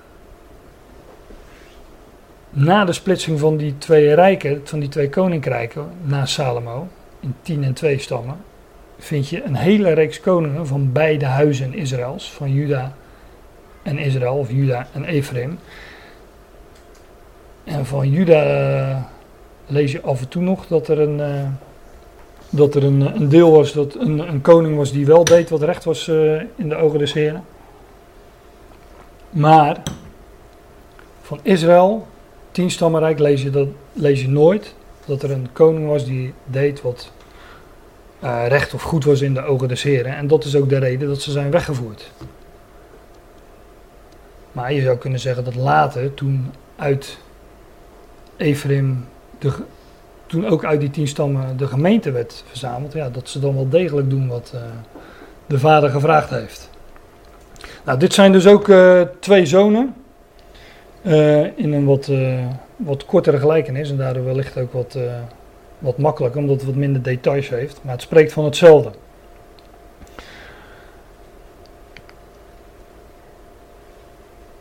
na 2.50 2.86
de 2.86 2.94
splitsing 2.94 3.40
van 3.40 3.58
die 3.58 3.78
twee 3.78 4.14
rijken, 4.14 4.62
van 4.64 4.80
die 4.80 4.90
twee 4.90 5.10
koninkrijken, 5.10 5.88
na 6.02 6.26
Salomo, 6.26 6.88
in 7.20 7.36
tien 7.42 7.64
en 7.64 7.74
twee 7.74 8.00
stammen, 8.00 8.38
vind 8.98 9.30
je 9.30 9.44
een 9.44 9.56
hele 9.56 9.94
reeks 9.94 10.20
koningen 10.20 10.68
van 10.68 10.92
beide 10.92 11.26
huizen 11.26 11.74
Israëls, 11.74 12.32
van 12.32 12.54
Juda 12.54 12.94
en 13.84 13.98
Israël, 13.98 14.36
of 14.36 14.52
Juda 14.52 14.88
en 14.94 15.04
Ephraim. 15.04 15.60
En 17.68 17.86
van 17.86 18.10
Juda 18.10 18.44
uh, 18.90 18.98
lees 19.66 19.92
je 19.92 20.02
af 20.02 20.22
en 20.22 20.28
toe 20.28 20.42
nog 20.42 20.68
dat 20.68 20.88
er 20.88 21.00
een, 21.00 21.20
uh, 21.20 21.48
dat 22.50 22.76
er 22.76 22.84
een, 22.84 23.16
een 23.16 23.30
deel 23.30 23.52
was, 23.52 23.74
dat 23.74 23.96
een, 23.96 24.20
een, 24.20 24.42
koning 24.42 24.78
was 24.78 24.92
die 24.92 25.06
wel 25.06 25.24
deed 25.24 25.50
wat 25.50 25.62
recht 25.62 25.84
was 25.84 26.08
uh, 26.08 26.42
in 26.56 26.70
de 26.70 26.76
ogen 26.76 27.00
des 27.00 27.14
Heren. 27.14 27.44
Maar 29.30 29.82
van 31.22 31.40
Israël, 31.42 32.08
tien 32.52 32.72
stammenrijk, 32.72 33.20
lees 33.20 33.42
je, 33.42 33.50
dat, 33.50 33.68
lees 33.94 34.22
je 34.22 34.30
nooit 34.30 34.76
dat 35.06 35.24
er 35.24 35.32
een 35.32 35.48
koning 35.52 35.88
was 35.88 36.06
die 36.06 36.34
deed 36.46 36.82
wat 36.82 37.12
recht 38.48 38.74
of 38.74 38.82
goed 38.82 39.04
was 39.04 39.22
in 39.22 39.34
de 39.34 39.44
ogen 39.44 39.68
des 39.68 39.84
Heren. 39.84 40.16
En 40.16 40.28
dat 40.28 40.44
is 40.44 40.56
ook 40.56 40.70
de 40.70 40.78
reden 40.78 41.08
dat 41.08 41.22
ze 41.22 41.32
zijn 41.32 41.52
weggevoerd. 41.52 42.12
Maar 44.52 44.74
je 44.74 44.82
zou 44.82 44.98
kunnen 44.98 45.20
zeggen 45.20 45.44
dat 45.44 45.56
later, 45.56 46.14
toen 46.14 46.52
uit 46.76 47.18
Ephraim, 48.38 49.06
de, 49.40 49.52
toen 50.26 50.48
ook 50.48 50.66
uit 50.66 50.80
die 50.80 50.90
tien 50.90 51.08
stammen 51.08 51.58
de 51.58 51.68
gemeente 51.68 52.12
werd 52.12 52.44
verzameld, 52.48 52.94
ja, 52.94 53.10
dat 53.10 53.30
ze 53.30 53.40
dan 53.40 53.56
wel 53.56 53.70
degelijk 53.70 54.10
doen 54.10 54.28
wat 54.28 54.52
uh, 54.56 54.62
de 55.48 55.60
vader 55.60 55.90
gevraagd 55.90 56.30
heeft. 56.30 56.70
Nou, 57.86 58.00
dit 58.00 58.14
zijn 58.14 58.32
dus 58.32 58.48
ook 58.48 58.68
uh, 58.68 59.02
twee 59.20 59.46
zonen. 59.46 59.96
Uh, 61.02 61.58
in 61.58 61.74
een 61.74 61.86
wat, 61.86 62.12
wat 62.76 63.06
kortere 63.06 63.38
gelijkenis 63.38 63.90
en 63.90 63.98
daardoor 63.98 64.26
wellicht 64.26 64.58
ook 64.58 64.74
wat, 64.74 64.98
wat 65.80 65.98
makkelijker, 65.98 66.42
omdat 66.42 66.56
het 66.56 66.66
wat 66.66 66.76
minder 66.76 67.02
details 67.02 67.50
heeft. 67.50 67.80
Maar 67.82 67.94
het 67.94 68.02
spreekt 68.02 68.34
van 68.34 68.46
hetzelfde. 68.46 68.92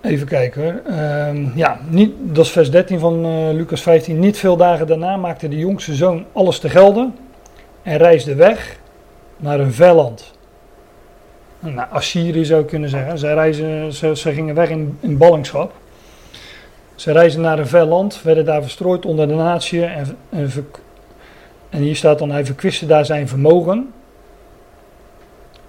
Even 0.02 0.26
kijken 0.26 0.62
hoor. 0.62 0.80
Uh, 0.90 1.56
ja, 1.56 1.80
niet, 1.88 2.12
dat 2.18 2.44
is 2.44 2.50
vers 2.50 2.70
13 2.70 2.98
van 2.98 3.52
Lucas 3.54 3.82
15. 3.82 4.18
Niet 4.18 4.38
veel 4.38 4.56
dagen 4.56 4.86
daarna 4.86 5.16
maakte 5.16 5.48
de 5.48 5.58
jongste 5.58 5.94
zoon 5.94 6.24
alles 6.32 6.58
te 6.58 6.68
gelden 6.68 7.14
en 7.82 7.96
reisde 7.96 8.34
weg 8.34 8.78
naar 9.36 9.60
een 9.60 9.72
ver 9.72 9.94
land 9.94 10.34
nou, 11.74 11.88
Assyrië 11.90 12.44
zou 12.44 12.60
ik 12.60 12.66
kunnen 12.66 12.88
zeggen. 12.88 13.18
Zij, 13.18 13.34
reizen, 13.34 13.92
ze, 13.92 14.16
ze 14.16 14.32
gingen 14.32 14.54
weg 14.54 14.68
in, 14.68 14.98
in 15.00 15.18
ballingschap. 15.18 15.72
Ze 16.94 17.12
reizen 17.12 17.40
naar 17.40 17.58
een 17.58 17.66
ver 17.66 17.84
land, 17.84 18.22
werden 18.22 18.44
daar 18.44 18.62
verstrooid 18.62 19.06
onder 19.06 19.28
de 19.28 19.34
natie. 19.34 19.84
En, 19.84 20.16
en, 20.30 20.50
en 21.70 21.80
hier 21.80 21.96
staat 21.96 22.18
dan, 22.18 22.30
hij 22.30 22.44
verkwiste 22.44 22.86
daar 22.86 23.04
zijn 23.04 23.28
vermogen 23.28 23.92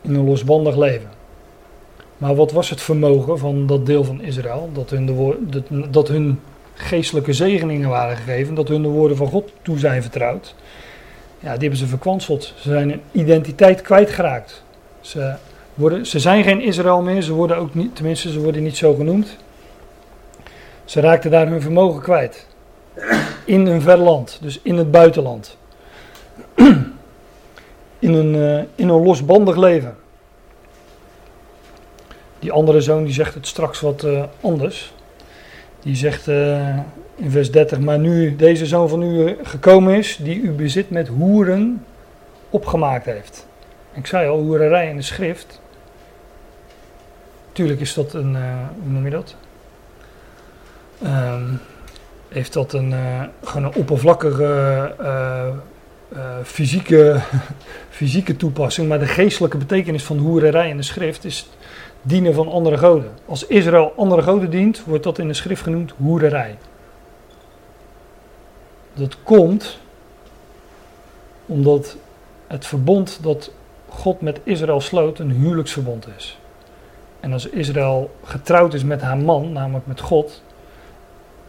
in 0.02 0.16
een 0.16 0.26
losbandig 0.26 0.76
leven. 0.76 1.10
Maar 2.18 2.36
wat 2.36 2.52
was 2.52 2.70
het 2.70 2.82
vermogen 2.82 3.38
van 3.38 3.68
dat 3.68 3.86
deel 3.86 4.04
van 4.04 4.22
Israël? 4.22 4.70
Dat 4.74 4.90
hun, 4.90 5.06
de 5.06 5.36
dat, 5.40 5.94
dat 5.94 6.08
hun 6.08 6.40
geestelijke 6.74 7.34
zegeningen 7.34 7.90
waren 7.90 8.18
gegeven, 8.18 8.56
dat 8.56 8.68
hun 8.68 8.82
de 8.82 8.88
woorden 8.88 9.18
van 9.18 9.28
God 9.28 9.52
toe 9.62 9.80
zijn 9.80 10.02
vertrouwd. 10.02 10.56
Ja, 11.40 11.52
die 11.52 11.62
hebben 11.62 11.78
ze 11.80 11.88
verkwanseld. 11.88 12.54
Ze 12.56 12.70
zijn 12.70 12.90
hun 12.90 13.02
identiteit 13.12 13.82
kwijtgeraakt. 13.82 14.64
Ze 15.02 15.34
worden, 15.74 16.06
ze 16.06 16.20
zijn 16.20 16.44
geen 16.44 16.62
Israël 16.62 17.02
meer, 17.02 17.22
ze 17.22 17.34
worden 17.34 17.58
ook 17.58 17.74
niet, 17.74 17.96
tenminste 17.96 18.32
ze 18.32 18.40
worden 18.40 18.64
niet 18.64 18.78
zo 18.78 18.94
genoemd. 18.94 19.38
Ze 20.86 21.00
raakten 21.00 21.32
daar 21.32 21.48
hun 21.48 21.62
vermogen 21.62 22.02
kwijt. 22.02 22.48
In 23.46 23.66
een 23.66 23.82
ver 23.82 23.98
land, 23.98 24.38
dus 24.42 24.60
in 24.62 24.78
het 24.78 24.92
buitenland. 24.92 25.58
In 28.00 28.14
een, 28.14 28.36
uh, 28.36 28.58
in 28.76 28.90
een 28.90 29.04
losbandig 29.04 29.56
leven. 29.56 29.96
Die 32.40 32.52
andere 32.52 32.82
zoon 32.82 33.04
die 33.04 33.14
zegt 33.14 33.34
het 33.34 33.48
straks 33.48 33.80
wat 33.80 34.04
uh, 34.04 34.24
anders. 34.42 34.94
Die 35.80 35.96
zegt 35.96 36.28
uh, 36.28 36.78
in 37.16 37.32
vers 37.32 37.52
30, 37.52 37.80
maar 37.80 38.00
nu 38.00 38.36
deze 38.36 38.66
zoon 38.66 38.90
van 38.90 39.02
u 39.02 39.38
gekomen 39.44 39.96
is, 39.96 40.18
die 40.22 40.42
u 40.42 40.52
bezit 40.52 40.90
met 40.90 41.08
hoeren 41.08 41.86
opgemaakt 42.50 43.06
heeft. 43.06 43.48
Ik 43.94 44.08
zei 44.08 44.30
al, 44.30 44.40
hoererij 44.40 44.90
in 44.90 44.96
de 44.96 45.02
schrift 45.02 45.60
Tuurlijk 47.58 47.80
is 47.80 47.94
dat 47.94 48.14
een, 48.14 48.36
hoe 48.82 48.92
noem 48.92 49.04
je 49.06 49.10
dat? 49.10 49.36
Um, 51.04 51.60
heeft 52.30 52.54
dat 52.54 52.74
een, 52.74 52.94
gewoon 53.44 53.64
een 53.64 53.76
oppervlakkige 53.76 54.94
fysieke, 56.44 57.20
fysieke 57.90 58.36
toepassing. 58.36 58.88
Maar 58.88 59.00
de 59.00 59.06
geestelijke 59.06 59.58
betekenis 59.58 60.04
van 60.04 60.18
hoererij 60.18 60.70
in 60.70 60.78
de 60.78 60.84
schrift 60.84 61.26
is 61.26 61.50
dienen 62.08 62.34
van 62.34 62.52
andere 62.52 62.78
goden. 62.78 63.12
Als 63.26 63.48
Israël 63.48 63.94
andere 63.96 64.22
goden 64.22 64.50
dient, 64.50 64.84
wordt 64.84 65.04
dat 65.04 65.18
in 65.18 65.28
de 65.28 65.34
schrift 65.34 65.62
genoemd 65.62 65.94
hoererij. 65.98 66.58
Dat 68.94 69.24
komt 69.24 69.80
omdat 71.46 71.98
het 72.48 72.66
verbond 72.66 73.20
dat 73.22 73.52
God 73.90 74.22
met 74.22 74.40
Israël 74.44 74.82
sloot 74.82 75.20
een 75.20 75.32
huwelijksverbond 75.32 76.08
is. 76.18 76.40
En 77.20 77.34
als 77.34 77.50
Israël 77.50 78.12
getrouwd 78.24 78.74
is 78.74 78.84
met 78.84 79.02
haar 79.02 79.18
man, 79.18 79.52
namelijk 79.52 79.88
met 79.88 80.02
God, 80.02 80.44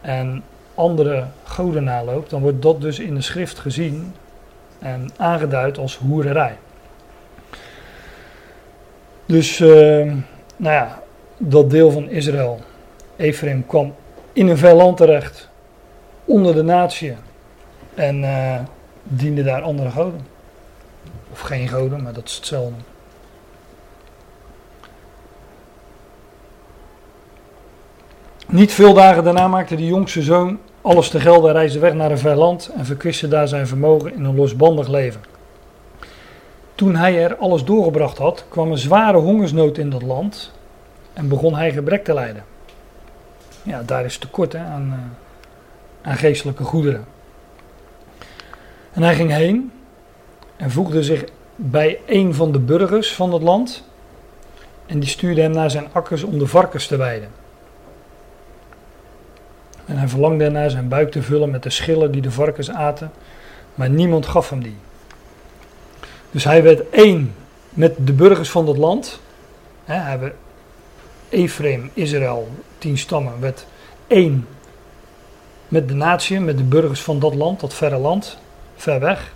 en 0.01 0.43
andere 0.75 1.25
goden 1.43 1.83
naloopt, 1.83 2.29
dan 2.29 2.41
wordt 2.41 2.61
dat 2.61 2.81
dus 2.81 2.99
in 2.99 3.15
de 3.15 3.21
schrift 3.21 3.59
gezien 3.59 4.13
en 4.79 5.09
aangeduid 5.17 5.77
als 5.77 5.97
hoererij. 5.97 6.57
Dus, 9.25 9.59
uh, 9.59 10.13
nou 10.59 10.73
ja, 10.73 11.01
dat 11.37 11.69
deel 11.69 11.91
van 11.91 12.09
Israël, 12.09 12.59
Ephraim, 13.15 13.65
kwam 13.67 13.93
in 14.33 14.47
een 14.47 14.57
ver 14.57 14.73
land 14.73 14.97
terecht, 14.97 15.49
onder 16.25 16.55
de 16.55 16.63
natie, 16.63 17.15
en 17.95 18.21
uh, 18.21 18.59
diende 19.03 19.43
daar 19.43 19.61
andere 19.61 19.89
goden. 19.89 20.27
Of 21.31 21.39
geen 21.39 21.67
goden, 21.67 22.03
maar 22.03 22.13
dat 22.13 22.27
is 22.27 22.35
hetzelfde. 22.35 22.75
Niet 28.47 28.73
veel 28.73 28.93
dagen 28.93 29.23
daarna 29.23 29.47
maakte 29.47 29.75
de 29.75 29.85
jongste 29.85 30.21
zoon 30.21 30.59
alles 30.81 31.09
te 31.09 31.19
gelden, 31.19 31.51
reisde 31.51 31.79
weg 31.79 31.93
naar 31.93 32.11
een 32.11 32.17
ver 32.17 32.35
land 32.35 32.71
en 32.77 32.85
verkwiste 32.85 33.27
daar 33.27 33.47
zijn 33.47 33.67
vermogen 33.67 34.13
in 34.13 34.23
een 34.23 34.35
losbandig 34.35 34.87
leven. 34.87 35.21
Toen 36.79 36.95
hij 36.95 37.23
er 37.23 37.35
alles 37.35 37.63
doorgebracht 37.63 38.17
had, 38.17 38.45
kwam 38.49 38.71
een 38.71 38.77
zware 38.77 39.17
hongersnood 39.17 39.77
in 39.77 39.89
dat 39.89 40.01
land 40.01 40.51
en 41.13 41.27
begon 41.27 41.55
hij 41.55 41.71
gebrek 41.71 42.03
te 42.03 42.13
lijden. 42.13 42.43
Ja, 43.63 43.83
daar 43.83 44.05
is 44.05 44.17
tekort 44.17 44.55
aan, 44.55 44.87
uh, 44.87 46.09
aan 46.09 46.17
geestelijke 46.17 46.63
goederen. 46.63 47.05
En 48.91 49.01
hij 49.01 49.15
ging 49.15 49.31
heen 49.31 49.71
en 50.55 50.71
voegde 50.71 51.03
zich 51.03 51.23
bij 51.55 51.99
een 52.05 52.33
van 52.33 52.51
de 52.51 52.59
burgers 52.59 53.13
van 53.13 53.33
het 53.33 53.41
land 53.41 53.83
en 54.85 54.99
die 54.99 55.09
stuurde 55.09 55.41
hem 55.41 55.51
naar 55.51 55.71
zijn 55.71 55.87
akkers 55.91 56.23
om 56.23 56.39
de 56.39 56.47
varkens 56.47 56.87
te 56.87 56.97
weiden. 56.97 57.29
En 59.85 59.97
hij 59.97 60.07
verlangde 60.07 60.43
ernaar 60.43 60.69
zijn 60.69 60.87
buik 60.87 61.11
te 61.11 61.21
vullen 61.21 61.51
met 61.51 61.63
de 61.63 61.69
schillen 61.69 62.11
die 62.11 62.21
de 62.21 62.31
varkens 62.31 62.71
aten, 62.71 63.11
maar 63.75 63.89
niemand 63.89 64.25
gaf 64.25 64.49
hem 64.49 64.63
die. 64.63 64.77
Dus 66.31 66.43
hij 66.43 66.63
werd 66.63 66.89
één 66.89 67.35
met 67.69 67.95
de 67.97 68.13
burgers 68.13 68.49
van 68.49 68.65
dat 68.65 68.77
land. 68.77 69.19
He, 69.85 70.17
werd 70.17 70.33
Ephraim, 71.29 71.91
Israël, 71.93 72.47
tien 72.77 72.97
stammen, 72.97 73.39
werd 73.39 73.65
één 74.07 74.47
met 75.67 75.87
de 75.87 75.93
natie, 75.93 76.39
met 76.39 76.57
de 76.57 76.63
burgers 76.63 77.01
van 77.01 77.19
dat 77.19 77.35
land, 77.35 77.59
dat 77.59 77.73
verre 77.73 77.97
land, 77.97 78.37
ver 78.75 78.99
weg. 78.99 79.33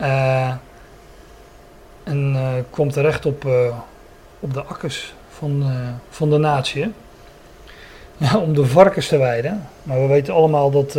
Uh, 0.00 0.52
en 2.04 2.32
uh, 2.34 2.48
kwam 2.70 2.90
terecht 2.90 3.26
op, 3.26 3.44
uh, 3.44 3.76
op 4.40 4.54
de 4.54 4.62
akkers 4.62 5.14
van, 5.28 5.64
van 6.10 6.30
de 6.30 6.38
natie. 6.38 6.92
Ja, 8.16 8.38
om 8.38 8.54
de 8.54 8.66
varkens 8.66 9.08
te 9.08 9.18
weiden. 9.18 9.68
Maar 9.82 10.00
we 10.00 10.06
weten 10.06 10.34
allemaal 10.34 10.70
dat 10.70 10.92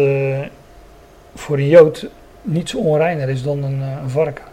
voor 1.36 1.58
een 1.58 1.68
Jood 1.68 2.08
niets 2.42 2.76
onreiner 2.76 3.30
is 3.30 3.44
dan 3.44 3.64
een, 3.64 3.82
een 3.82 4.10
varken. 4.10 4.53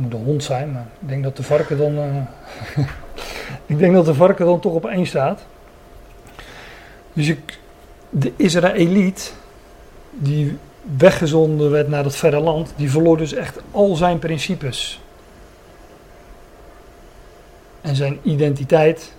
Moet 0.00 0.14
een 0.14 0.24
hond 0.24 0.44
zijn, 0.44 0.72
maar 0.72 0.86
ik 1.00 1.08
denk 1.08 1.22
dat 1.22 1.36
de 1.36 1.42
varken 1.42 1.78
dan. 1.78 1.94
ik 3.66 3.78
denk 3.78 3.94
dat 3.94 4.04
de 4.04 4.14
varken 4.14 4.46
dan 4.46 4.60
toch 4.60 4.72
op 4.72 4.86
één 4.86 5.06
staat. 5.06 5.40
Dus 7.12 7.28
ik, 7.28 7.58
de 8.10 8.32
Israëliet, 8.36 9.34
die 10.10 10.58
weggezonden 10.98 11.70
werd 11.70 11.88
naar 11.88 12.02
dat 12.02 12.16
verre 12.16 12.40
land, 12.40 12.72
die 12.76 12.90
verloor 12.90 13.16
dus 13.16 13.32
echt 13.32 13.58
al 13.70 13.94
zijn 13.96 14.18
principes. 14.18 15.00
En 17.80 17.96
zijn 17.96 18.18
identiteit. 18.22 19.12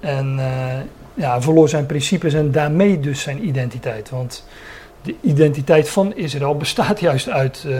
En 0.00 0.36
uh, 0.38 0.80
ja, 1.14 1.42
verloor 1.42 1.68
zijn 1.68 1.86
principes 1.86 2.34
en 2.34 2.52
daarmee 2.52 3.00
dus 3.00 3.20
zijn 3.20 3.46
identiteit. 3.46 4.10
Want 4.10 4.44
de 5.04 5.14
identiteit 5.20 5.88
van 5.88 6.16
Israël 6.16 6.56
bestaat 6.56 7.00
juist 7.00 7.28
uit 7.28 7.64
uh, 7.66 7.72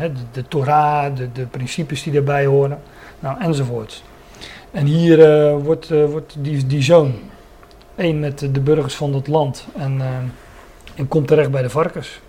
de, 0.00 0.10
de, 0.32 0.48
Torah, 0.48 1.16
de, 1.16 1.32
de, 1.32 1.46
principes 1.46 2.02
die 2.02 2.12
daarbij 2.12 2.46
horen, 2.46 2.80
nou, 3.18 3.40
enzovoort. 3.40 4.02
En 4.70 4.86
hier 4.86 5.18
uh, 5.18 5.64
wordt, 5.64 5.88
wordt 5.88 6.34
die, 6.38 6.66
die 6.66 6.82
zoon, 6.82 7.14
één 7.96 8.20
met 8.20 8.38
de 8.38 8.60
burgers 8.60 8.94
van 8.94 9.12
dat 9.12 9.26
land. 9.26 9.66
En 9.76 10.00
en 10.98 11.08
komt 11.08 11.28
terecht 11.28 11.50
bij 11.50 11.62
de 11.62 11.70
varkens. 11.70 12.20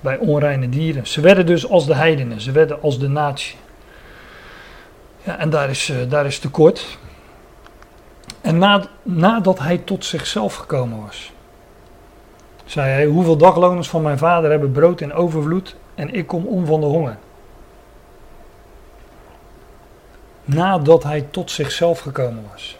Bij 0.00 0.18
onreine 0.18 0.68
dieren. 0.68 1.06
Ze 1.06 1.20
werden 1.20 1.46
dus 1.46 1.68
als 1.68 1.86
de 1.86 1.94
heidenen. 1.94 2.40
Ze 2.40 2.52
werden 2.52 2.82
als 2.82 2.98
de 2.98 3.08
natie. 3.08 3.56
Ja, 5.22 5.38
en 5.38 5.50
daar 5.50 5.70
is, 5.70 5.92
daar 6.08 6.26
is 6.26 6.38
tekort. 6.38 6.98
En 8.40 8.58
na, 8.58 8.86
nadat 9.02 9.58
hij 9.58 9.78
tot 9.78 10.04
zichzelf 10.04 10.54
gekomen 10.54 11.02
was, 11.02 11.32
zei 12.66 12.90
hij: 12.90 13.06
Hoeveel 13.06 13.36
dagloners 13.36 13.88
van 13.88 14.02
mijn 14.02 14.18
vader 14.18 14.50
hebben 14.50 14.72
brood 14.72 15.00
in 15.00 15.12
overvloed 15.12 15.76
en 15.94 16.14
ik 16.14 16.26
kom 16.26 16.46
om 16.46 16.66
van 16.66 16.80
de 16.80 16.86
honger? 16.86 17.16
Nadat 20.44 21.02
hij 21.02 21.26
tot 21.30 21.50
zichzelf 21.50 21.98
gekomen 21.98 22.44
was. 22.52 22.78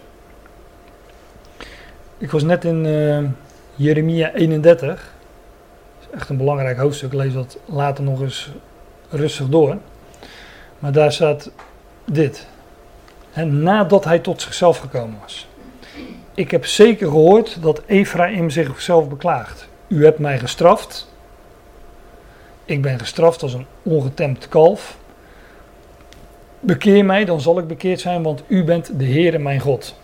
Ik 2.17 2.31
was 2.31 2.43
net 2.43 2.65
in. 2.65 2.85
Uh, 2.85 3.29
Jeremia 3.77 4.33
31. 4.33 5.13
Dat 5.99 6.09
is 6.09 6.15
echt 6.15 6.29
een 6.29 6.37
belangrijk 6.37 6.77
hoofdstuk. 6.77 7.13
Lees 7.13 7.33
dat 7.33 7.57
later 7.65 8.03
nog 8.03 8.21
eens 8.21 8.51
rustig 9.09 9.49
door. 9.49 9.77
Maar 10.79 10.91
daar 10.91 11.11
staat 11.11 11.51
dit. 12.05 12.47
En 13.33 13.63
nadat 13.63 14.03
hij 14.03 14.19
tot 14.19 14.41
zichzelf 14.41 14.77
gekomen 14.77 15.17
was. 15.21 15.47
Ik 16.33 16.51
heb 16.51 16.65
zeker 16.65 17.07
gehoord 17.07 17.61
dat 17.61 17.81
Ephraim 17.85 18.49
zichzelf 18.49 19.09
beklaagt. 19.09 19.66
U 19.87 20.03
hebt 20.03 20.19
mij 20.19 20.39
gestraft. 20.39 21.15
Ik 22.65 22.81
ben 22.81 22.99
gestraft 22.99 23.41
als 23.41 23.53
een 23.53 23.65
ongetemd 23.83 24.47
kalf. 24.47 24.97
Bekeer 26.59 27.05
mij, 27.05 27.25
dan 27.25 27.41
zal 27.41 27.59
ik 27.59 27.67
bekeerd 27.67 27.99
zijn, 27.99 28.23
want 28.23 28.43
u 28.47 28.63
bent 28.63 28.99
de 28.99 29.05
Heere 29.05 29.39
mijn 29.39 29.59
God. 29.59 29.95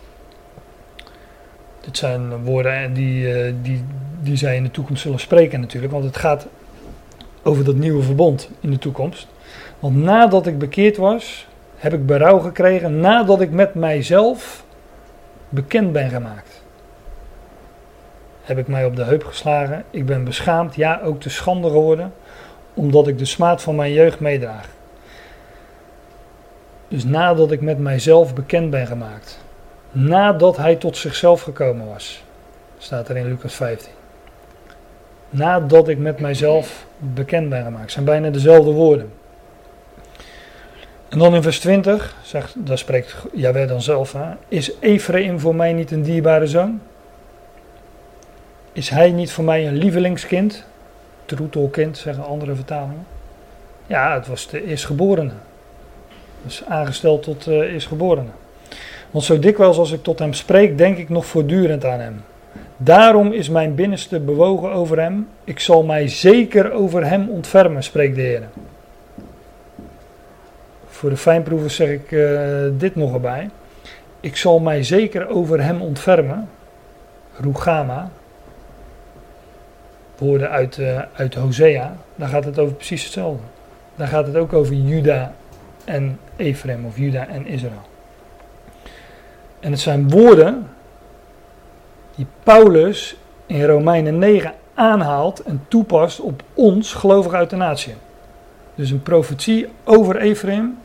Dit 1.82 1.98
zijn 1.98 2.44
woorden 2.44 2.94
die, 2.94 3.34
eh, 3.34 3.54
die, 3.62 3.84
die 4.22 4.36
zij 4.36 4.56
in 4.56 4.64
de 4.64 4.72
toekomst 4.72 5.02
zullen 5.02 5.20
spreken 5.20 5.60
natuurlijk, 5.60 5.94
want 5.94 6.06
het 6.06 6.18
gaat 6.18 6.48
over 7.44 7.64
dat 7.64 7.76
nieuwe 7.76 8.04
verbond 8.04 8.50
in 8.60 8.72
de 8.72 8.78
toekomst. 8.78 9.28
Want 9.80 9.96
nadat 9.96 10.48
ik 10.48 10.58
bekeerd 10.58 10.98
was, 10.98 11.48
heb 11.76 11.94
ik 11.94 12.06
berouw 12.06 12.40
gekregen 12.40 13.00
nadat 13.00 13.42
ik 13.42 13.52
met 13.52 13.74
mijzelf 13.74 14.64
bekend 15.50 15.92
ben 15.92 16.10
gemaakt. 16.10 16.53
Heb 18.44 18.58
ik 18.58 18.68
mij 18.68 18.86
op 18.86 18.96
de 18.96 19.04
heup 19.04 19.24
geslagen, 19.24 19.84
ik 19.90 20.06
ben 20.06 20.24
beschaamd, 20.24 20.76
ja 20.76 21.02
ook 21.04 21.22
te 21.22 21.30
schande 21.30 21.68
geworden, 21.68 22.14
omdat 22.74 23.08
ik 23.08 23.18
de 23.18 23.26
smaad 23.26 23.62
van 23.62 23.76
mijn 23.76 23.94
jeugd 23.94 24.20
meedraag. 24.20 24.68
Dus 26.88 27.04
nadat 27.04 27.52
ik 27.52 27.62
met 27.62 27.80
mijzelf 27.80 28.34
bekend 28.34 28.70
ben 28.70 28.88
gemaakt 28.88 29.44
nadat 29.94 30.58
hij 30.58 30.76
tot 30.76 30.98
zichzelf 30.98 31.42
gekomen 31.42 31.88
was. 31.88 32.24
Staat 32.78 33.10
er 33.10 33.18
in 33.18 33.28
Lucas 33.28 33.54
15. 33.54 33.92
Nadat 35.30 35.88
ik 35.88 35.98
met 35.98 36.20
mijzelf 36.20 36.86
bekend 36.98 37.50
ben 37.50 37.64
gemaakt. 37.64 37.92
zijn 37.92 38.06
bijna 38.06 38.30
dezelfde 38.30 38.72
woorden. 38.72 39.12
En 41.10 41.20
dan 41.20 41.36
in 41.36 41.42
vers 41.42 41.60
20, 41.60 42.16
zegt, 42.22 42.54
daar 42.58 42.78
spreekt 42.78 43.16
Jawel 43.34 43.68
dan 43.68 43.82
zelf. 43.82 44.14
Hè, 44.14 44.34
is 44.48 44.72
Ephraim 44.80 45.40
voor 45.40 45.56
mij 45.56 45.74
niet 45.74 45.92
een 45.92 46.04
dierbare 46.04 46.48
zoon? 46.48 46.82
Is 48.74 48.90
hij 48.90 49.12
niet 49.12 49.32
voor 49.32 49.44
mij 49.44 49.68
een 49.68 49.76
lievelingskind? 49.76 50.64
Troetelkind, 51.26 51.98
zeggen 51.98 52.26
andere 52.26 52.56
vertalingen. 52.56 53.06
Ja, 53.88 54.14
het 54.14 54.28
was 54.28 54.48
de 54.48 54.66
eerstgeborene. 54.66 55.32
Dus 56.44 56.64
aangesteld 56.66 57.24
tot 57.24 57.48
uh, 57.48 57.74
eerstgeborene. 57.74 58.30
Want 59.12 59.26
zo 59.26 59.40
dikwijls 59.40 59.78
als 59.78 59.92
ik 59.92 60.04
tot 60.04 60.20
hem 60.20 60.34
spreek, 60.34 60.78
denk 60.78 60.98
ik 60.98 61.10
nog 61.10 61.26
voortdurend 61.26 61.86
aan 61.86 62.00
hem. 62.00 62.24
Daarom 62.78 63.32
is 63.32 63.50
mijn 63.50 63.76
binnenste 63.76 64.20
bewogen 64.20 64.72
over 64.72 65.00
hem. 65.00 65.28
Ik 65.44 65.60
zal 65.60 65.84
mij 65.84 66.08
zeker 66.08 66.72
over 66.72 67.06
hem 67.06 67.30
ontfermen, 67.30 67.84
spreekt 67.84 68.16
de 68.16 68.22
Heer. 68.22 68.44
Voor 70.88 71.10
de 71.10 71.18
fijnproevers 71.18 71.76
zeg 71.76 71.90
ik 71.90 72.12
uh, 72.12 72.50
dit 72.78 72.96
nog 72.96 73.14
erbij. 73.14 73.50
Ik 74.20 74.38
zal 74.38 74.60
mij 74.60 74.84
zeker 74.84 75.28
over 75.28 75.64
hem 75.64 75.82
ontfermen. 75.82 76.50
Rugama. 77.40 78.12
Woorden 80.18 80.50
uit, 80.50 80.78
uh, 80.78 81.02
uit 81.14 81.36
Hosea. 81.36 81.96
Daar 82.16 82.30
gaat 82.30 82.46
het 82.46 82.60
over 82.60 82.76
precies 82.76 83.04
hetzelfde. 83.04 83.44
Daar 83.96 84.08
gaat 84.08 84.28
het 84.28 84.36
ook 84.36 84.54
over 84.54 84.76
Juda 84.76 85.34
en 85.86 86.20
Ephraim 86.36 86.86
of 86.86 86.98
Juda 86.98 87.28
en 87.28 87.46
Israël. 87.46 87.82
En 89.60 89.72
het 89.72 89.80
zijn 89.80 90.10
woorden 90.10 90.68
die 92.16 92.26
Paulus 92.44 93.16
in 93.46 93.66
Romeinen 93.66 94.18
9 94.18 94.54
aanhaalt 94.74 95.40
en 95.40 95.66
toepast 95.68 96.20
op 96.20 96.44
ons, 96.54 96.94
gelovig 96.94 97.34
uit 97.34 97.50
de 97.50 97.56
natie. 97.56 97.94
Dus 98.76 98.90
een 98.90 99.04
profetie 99.04 99.68
over 99.84 100.18
Ephraim 100.18 100.78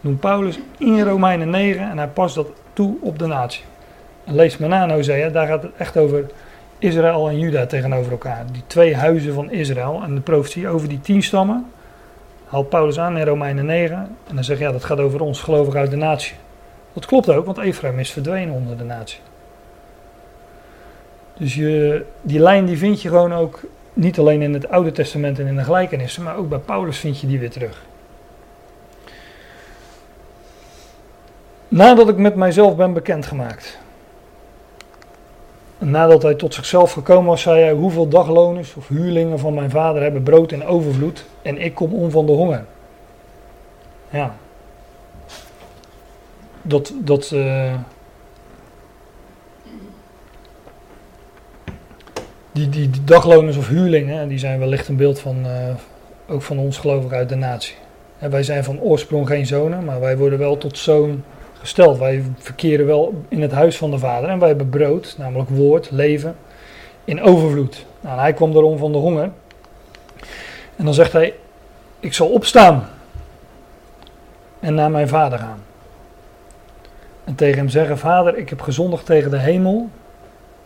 noemt 0.00 0.20
Paulus 0.20 0.58
in 0.78 1.02
Romeinen 1.02 1.50
9 1.50 1.90
en 1.90 1.98
hij 1.98 2.08
past 2.08 2.34
dat 2.34 2.48
toe 2.72 2.96
op 3.00 3.18
de 3.18 3.26
natie. 3.26 3.64
En 4.24 4.34
lees 4.34 4.56
maar 4.56 4.68
na 4.68 4.82
in 4.82 4.90
Hosea, 4.90 5.28
daar 5.28 5.46
gaat 5.46 5.62
het 5.62 5.72
echt 5.76 5.96
over 5.96 6.24
Israël 6.78 7.28
en 7.28 7.38
Juda 7.38 7.66
tegenover 7.66 8.12
elkaar. 8.12 8.44
Die 8.52 8.62
twee 8.66 8.96
huizen 8.96 9.34
van 9.34 9.50
Israël 9.50 10.00
en 10.02 10.14
de 10.14 10.20
profetie 10.20 10.68
over 10.68 10.88
die 10.88 11.00
tien 11.00 11.22
stammen 11.22 11.66
haalt 12.46 12.68
Paulus 12.68 12.98
aan 12.98 13.18
in 13.18 13.26
Romeinen 13.26 13.66
9 13.66 13.96
en 14.28 14.34
dan 14.34 14.44
zegt 14.44 14.60
ja 14.60 14.72
dat 14.72 14.84
gaat 14.84 14.98
over 14.98 15.20
ons 15.20 15.40
gelovig 15.40 15.74
uit 15.74 15.90
de 15.90 15.96
natie. 15.96 16.34
Dat 16.92 17.06
klopt 17.06 17.30
ook, 17.30 17.44
want 17.44 17.58
Ephraim 17.58 17.98
is 17.98 18.10
verdwenen 18.10 18.54
onder 18.54 18.76
de 18.76 18.84
natie. 18.84 19.20
Dus 21.38 21.54
je, 21.54 22.04
die 22.22 22.40
lijn 22.40 22.64
die 22.64 22.78
vind 22.78 23.02
je 23.02 23.08
gewoon 23.08 23.34
ook 23.34 23.60
niet 23.92 24.18
alleen 24.18 24.42
in 24.42 24.52
het 24.52 24.68
Oude 24.68 24.92
Testament 24.92 25.38
en 25.38 25.46
in 25.46 25.56
de 25.56 25.64
gelijkenissen, 25.64 26.22
maar 26.22 26.36
ook 26.36 26.48
bij 26.48 26.58
Paulus 26.58 26.98
vind 26.98 27.20
je 27.20 27.26
die 27.26 27.38
weer 27.38 27.50
terug. 27.50 27.82
Nadat 31.68 32.08
ik 32.08 32.16
met 32.16 32.34
mijzelf 32.34 32.76
ben 32.76 32.92
bekendgemaakt. 32.92 33.78
Nadat 35.78 36.22
hij 36.22 36.34
tot 36.34 36.54
zichzelf 36.54 36.92
gekomen 36.92 37.30
was, 37.30 37.42
zei 37.42 37.60
hij: 37.60 37.72
Hoeveel 37.72 38.08
dagloners 38.08 38.74
of 38.74 38.88
huurlingen 38.88 39.38
van 39.38 39.54
mijn 39.54 39.70
vader 39.70 40.02
hebben 40.02 40.22
brood 40.22 40.52
in 40.52 40.64
overvloed 40.64 41.24
en 41.42 41.58
ik 41.58 41.74
kom 41.74 41.94
om 41.94 42.10
van 42.10 42.26
de 42.26 42.32
honger? 42.32 42.64
Ja. 44.10 44.34
Dat, 46.62 46.92
dat, 46.98 47.30
uh, 47.34 47.72
die, 52.52 52.68
die, 52.68 52.90
die, 52.90 53.04
dagloners 53.04 53.56
of 53.56 53.68
huurlingen, 53.68 54.28
die 54.28 54.38
zijn 54.38 54.58
wellicht 54.58 54.88
een 54.88 54.96
beeld 54.96 55.20
van, 55.20 55.46
uh, 55.46 55.52
ook 56.28 56.42
van 56.42 56.58
ons 56.58 56.78
geloof 56.78 57.10
uit 57.12 57.28
de 57.28 57.34
natie. 57.34 57.74
En 58.18 58.30
wij 58.30 58.42
zijn 58.42 58.64
van 58.64 58.80
oorsprong 58.80 59.26
geen 59.26 59.46
zonen, 59.46 59.84
maar 59.84 60.00
wij 60.00 60.16
worden 60.16 60.38
wel 60.38 60.58
tot 60.58 60.78
zoon 60.78 61.22
gesteld. 61.58 61.98
Wij 61.98 62.24
verkeren 62.38 62.86
wel 62.86 63.22
in 63.28 63.42
het 63.42 63.52
huis 63.52 63.76
van 63.76 63.90
de 63.90 63.98
Vader 63.98 64.28
en 64.28 64.38
wij 64.38 64.48
hebben 64.48 64.68
brood, 64.68 65.14
namelijk 65.18 65.50
woord, 65.50 65.90
leven, 65.90 66.36
in 67.04 67.22
overvloed. 67.22 67.86
Nou, 68.00 68.20
hij 68.20 68.32
kwam 68.32 68.52
daarom 68.52 68.78
van 68.78 68.92
de 68.92 68.98
honger. 68.98 69.30
En 70.76 70.84
dan 70.84 70.94
zegt 70.94 71.12
hij: 71.12 71.34
Ik 72.00 72.12
zal 72.12 72.28
opstaan 72.28 72.88
en 74.60 74.74
naar 74.74 74.90
mijn 74.90 75.08
vader 75.08 75.38
gaan. 75.38 75.62
En 77.24 77.34
tegen 77.34 77.58
hem 77.58 77.68
zeggen: 77.68 77.98
Vader, 77.98 78.36
ik 78.36 78.48
heb 78.48 78.60
gezondigd 78.60 79.06
tegen 79.06 79.30
de 79.30 79.38
hemel 79.38 79.88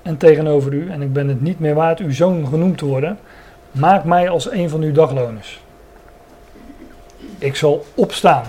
en 0.03 0.17
tegenover 0.17 0.73
u, 0.73 0.91
en 0.91 1.03
ik 1.03 1.13
ben 1.13 1.29
het 1.29 1.41
niet 1.41 1.61
meer 1.61 1.75
waard 1.75 1.99
uw 1.99 2.13
zoon 2.13 2.47
genoemd 2.47 2.79
te 2.79 2.85
worden. 2.85 3.19
Maak 3.71 4.05
mij 4.05 4.29
als 4.29 4.51
een 4.51 4.69
van 4.69 4.83
uw 4.83 4.93
dagloners. 4.93 5.61
Ik 7.39 7.57
zal 7.57 7.85
opstaan. 7.95 8.43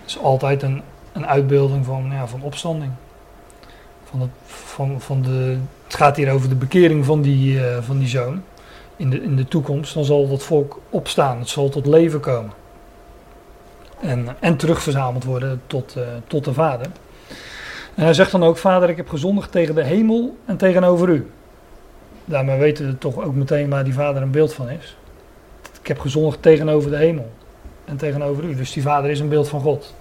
Dat 0.00 0.06
is 0.06 0.18
altijd 0.18 0.62
een, 0.62 0.82
een 1.14 1.26
uitbeelding 1.26 1.84
van, 1.84 2.08
ja, 2.10 2.26
van 2.26 2.42
opstanding. 2.42 2.92
Van 4.04 4.20
het, 4.20 4.30
van, 4.44 5.00
van 5.00 5.22
de, 5.22 5.56
het 5.84 5.94
gaat 5.94 6.16
hier 6.16 6.32
over 6.32 6.48
de 6.48 6.54
bekering 6.54 7.04
van 7.04 7.22
die, 7.22 7.54
uh, 7.54 7.78
van 7.80 7.98
die 7.98 8.08
zoon. 8.08 8.42
In 8.96 9.10
de, 9.10 9.22
in 9.22 9.36
de 9.36 9.48
toekomst, 9.48 9.94
dan 9.94 10.04
zal 10.04 10.28
dat 10.28 10.42
volk 10.42 10.80
opstaan. 10.90 11.38
Het 11.38 11.48
zal 11.48 11.68
tot 11.68 11.86
leven 11.86 12.20
komen. 12.20 12.52
En, 14.00 14.36
en 14.40 14.56
terugverzameld 14.56 15.24
worden 15.24 15.62
tot, 15.66 15.94
uh, 15.98 16.02
tot 16.26 16.44
de 16.44 16.52
vader. 16.52 16.86
En 17.94 18.04
hij 18.04 18.14
zegt 18.14 18.30
dan 18.30 18.44
ook: 18.44 18.56
Vader, 18.56 18.88
ik 18.88 18.96
heb 18.96 19.08
gezondigd 19.08 19.52
tegen 19.52 19.74
de 19.74 19.84
hemel 19.84 20.36
en 20.44 20.56
tegenover 20.56 21.08
u. 21.08 21.30
Daarmee 22.24 22.58
weten 22.58 22.86
we 22.86 22.98
toch 22.98 23.22
ook 23.22 23.34
meteen 23.34 23.70
waar 23.70 23.84
die 23.84 23.94
vader 23.94 24.22
een 24.22 24.30
beeld 24.30 24.54
van 24.54 24.70
is. 24.70 24.96
Ik 25.80 25.86
heb 25.86 26.00
gezondigd 26.00 26.42
tegenover 26.42 26.90
de 26.90 26.96
hemel 26.96 27.30
en 27.84 27.96
tegenover 27.96 28.44
u. 28.44 28.54
Dus 28.54 28.72
die 28.72 28.82
vader 28.82 29.10
is 29.10 29.20
een 29.20 29.28
beeld 29.28 29.48
van 29.48 29.60
God. 29.60 29.94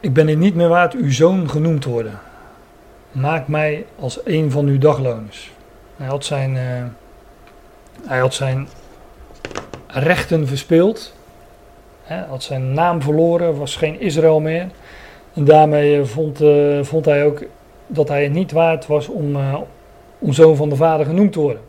Ik 0.00 0.12
ben 0.12 0.28
het 0.28 0.38
niet 0.38 0.54
meer 0.54 0.68
waard 0.68 0.94
uw 0.94 1.12
zoon 1.12 1.50
genoemd 1.50 1.82
te 1.82 1.88
worden. 1.88 2.20
Maak 3.12 3.48
mij 3.48 3.86
als 3.98 4.20
een 4.24 4.50
van 4.50 4.66
uw 4.66 4.78
dagloners. 4.78 5.50
Hij 5.96 6.06
had 6.06 6.24
zijn, 6.24 6.54
uh, 6.54 6.84
hij 8.08 8.18
had 8.18 8.34
zijn 8.34 8.68
rechten 9.86 10.46
verspeeld. 10.46 11.14
Hij 12.02 12.24
had 12.28 12.42
zijn 12.42 12.72
naam 12.72 13.02
verloren, 13.02 13.58
was 13.58 13.76
geen 13.76 14.00
Israël 14.00 14.40
meer. 14.40 14.68
En 15.34 15.44
daarmee 15.44 16.04
vond, 16.04 16.42
uh, 16.42 16.82
vond 16.82 17.04
hij 17.04 17.24
ook 17.24 17.44
dat 17.86 18.08
hij 18.08 18.22
het 18.22 18.32
niet 18.32 18.52
waard 18.52 18.86
was 18.86 19.08
om, 19.08 19.36
om 20.18 20.32
zoon 20.32 20.56
van 20.56 20.68
de 20.68 20.76
vader 20.76 21.06
genoemd 21.06 21.32
te 21.32 21.40
worden. 21.40 21.62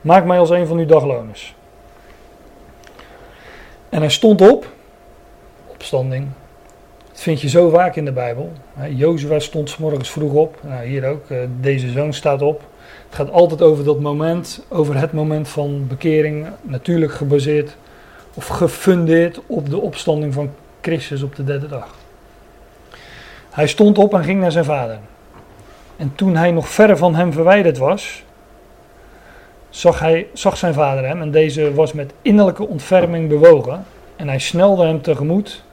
Maak 0.00 0.24
mij 0.24 0.38
als 0.38 0.50
een 0.50 0.66
van 0.66 0.78
uw 0.78 0.86
dagloners. 0.86 1.54
En 3.88 4.00
hij 4.00 4.10
stond 4.10 4.40
op, 4.40 4.66
opstanding. 5.66 6.28
Dat 7.16 7.24
vind 7.24 7.40
je 7.40 7.48
zo 7.48 7.68
vaak 7.68 7.96
in 7.96 8.04
de 8.04 8.12
Bijbel. 8.12 8.52
Jozua 8.90 9.38
stond 9.38 9.70
s 9.70 9.76
morgens 9.76 10.10
vroeg 10.10 10.32
op. 10.32 10.58
Nou, 10.62 10.86
hier 10.86 11.08
ook, 11.08 11.30
uh, 11.30 11.38
deze 11.60 11.90
zoon 11.90 12.12
staat 12.12 12.42
op. 12.42 12.62
Het 13.06 13.14
gaat 13.14 13.30
altijd 13.30 13.62
over 13.62 13.84
dat 13.84 14.00
moment, 14.00 14.64
over 14.68 14.98
het 14.98 15.12
moment 15.12 15.48
van 15.48 15.86
bekering, 15.88 16.46
natuurlijk 16.62 17.12
gebaseerd 17.12 17.76
of 18.34 18.46
gefundeerd 18.46 19.40
op 19.46 19.70
de 19.70 19.78
opstanding 19.78 20.34
van 20.34 20.50
Christus 20.80 21.22
op 21.22 21.36
de 21.36 21.44
derde 21.44 21.68
dag. 21.68 21.94
Hij 23.50 23.66
stond 23.66 23.98
op 23.98 24.14
en 24.14 24.24
ging 24.24 24.40
naar 24.40 24.52
zijn 24.52 24.64
vader. 24.64 24.98
En 25.96 26.12
toen 26.14 26.36
hij 26.36 26.50
nog 26.50 26.68
ver 26.68 26.96
van 26.96 27.14
hem 27.14 27.32
verwijderd 27.32 27.78
was, 27.78 28.24
zag, 29.68 29.98
hij, 29.98 30.26
zag 30.32 30.56
zijn 30.56 30.74
vader 30.74 31.06
hem 31.06 31.20
en 31.20 31.30
deze 31.30 31.74
was 31.74 31.92
met 31.92 32.12
innerlijke 32.22 32.66
ontferming 32.66 33.28
bewogen. 33.28 33.84
En 34.16 34.28
hij 34.28 34.38
snelde 34.38 34.86
hem 34.86 35.02
tegemoet, 35.02 35.64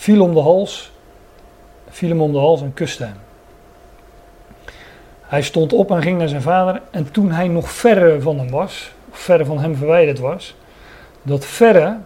viel 0.00 0.22
om 0.22 0.34
de 0.34 0.40
hals, 0.40 0.92
viel 1.88 2.08
hem 2.08 2.20
om 2.20 2.32
de 2.32 2.38
hals 2.38 2.62
en 2.62 2.74
kuste 2.74 3.04
hem. 3.04 3.16
Hij 5.20 5.42
stond 5.42 5.72
op 5.72 5.90
en 5.90 6.02
ging 6.02 6.18
naar 6.18 6.28
zijn 6.28 6.42
vader 6.42 6.82
en 6.90 7.10
toen 7.10 7.30
hij 7.30 7.48
nog 7.48 7.70
verre 7.70 8.20
van 8.20 8.38
hem 8.38 8.50
was, 8.50 8.92
verre 9.10 9.44
van 9.44 9.58
hem 9.58 9.76
verwijderd 9.76 10.18
was, 10.18 10.54
dat 11.22 11.44
verre, 11.44 11.96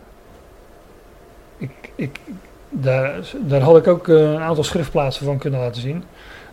ik, 1.56 1.70
ik, 1.94 2.20
daar, 2.68 3.14
daar 3.40 3.60
had 3.60 3.76
ik 3.76 3.86
ook 3.86 4.08
eh, 4.08 4.32
een 4.32 4.40
aantal 4.40 4.64
schriftplaatsen 4.64 5.24
van 5.24 5.38
kunnen 5.38 5.60
laten 5.60 5.80
zien, 5.80 6.04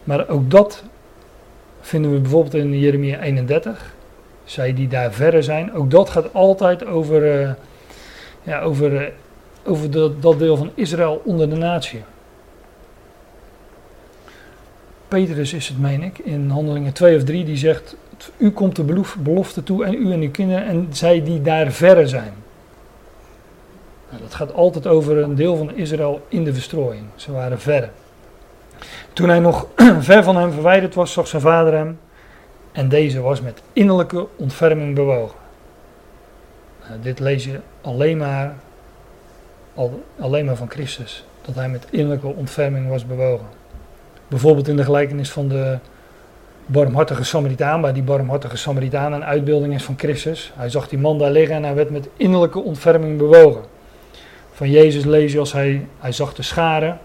maar 0.03 0.29
ook 0.29 0.49
dat 0.49 0.83
vinden 1.79 2.13
we 2.13 2.19
bijvoorbeeld 2.19 2.53
in 2.53 2.79
Jeremia 2.79 3.19
31, 3.19 3.93
zij 4.43 4.73
die 4.73 4.87
daar 4.87 5.11
verre 5.11 5.41
zijn, 5.41 5.73
ook 5.73 5.91
dat 5.91 6.09
gaat 6.09 6.33
altijd 6.33 6.85
over, 6.85 7.41
uh, 7.41 7.51
ja, 8.43 8.61
over, 8.61 8.91
uh, 8.91 9.07
over 9.66 10.20
dat 10.22 10.39
deel 10.39 10.57
van 10.57 10.72
Israël 10.74 11.22
onder 11.26 11.49
de 11.49 11.55
natie. 11.55 12.03
Petrus 15.07 15.53
is 15.53 15.68
het, 15.68 15.80
meen 15.80 16.03
ik, 16.03 16.18
in 16.18 16.49
handelingen 16.49 16.93
2 16.93 17.18
of 17.18 17.24
3, 17.24 17.45
die 17.45 17.57
zegt: 17.57 17.95
U 18.38 18.51
komt 18.51 18.76
de 18.76 19.03
belofte 19.20 19.64
toe 19.64 19.86
en 19.86 19.93
u 19.93 20.12
en 20.12 20.22
uw 20.22 20.32
kinderen 20.32 20.66
en 20.66 20.88
zij 20.91 21.24
die 21.24 21.41
daar 21.41 21.72
verre 21.72 22.07
zijn. 22.07 22.34
Nou, 24.09 24.24
dat 24.24 24.34
gaat 24.34 24.53
altijd 24.53 24.88
over 24.88 25.18
een 25.18 25.36
deel 25.36 25.57
van 25.57 25.76
Israël 25.76 26.26
in 26.28 26.43
de 26.43 26.53
verstrooiing. 26.53 27.05
Ze 27.16 27.32
waren 27.32 27.59
verre. 27.59 27.89
Toen 29.14 29.30
hij 29.30 29.39
nog 29.39 29.68
ver 29.99 30.24
van 30.24 30.36
hem 30.36 30.51
verwijderd 30.51 30.95
was, 30.95 31.14
zag 31.14 31.28
zijn 31.28 31.41
vader 31.41 31.74
hem 31.74 31.99
en 32.72 32.89
deze 32.89 33.22
was 33.22 33.41
met 33.41 33.62
innerlijke 33.74 34.28
ontferming 34.36 34.95
bewogen. 34.95 35.38
Nou, 36.88 37.01
dit 37.01 37.20
lees 37.20 37.43
je 37.43 37.59
alleen 37.82 38.18
maar, 38.18 38.55
al, 39.82 40.03
alleen 40.19 40.45
maar 40.45 40.55
van 40.55 40.69
Christus, 40.69 41.23
dat 41.41 41.55
hij 41.55 41.69
met 41.69 41.88
innerlijke 41.89 42.27
ontferming 42.27 42.89
was 42.89 43.05
bewogen. 43.05 43.45
Bijvoorbeeld 44.27 44.67
in 44.67 44.75
de 44.75 44.84
gelijkenis 44.84 45.32
van 45.32 45.47
de 45.47 45.77
barmhartige 46.65 47.23
Samaritaan, 47.23 47.82
waar 47.82 47.93
die 47.93 48.03
barmhartige 48.03 48.57
Samaritaan 48.57 49.13
een 49.13 49.23
uitbeelding 49.23 49.73
is 49.73 49.84
van 49.84 49.95
Christus. 49.97 50.51
Hij 50.55 50.69
zag 50.69 50.88
die 50.88 50.99
man 50.99 51.17
daar 51.17 51.32
liggen 51.32 51.55
en 51.55 51.63
hij 51.63 51.75
werd 51.75 51.89
met 51.89 52.07
innerlijke 52.17 52.59
ontferming 52.59 53.17
bewogen. 53.17 53.61
Van 54.51 54.69
Jezus 54.69 55.03
lees 55.03 55.32
je 55.32 55.39
als 55.39 55.53
hij, 55.53 55.88
hij 55.99 56.11
zag 56.11 56.34
de 56.34 56.43
scharen 56.43 56.99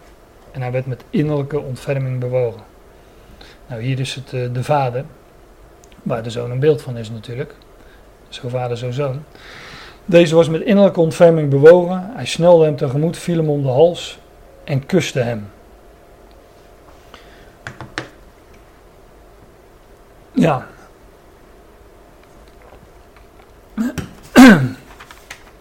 en 0.53 0.62
hij 0.62 0.72
werd 0.72 0.87
met 0.87 1.05
innerlijke 1.11 1.61
ontferming 1.61 2.20
bewogen. 2.20 2.61
Nou, 3.66 3.83
hier 3.83 4.01
is 4.01 4.14
het 4.14 4.33
uh, 4.33 4.49
de 4.53 4.64
vader, 4.64 5.05
waar 6.03 6.22
de 6.22 6.31
zoon 6.31 6.51
een 6.51 6.59
beeld 6.59 6.83
van 6.83 6.97
is 6.97 7.11
natuurlijk. 7.11 7.55
Zo 8.29 8.49
vader, 8.49 8.77
zo 8.79 8.91
zoon. 8.91 9.22
Deze 10.09 10.35
was 10.35 10.49
met 10.49 10.63
innerlijke 10.63 11.01
ontferming 11.01 11.51
bewogen. 11.51 12.11
Hij 12.15 12.27
snelde 12.27 12.65
hem 12.65 12.77
tegemoet, 12.77 13.19
viel 13.19 13.37
hem 13.37 13.49
om 13.49 13.63
de 13.63 13.69
hals 13.69 14.19
en 14.65 14.87
kuste 14.87 15.21
hem. 15.21 15.49
Ja. 20.33 20.67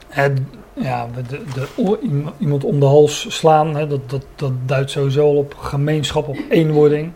Het, 0.08 0.42
ja, 0.74 1.08
de, 1.30 1.44
de, 1.54 1.98
iemand 2.38 2.64
om 2.64 2.80
de 2.80 2.86
hals 2.86 3.26
slaan, 3.30 3.76
hè, 3.76 3.88
dat, 3.88 4.10
dat, 4.10 4.26
dat 4.36 4.52
duidt 4.66 4.92
sowieso 4.92 5.26
al 5.26 5.38
op 5.38 5.54
gemeenschap, 5.54 6.28
op 6.28 6.38
eenwording. 6.50 7.12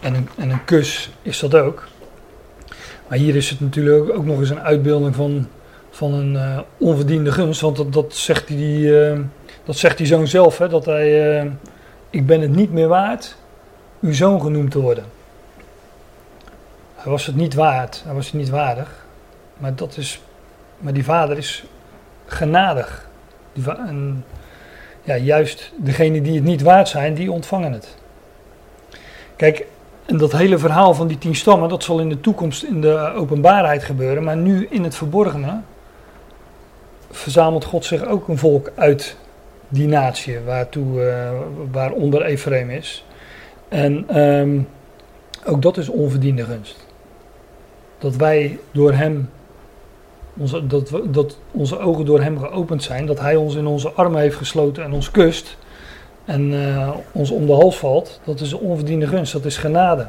En 0.00 0.14
een, 0.14 0.28
en 0.36 0.50
een 0.50 0.64
kus 0.64 1.10
is 1.22 1.38
dat 1.38 1.54
ook. 1.54 1.88
Maar 3.08 3.18
hier 3.18 3.36
is 3.36 3.50
het 3.50 3.60
natuurlijk 3.60 4.12
ook 4.12 4.24
nog 4.24 4.38
eens 4.38 4.50
een 4.50 4.60
uitbeelding 4.60 5.14
van, 5.14 5.48
van 5.94 6.14
een 6.14 6.34
uh, 6.34 6.58
onverdiende 6.78 7.32
gunst. 7.32 7.60
Want 7.60 7.76
dat, 7.76 7.92
dat 7.92 8.14
zegt 8.14 8.46
die, 8.46 8.78
uh, 8.78 9.18
dat 9.64 9.76
zegt 9.76 9.98
die 9.98 10.06
zoon 10.06 10.26
zelf. 10.26 10.58
Hè, 10.58 10.68
dat 10.68 10.84
hij, 10.84 11.42
uh, 11.42 11.50
ik 12.10 12.26
ben 12.26 12.40
het 12.40 12.50
niet 12.50 12.72
meer 12.72 12.88
waard 12.88 13.36
uw 14.00 14.12
zoon 14.12 14.40
genoemd 14.40 14.70
te 14.70 14.80
worden. 14.80 15.04
Hij 16.94 17.12
was 17.12 17.26
het 17.26 17.36
niet 17.36 17.54
waard. 17.54 18.02
Hij 18.04 18.14
was 18.14 18.26
het 18.26 18.34
niet 18.34 18.48
waardig. 18.48 19.04
Maar, 19.56 19.74
dat 19.74 19.96
is, 19.96 20.20
maar 20.78 20.92
die 20.92 21.04
vader 21.04 21.36
is 21.36 21.64
genadig. 22.26 23.08
Die 23.52 23.70
en, 23.70 24.24
ja, 25.02 25.16
juist 25.16 25.72
degenen 25.76 26.22
die 26.22 26.34
het 26.34 26.44
niet 26.44 26.62
waard 26.62 26.88
zijn, 26.88 27.14
die 27.14 27.32
ontvangen 27.32 27.72
het. 27.72 27.96
Kijk, 29.36 29.66
en 30.04 30.16
dat 30.16 30.32
hele 30.32 30.58
verhaal 30.58 30.94
van 30.94 31.06
die 31.06 31.18
tien 31.18 31.34
stammen, 31.34 31.68
dat 31.68 31.82
zal 31.82 32.00
in 32.00 32.08
de 32.08 32.20
toekomst 32.20 32.62
in 32.62 32.80
de 32.80 33.12
openbaarheid 33.16 33.84
gebeuren. 33.84 34.24
Maar 34.24 34.36
nu 34.36 34.66
in 34.70 34.84
het 34.84 34.94
verborgene 34.94 35.60
verzamelt 37.14 37.64
God 37.64 37.84
zich 37.84 38.04
ook 38.04 38.28
een 38.28 38.38
volk 38.38 38.72
uit 38.74 39.16
die 39.68 39.88
natie, 39.88 40.40
waartoe, 40.40 41.00
uh, 41.00 41.30
waaronder 41.70 42.22
Ephraim 42.22 42.70
is. 42.70 43.04
En 43.68 44.20
um, 44.20 44.68
ook 45.44 45.62
dat 45.62 45.76
is 45.76 45.88
onverdiende 45.88 46.44
gunst. 46.44 46.86
Dat 47.98 48.16
wij 48.16 48.58
door 48.72 48.92
hem, 48.92 49.30
onze, 50.36 50.66
dat, 50.66 50.90
dat 51.04 51.38
onze 51.50 51.78
ogen 51.78 52.04
door 52.04 52.20
hem 52.20 52.38
geopend 52.38 52.82
zijn, 52.82 53.06
dat 53.06 53.20
hij 53.20 53.36
ons 53.36 53.54
in 53.54 53.66
onze 53.66 53.90
armen 53.90 54.20
heeft 54.20 54.36
gesloten 54.36 54.84
en 54.84 54.92
ons 54.92 55.10
kust 55.10 55.56
en 56.24 56.52
uh, 56.52 56.90
ons 57.12 57.30
om 57.30 57.46
de 57.46 57.52
hals 57.52 57.76
valt, 57.78 58.20
dat 58.24 58.40
is 58.40 58.52
onverdiende 58.52 59.06
gunst, 59.06 59.32
dat 59.32 59.44
is 59.44 59.56
genade. 59.56 60.06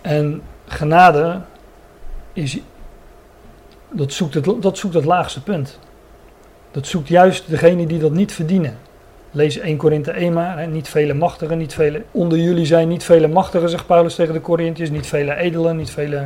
En 0.00 0.42
genade 0.66 1.40
is, 2.32 2.58
dat 3.90 4.12
zoekt 4.12 4.34
het, 4.34 4.62
dat 4.62 4.78
zoekt 4.78 4.94
het 4.94 5.04
laagste 5.04 5.42
punt. 5.42 5.78
Dat 6.76 6.86
zoekt 6.86 7.08
juist 7.08 7.48
degene 7.48 7.86
die 7.86 7.98
dat 7.98 8.12
niet 8.12 8.32
verdienen. 8.32 8.78
Lees 9.30 9.58
1 9.58 9.76
Korinthe 9.76 10.10
1 10.10 10.32
maar, 10.32 10.58
hè, 10.58 10.66
niet 10.66 10.88
vele 10.88 11.14
machtigen, 11.14 11.58
niet 11.58 11.74
vele, 11.74 12.02
onder 12.10 12.38
jullie 12.38 12.66
zijn 12.66 12.88
niet 12.88 13.04
vele 13.04 13.28
machtigen, 13.28 13.68
zegt 13.68 13.86
Paulus 13.86 14.14
tegen 14.14 14.34
de 14.34 14.40
Corinthiërs, 14.40 14.90
niet 14.90 15.06
vele 15.06 15.34
edelen, 15.34 15.76
niet 15.76 15.90
vele, 15.90 16.16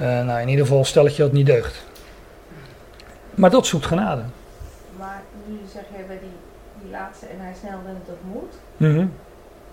uh, 0.00 0.24
nou 0.24 0.40
in 0.40 0.48
ieder 0.48 0.66
geval 0.66 0.84
stel 0.84 1.02
dat 1.02 1.16
je 1.16 1.22
dat 1.22 1.32
niet 1.32 1.46
deugt. 1.46 1.84
Maar 3.34 3.50
dat 3.50 3.66
zoekt 3.66 3.86
genade. 3.86 4.22
Maar 4.98 5.22
nu 5.46 5.58
zeg 5.72 5.82
je 5.96 6.04
bij 6.06 6.18
die 6.18 6.28
die 6.82 6.90
laatste 6.90 7.26
en 7.26 7.36
hij 7.38 7.54
snelde 7.58 7.88
het 7.88 8.04
tegemoet. 8.04 8.54
Mm 8.76 8.96
-hmm. 8.96 9.12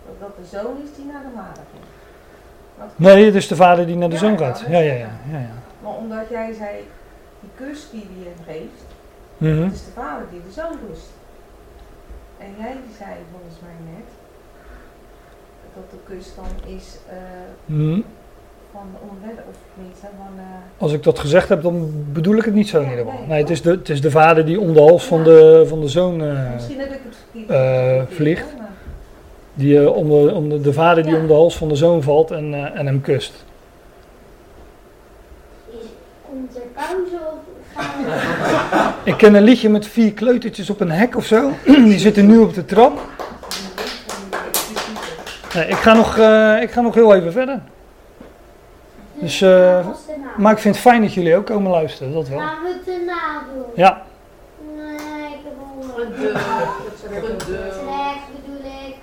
Dat 0.06 0.20
dat 0.20 0.38
de 0.38 0.58
zoon 0.58 0.78
is 0.84 0.96
die 0.96 1.06
naar 1.06 1.22
de 1.22 1.36
vader 1.36 1.64
ging. 1.72 1.84
Nee, 2.96 3.26
het 3.26 3.36
is 3.36 3.48
de 3.48 3.56
vader 3.56 3.86
die 3.86 3.96
naar 3.96 4.10
de 4.10 4.16
Ja, 4.16 4.22
zoon 4.22 4.38
gaat. 4.38 4.64
Ja, 4.70 4.80
ja, 4.80 4.94
ja. 4.94 5.10
ja, 5.32 5.40
ja. 5.40 5.56
Maar 5.84 5.94
omdat 5.94 6.30
jij 6.30 6.54
zei, 6.54 6.72
die 7.40 7.50
kus 7.56 7.88
die 7.92 8.08
hij 8.14 8.34
hem 8.34 8.44
geeft, 8.46 8.87
Mhm. 9.38 9.64
het 9.64 9.74
is 9.74 9.86
de 9.86 9.92
vader 9.96 10.26
die 10.32 10.42
de 10.48 10.52
zoon 10.52 10.78
kust. 10.90 11.10
En 12.38 12.48
jij 12.60 12.76
zei 12.98 13.10
volgens 13.32 13.60
mij 13.62 13.94
net, 13.96 14.08
dat 15.76 15.92
de 15.92 15.98
kus 16.14 16.36
dan 16.36 16.76
is 16.76 16.98
eh, 17.10 17.16
Mhm. 17.66 18.00
van 18.72 18.82
de 18.94 18.98
onwedden, 19.12 19.44
of 19.50 19.56
niet, 19.86 20.02
hè, 20.02 20.08
van... 20.18 20.34
eh, 20.38 20.82
Als 20.82 20.94
ik 20.94 21.04
dat 21.04 21.20
gezegd 21.20 21.50
heb, 21.50 21.62
dan 21.62 21.92
bedoel 22.12 22.36
ik 22.36 22.46
het 22.46 22.54
niet 22.54 22.68
zo 22.70 22.78
in 22.78 22.84
Ja, 22.84 22.90
ieder 22.90 23.06
geval. 23.06 23.20
nee, 23.20 23.30
Nee, 23.30 23.40
het 23.42 23.50
is 23.50 23.62
de, 23.62 23.70
het 23.72 23.90
is 23.90 24.02
de 24.02 24.12
vader 24.12 24.46
die 24.46 24.60
om 24.60 24.74
de 24.74 24.80
hals 24.82 25.06
van 25.06 25.24
de, 25.24 25.66
van 25.68 25.82
de 25.82 25.88
zoon, 25.88 26.22
eh, 26.24 26.54
misschien 26.54 26.80
heb 26.80 26.92
ik 26.94 27.00
het 27.04 27.16
verkeerd 27.16 27.50
eh, 27.50 27.58
geïnterpreteerd, 27.58 28.16
vliegt. 28.16 28.46
die, 29.54 29.92
om 29.92 30.08
de, 30.10 30.34
om 30.34 30.50
de, 30.50 30.62
de 30.62 30.74
vader 30.74 31.04
die 31.04 31.14
Ja. 31.14 31.20
om 31.20 31.28
de 31.28 31.34
hals 31.34 31.58
van 31.58 31.68
de 31.68 31.76
zoon 31.76 32.02
valt 32.04 32.32
en, 32.32 32.54
eh, 32.54 32.80
en 32.80 32.86
hem 32.86 33.02
kust. 33.02 33.46
Is, 35.70 35.86
komt 36.30 36.56
er 36.56 36.62
pauze 36.74 37.16
of. 37.26 37.56
Ik 39.04 39.18
ken 39.18 39.36
een 39.36 39.44
liedje 39.44 39.70
met 39.70 39.88
vier 39.88 40.14
kleutertjes 40.14 40.70
op 40.70 40.80
een 40.80 40.92
hek 40.92 41.16
of 41.16 41.26
zo. 41.26 41.52
Die 41.66 42.00
zitten 42.00 42.26
nu 42.28 42.38
op 42.38 42.54
de 42.54 42.66
trap. 42.66 43.00
Nee, 45.54 45.68
ik, 45.68 45.76
ga 45.76 45.94
nog, 45.94 46.18
eh, 46.18 46.62
ik 46.62 46.72
ga 46.72 46.82
nog 46.82 46.94
heel 46.94 47.16
even 47.16 47.32
verder. 47.32 47.62
Dus, 49.14 49.42
eh, 49.42 49.88
Maar 50.38 50.52
ik 50.52 50.58
vind 50.58 50.76
het 50.76 50.84
fijn 50.84 51.02
dat 51.02 51.14
jullie 51.14 51.36
ook 51.36 51.46
komen 51.46 51.72
luisteren, 51.72 52.14
dat 52.14 52.28
wel. 52.28 52.40
Gaan 52.40 52.64
we 52.64 52.80
het 52.86 52.96
erna 52.96 53.44
doen? 53.54 53.64
Ja, 53.76 54.02
Nee, 54.76 54.96
ik 55.28 55.44
heb 55.44 55.54
honger. 55.70 56.06
Geduld. 56.06 57.42
Slecht 57.42 58.26
bedoel 58.46 58.72
ik. 58.88 58.96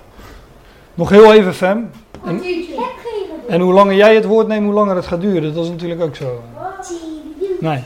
nog 0.93 1.09
heel 1.09 1.33
even 1.33 1.53
Fem. 1.53 1.91
En, 2.25 2.41
en 3.47 3.61
hoe 3.61 3.73
langer 3.73 3.95
jij 3.95 4.15
het 4.15 4.25
woord 4.25 4.47
neemt, 4.47 4.65
hoe 4.65 4.73
langer 4.73 4.95
het 4.95 5.05
gaat 5.05 5.21
duren. 5.21 5.53
Dat 5.53 5.63
is 5.63 5.69
natuurlijk 5.69 6.01
ook 6.01 6.15
zo. 6.15 6.41
Nee. 7.59 7.83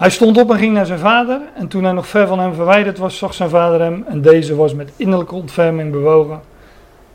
Hij 0.00 0.10
stond 0.10 0.38
op 0.38 0.50
en 0.50 0.58
ging 0.58 0.72
naar 0.72 0.86
zijn 0.86 0.98
vader. 0.98 1.40
En 1.54 1.68
toen 1.68 1.84
hij 1.84 1.92
nog 1.92 2.08
ver 2.08 2.26
van 2.26 2.38
hem 2.38 2.54
verwijderd 2.54 2.98
was, 2.98 3.18
zag 3.18 3.34
zijn 3.34 3.50
vader 3.50 3.80
hem. 3.80 4.04
En 4.08 4.22
deze 4.22 4.56
was 4.56 4.74
met 4.74 4.92
innerlijke 4.96 5.34
ontferming 5.34 5.92
bewogen. 5.92 6.40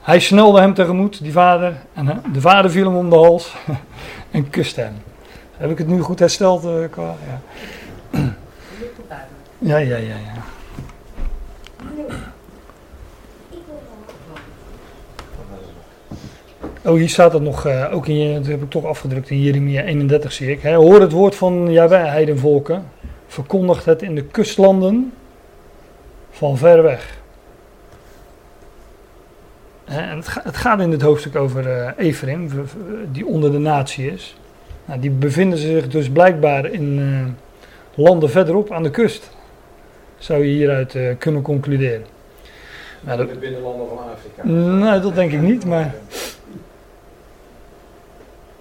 Hij 0.02 0.20
snelde 0.20 0.60
hem 0.60 0.74
tegemoet, 0.74 1.24
die 1.24 1.32
vader. 1.32 1.74
En 1.94 2.22
de 2.34 2.42
vader 2.42 2.72
viel 2.72 2.86
hem 2.86 2.96
om 2.96 3.10
de 3.10 3.16
hals 3.16 3.56
en 4.32 4.50
kuste 4.50 4.82
hem. 4.82 4.94
Heb 5.58 5.72
ik 5.72 5.78
het 5.78 5.88
nu 5.88 6.02
goed 6.02 6.20
hersteld, 6.20 6.66
eh, 6.66 6.72
qua? 6.90 7.16
Ja. 7.28 7.42
ja, 9.72 9.78
ja, 9.78 9.98
ja, 9.98 9.98
ja. 9.98 10.44
Ik 13.50 13.60
wil 13.66 13.82
wel. 16.60 16.70
Oh, 16.86 16.94
hier 16.94 17.10
staat 17.10 17.34
het 17.34 17.42
nog, 17.42 17.66
eh, 17.66 17.94
ook 17.94 18.08
in, 18.08 18.18
je- 18.20 18.34
dat 18.34 18.46
heb 18.48 18.62
ik 18.64 18.70
toch 18.70 18.86
afgedrukt 18.86 19.30
in 19.30 19.42
Jeremia 19.42 19.84
31 19.84 20.32
zie 20.32 20.52
ik. 20.52 20.62
Hè. 20.62 20.74
Hoor 20.76 21.02
het 21.02 21.12
woord 21.12 21.36
van 21.36 21.72
Jahweh, 21.72 22.06
heidenvolken. 22.08 22.86
Verkondigt 23.28 23.86
het 23.86 24.02
in 24.02 24.16
de 24.16 24.24
kustlanden 24.24 25.14
van 26.32 26.58
ver 26.58 26.84
weg. 26.84 27.18
Hè, 29.86 30.02
en 30.10 30.16
het, 30.18 30.28
ga- 30.28 30.42
het 30.44 30.58
gaat 30.58 30.80
in 30.80 30.90
dit 30.90 31.02
hoofdstuk 31.02 31.36
over 31.36 31.70
eh 31.72 31.92
Ephraim, 32.08 32.50
die 33.12 33.26
onder 33.26 33.52
de 33.52 33.58
natie 33.58 34.12
is. 34.12 34.36
Nou, 34.86 35.00
die 35.00 35.10
bevinden 35.12 35.58
zich 35.60 35.88
dus 35.88 36.10
blijkbaar 36.10 36.66
in 36.66 37.00
eh, 37.00 38.04
landen 38.04 38.30
verderop 38.30 38.72
aan 38.72 38.84
de 38.84 38.90
kust. 38.92 39.30
Zou 40.18 40.44
je 40.44 40.52
hieruit 40.54 40.98
kunnen 41.18 41.42
concluderen. 41.42 42.06
Nou, 43.02 43.18
dat- 43.18 43.28
In 43.28 43.34
de 43.34 43.40
binnenlanden 43.40 43.88
van 43.88 43.98
Afrika. 43.98 44.48
Nee, 44.48 45.00
dat 45.00 45.16
denk 45.16 45.32
ik 45.32 45.42
niet, 45.42 45.66
maar... 45.66 45.94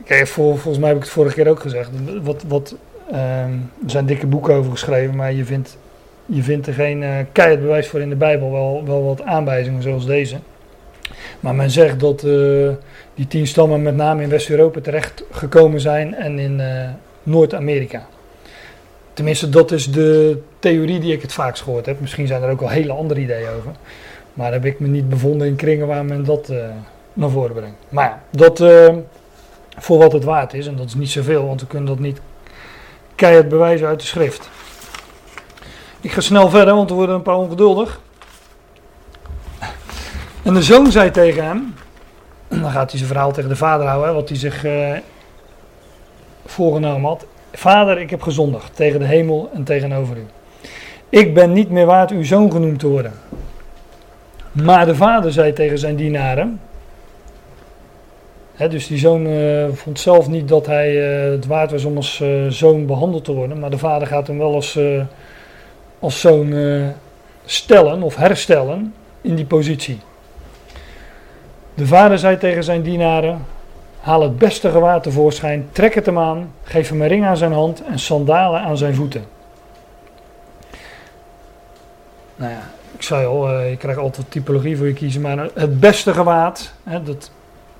Volgens 0.04 0.78
mij 0.78 0.88
heb 0.88 0.96
ik 0.96 1.02
het 1.02 1.12
vorige 1.12 1.34
keer 1.34 1.48
ook 1.48 1.60
gezegd. 1.60 1.90
Wat, 2.22 2.44
wat, 2.48 2.74
ehm, 3.10 3.52
er 3.84 3.90
zijn 3.90 4.06
dikke 4.06 4.26
boeken 4.26 4.54
over 4.54 4.70
geschreven, 4.70 5.16
maar 5.16 5.32
je 5.32 5.44
vindt, 5.44 5.78
je 6.26 6.42
vindt 6.42 6.66
er 6.66 6.74
geen 6.74 7.02
eh 7.02 7.10
keihard 7.32 7.60
bewijs 7.60 7.88
voor 7.88 8.00
in 8.00 8.08
de 8.08 8.16
Bijbel. 8.16 8.52
Wel, 8.52 8.82
wel 8.86 9.04
wat 9.04 9.22
aanwijzingen 9.22 9.82
zoals 9.82 10.06
deze. 10.06 10.36
Maar 11.40 11.54
men 11.54 11.70
zegt 11.70 12.00
dat 12.00 12.24
eh, 12.24 12.68
die 13.14 13.26
tien 13.28 13.46
stammen 13.46 13.82
met 13.82 13.96
name 13.96 14.22
in 14.22 14.28
West-Europa 14.28 14.80
terecht 14.80 15.24
gekomen 15.30 15.80
zijn 15.80 16.14
en 16.14 16.38
in 16.38 16.60
eh, 16.60 16.88
Noord-Amerika. 17.22 18.06
Tenminste, 19.12 19.48
dat 19.48 19.72
is 19.72 19.90
de 19.90 20.38
theorie 20.58 21.00
die 21.00 21.12
ik 21.12 21.22
het 21.22 21.32
vaakst 21.32 21.62
gehoord 21.62 21.86
heb. 21.86 22.00
Misschien 22.00 22.26
zijn 22.26 22.42
er 22.42 22.50
ook 22.50 22.60
wel 22.60 22.68
hele 22.68 22.92
andere 22.92 23.20
ideeën 23.20 23.48
over. 23.48 23.72
Maar 24.34 24.52
heb 24.52 24.64
ik 24.64 24.80
me 24.80 24.88
niet 24.88 25.08
bevonden 25.08 25.46
in 25.46 25.56
kringen 25.56 25.86
waar 25.86 26.04
men 26.04 26.24
dat 26.24 26.52
naar 27.12 27.30
voren 27.30 27.54
brengt. 27.54 27.76
Maar 27.88 28.04
ja, 28.04 28.22
dat 28.30 28.58
voor 29.78 29.98
wat 29.98 30.12
het 30.12 30.24
waard 30.24 30.54
is. 30.54 30.66
En 30.66 30.76
dat 30.76 30.86
is 30.86 30.94
niet 30.94 31.10
zoveel, 31.10 31.46
want 31.46 31.60
we 31.60 31.66
kunnen 31.66 31.88
dat 31.88 31.98
niet 31.98 32.20
keihard 33.14 33.48
bewijzen 33.48 33.86
uit 33.86 34.00
de 34.00 34.06
schrift. 34.06 34.50
Ik 36.00 36.12
ga 36.12 36.20
snel 36.20 36.48
verder, 36.48 36.74
want 36.74 36.90
er 36.90 36.96
worden 36.96 37.14
een 37.14 37.22
paar 37.22 37.36
ongeduldig. 37.36 38.00
En 40.42 40.54
de 40.54 40.62
zoon 40.62 40.92
zei 40.92 41.10
tegen 41.10 41.44
hem, 41.44 41.74
dan 42.48 42.70
gaat 42.70 42.90
hij 42.90 42.98
zijn 42.98 43.10
verhaal 43.10 43.32
tegen 43.32 43.48
de 43.48 43.56
vader 43.56 43.86
houden, 43.86 44.14
wat 44.14 44.28
hij 44.28 44.38
zich 44.38 44.64
eh, 44.64 44.92
voorgenomen 46.46 47.08
had. 47.08 47.26
Vader, 47.52 47.98
ik 47.98 48.10
heb 48.10 48.22
gezondigd 48.22 48.76
tegen 48.76 48.98
de 48.98 49.06
hemel 49.06 49.50
en 49.54 49.64
tegenover 49.64 50.16
u. 50.16 50.26
Ik 51.08 51.34
ben 51.34 51.52
niet 51.52 51.70
meer 51.70 51.86
waard 51.86 52.10
uw 52.10 52.24
zoon 52.24 52.52
genoemd 52.52 52.78
te 52.78 52.88
worden. 52.88 53.12
Maar 54.52 54.86
de 54.86 54.94
vader 54.94 55.32
zei 55.32 55.52
tegen 55.52 55.78
zijn 55.78 55.96
dienaren. 55.96 56.60
Dus 58.56 58.86
die 58.86 58.98
zoon 58.98 59.26
eh, 59.26 59.66
vond 59.72 60.00
zelf 60.00 60.28
niet 60.28 60.48
dat 60.48 60.66
hij 60.66 61.22
eh, 61.24 61.30
het 61.30 61.46
waard 61.46 61.70
was 61.70 61.84
om 61.84 61.96
als 61.96 62.20
eh, 62.20 62.46
zoon 62.48 62.86
behandeld 62.86 63.24
te 63.24 63.32
worden. 63.32 63.58
Maar 63.58 63.70
de 63.70 63.78
vader 63.78 64.08
gaat 64.08 64.26
hem 64.26 64.38
wel 64.38 64.54
als, 64.54 64.78
als 65.98 66.20
zoon 66.20 66.54
stellen 67.44 68.02
of 68.02 68.16
herstellen 68.16 68.94
in 69.20 69.34
die 69.34 69.44
positie. 69.44 70.00
De 71.74 71.86
vader 71.86 72.18
zei 72.18 72.38
tegen 72.38 72.64
zijn 72.64 72.82
dienaren: 72.82 73.46
Haal 74.00 74.22
het 74.22 74.38
beste 74.38 74.70
gewaad 74.70 75.02
tevoorschijn, 75.02 75.68
trek 75.72 75.94
het 75.94 76.06
hem 76.06 76.18
aan, 76.18 76.52
geef 76.62 76.88
hem 76.88 77.02
een 77.02 77.08
ring 77.08 77.24
aan 77.24 77.36
zijn 77.36 77.52
hand 77.52 77.82
en 77.84 77.98
sandalen 77.98 78.60
aan 78.60 78.76
zijn 78.76 78.94
voeten. 78.94 79.24
Nou 82.36 82.50
ja, 82.50 82.70
ik 82.94 83.02
zei 83.02 83.26
al, 83.26 83.60
je 83.60 83.76
krijgt 83.76 84.00
altijd 84.00 84.30
typologie 84.30 84.76
voor 84.76 84.86
je 84.86 84.92
kiezen, 84.92 85.20
maar 85.20 85.48
het 85.54 85.80
beste 85.80 86.12
gewaad, 86.12 86.72
dat, 87.04 87.30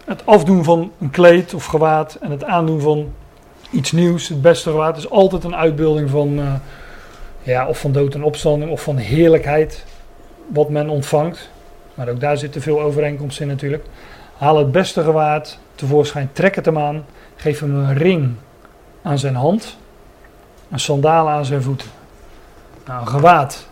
het 0.04 0.26
afdoen 0.26 0.64
van 0.64 0.92
een 1.00 1.10
kleed 1.10 1.54
of 1.54 1.64
gewaad 1.64 2.14
en 2.14 2.30
het 2.30 2.44
aandoen 2.44 2.80
van 2.80 3.12
iets 3.70 3.92
nieuws, 3.92 4.28
het 4.28 4.42
beste 4.42 4.70
gewaad, 4.70 4.96
is 4.96 5.10
altijd 5.10 5.44
een 5.44 5.56
uitbeelding 5.56 6.10
van, 6.10 6.38
eh, 6.38 6.54
ja, 7.42 7.66
of 7.66 7.78
van 7.78 7.92
dood 7.92 8.14
en 8.14 8.22
opstanding 8.22 8.70
of 8.70 8.82
van 8.82 8.96
heerlijkheid, 8.96 9.84
wat 10.52 10.68
men 10.68 10.88
ontvangt. 10.88 11.50
Maar 11.94 12.08
ook 12.08 12.20
daar 12.20 12.36
zitten 12.36 12.62
veel 12.62 12.80
overeenkomsten 12.80 13.44
in 13.44 13.50
natuurlijk. 13.50 13.84
Haal 14.36 14.58
het 14.58 14.72
beste 14.72 15.02
gewaad 15.02 15.58
tevoorschijn, 15.74 16.30
trek 16.32 16.54
het 16.54 16.64
hem 16.64 16.78
aan, 16.78 17.04
geef 17.36 17.60
hem 17.60 17.74
een 17.74 17.94
ring 17.94 18.34
aan 19.02 19.18
zijn 19.18 19.34
hand, 19.34 19.76
een 20.70 20.80
sandalen 20.80 21.32
aan 21.32 21.44
zijn 21.44 21.62
voeten. 21.62 21.88
Nou, 22.86 23.00
een 23.00 23.08
gewaad 23.08 23.68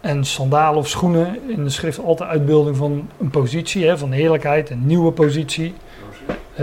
en 0.00 0.24
sandalen 0.24 0.78
of 0.78 0.88
schoenen 0.88 1.38
in 1.48 1.64
de 1.64 1.70
schrift 1.70 1.98
altijd 2.04 2.30
uitbeelding 2.30 2.76
van 2.76 3.08
een 3.20 3.30
positie, 3.30 3.86
hè, 3.86 3.98
van 3.98 4.12
heerlijkheid, 4.12 4.70
een 4.70 4.86
nieuwe 4.86 5.12
positie. 5.12 5.74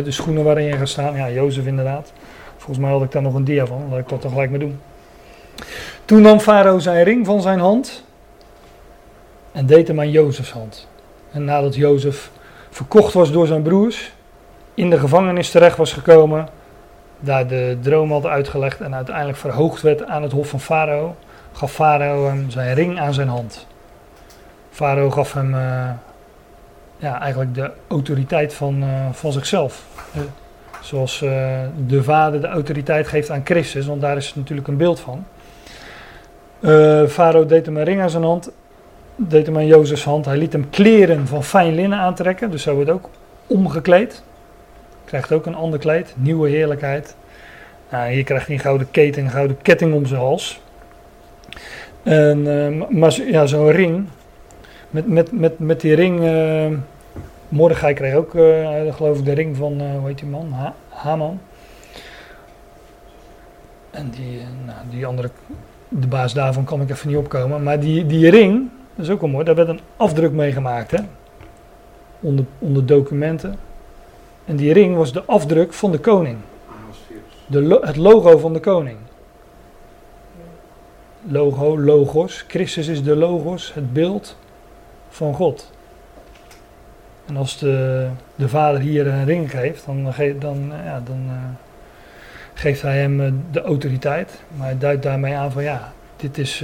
De 0.04 0.12
schoenen 0.12 0.44
waarin 0.44 0.66
je 0.66 0.78
gaat 0.78 0.90
staan, 0.90 1.16
ja, 1.16 1.30
Jozef 1.30 1.66
inderdaad. 1.66 2.14
Volgens 2.58 2.80
mij 2.80 2.92
had 2.92 3.04
ik 3.04 3.12
daar 3.12 3.22
nog 3.22 3.34
een 3.34 3.44
dia 3.44 3.66
van, 3.66 3.88
laat 3.90 4.00
ik 4.00 4.10
dat 4.10 4.22
dan 4.22 4.32
gelijk 4.32 4.50
mee 4.50 4.60
doen. 4.60 4.80
Toen 6.06 6.22
nam 6.22 6.40
Farao 6.40 6.80
zijn 6.80 7.04
ring 7.04 7.26
van 7.26 7.42
zijn 7.42 7.60
hand 7.60 8.04
en 9.52 9.66
deed 9.66 9.88
hem 9.88 10.00
aan 10.00 10.12
Jozefs 10.12 10.52
hand. 10.52 10.88
En 11.32 11.44
nadat 11.44 11.76
Jozef 11.76 12.32
verkocht 12.70 13.14
was 13.14 13.32
door 13.32 13.48
zijn 13.48 13.62
broers, 13.62 14.12
in 14.74 14.90
de 14.90 15.00
gevangenis 15.00 15.52
terecht 15.52 15.78
was 15.78 15.94
gekomen, 15.94 16.48
daar 17.20 17.48
de 17.48 17.78
droom 17.82 18.12
had 18.12 18.26
uitgelegd 18.26 18.82
en 18.82 18.96
uiteindelijk 18.96 19.38
verhoogd 19.38 19.82
werd 19.82 20.06
aan 20.06 20.24
het 20.24 20.32
hof 20.32 20.50
van 20.50 20.60
Farao, 20.60 21.16
gaf 21.58 21.72
Farao 21.72 22.26
hem 22.26 22.49
zijn 22.49 22.74
ring 22.74 22.99
aan 22.99 23.14
zijn 23.14 23.28
hand. 23.28 23.68
Farao 24.70 25.10
gaf 25.10 25.34
hem 25.34 25.53
uh, 25.53 25.89
ja, 26.97 27.20
eigenlijk 27.22 27.55
de 27.55 27.72
autoriteit 27.88 28.53
van, 28.53 28.84
uh, 28.84 28.89
van 29.12 29.32
zichzelf. 29.32 29.86
Uh, 30.16 30.22
zoals 30.82 31.20
de 31.88 32.03
vader 32.03 32.41
de 32.41 32.47
autoriteit 32.47 33.08
geeft 33.08 33.30
aan 33.30 33.41
Christus, 33.43 33.86
want 33.86 34.01
daar 34.01 34.18
is 34.18 34.36
natuurlijk 34.36 34.68
een 34.68 34.78
beeld 34.78 34.99
van. 34.99 35.26
Farao 37.10 37.45
deed 37.45 37.66
hem 37.66 37.78
een 37.78 37.84
ring 37.84 38.01
aan 38.01 38.10
zijn 38.10 38.24
hand, 38.24 38.51
deed 39.16 39.45
hem 39.45 39.58
aan 39.58 39.66
Jozefs 39.66 40.03
hand. 40.03 40.26
Hij 40.26 40.38
liet 40.38 40.53
hem 40.53 40.70
kleren 40.70 41.28
van 41.28 41.43
fijn 41.43 41.76
linnen 41.76 41.99
aantrekken, 41.99 42.51
dus 42.51 42.62
zo 42.62 42.76
wordt 42.76 42.89
ook 42.89 43.10
omgekleed. 43.47 44.24
Krijgt 45.05 45.32
ook 45.32 45.45
een 45.45 45.55
ander 45.55 45.80
kleed, 45.80 46.14
nieuwe 46.18 46.49
heerlijkheid. 46.49 47.16
Nou, 47.89 48.12
hier 48.12 48.24
krijgt 48.24 48.47
hij 48.47 48.55
een 48.55 48.62
gouden 48.62 48.91
keten, 48.91 49.24
een 49.24 49.30
gouden 49.30 49.62
ketting 49.62 49.93
om 49.93 50.05
zijn 50.05 50.20
hals. 50.22 50.62
En, 52.08 52.39
uh, 52.39 52.88
maar 52.89 53.22
ja, 53.22 53.45
zo'n 53.45 53.72
ring. 53.72 54.05
Met, 54.89 55.08
met, 55.08 55.32
met, 55.32 55.60
met 55.60 55.82
die 55.82 55.95
ring. 55.95 56.24
Uh, 56.24 56.78
Mordechai 57.49 57.93
kreeg 57.93 58.14
ook, 58.14 58.34
uh, 58.34 58.93
geloof 58.93 59.18
ik, 59.18 59.26
de 59.26 59.32
ring 59.32 59.55
van, 59.55 59.82
hoe 59.82 60.08
heet 60.08 60.18
die 60.18 60.28
man? 60.28 60.51
Ha 60.51 60.74
Haman. 60.89 61.39
En 63.91 64.10
die, 64.10 64.39
nou, 64.66 64.78
die 64.89 65.05
andere, 65.05 65.30
de 65.89 66.08
baas 66.08 66.34
daarvan 66.34 66.64
kan 66.64 66.82
ik 66.82 66.89
even 66.89 67.08
niet 67.08 67.18
opkomen. 67.18 67.64
Maar 67.64 67.80
die, 67.80 68.05
die 68.05 68.30
ring, 68.30 68.70
dat 68.95 69.05
is 69.05 69.12
ook 69.12 69.22
wel 69.22 69.30
mooi, 69.30 69.45
daar 69.45 69.55
werd 69.55 69.68
een 69.68 69.80
afdruk 69.97 70.32
mee 70.32 70.51
gemaakt. 70.51 70.91
Hè? 70.91 70.99
Onder, 72.20 72.45
onder 72.60 72.86
documenten. 72.86 73.55
En 74.45 74.55
die 74.55 74.74
ring 74.74 74.95
was 74.95 75.14
de 75.14 75.24
afdruk 75.26 75.74
van 75.74 75.91
de 75.91 75.99
koning. 75.99 76.38
De, 77.45 77.80
het 77.82 77.95
logo 77.95 78.38
van 78.38 78.53
de 78.53 78.60
koning. 78.60 78.97
Logo, 81.30 81.80
logos. 81.80 82.46
Christus 82.48 82.88
is 82.88 83.04
de 83.04 83.16
logos, 83.16 83.74
het 83.74 83.94
beeld 83.94 84.38
van 85.10 85.34
God. 85.34 85.72
En 87.26 87.38
als 87.38 87.58
de, 87.58 88.08
de 88.36 88.50
vader 88.50 88.80
hier 88.80 89.08
een 89.08 89.26
ring 89.26 89.52
geeft, 89.52 89.86
dan, 89.86 90.14
dan, 90.40 90.72
ja, 90.84 91.02
dan 91.06 91.24
uh, 91.28 91.34
geeft 92.54 92.82
hij 92.82 92.98
hem 92.98 93.20
uh, 93.20 93.32
de 93.52 93.62
autoriteit. 93.62 94.42
Maar 94.58 94.68
hij 94.68 94.78
duidt 94.78 95.04
daarmee 95.04 95.36
aan 95.36 95.52
van 95.52 95.64
ja, 95.64 95.94
dit 96.16 96.38
is, 96.38 96.64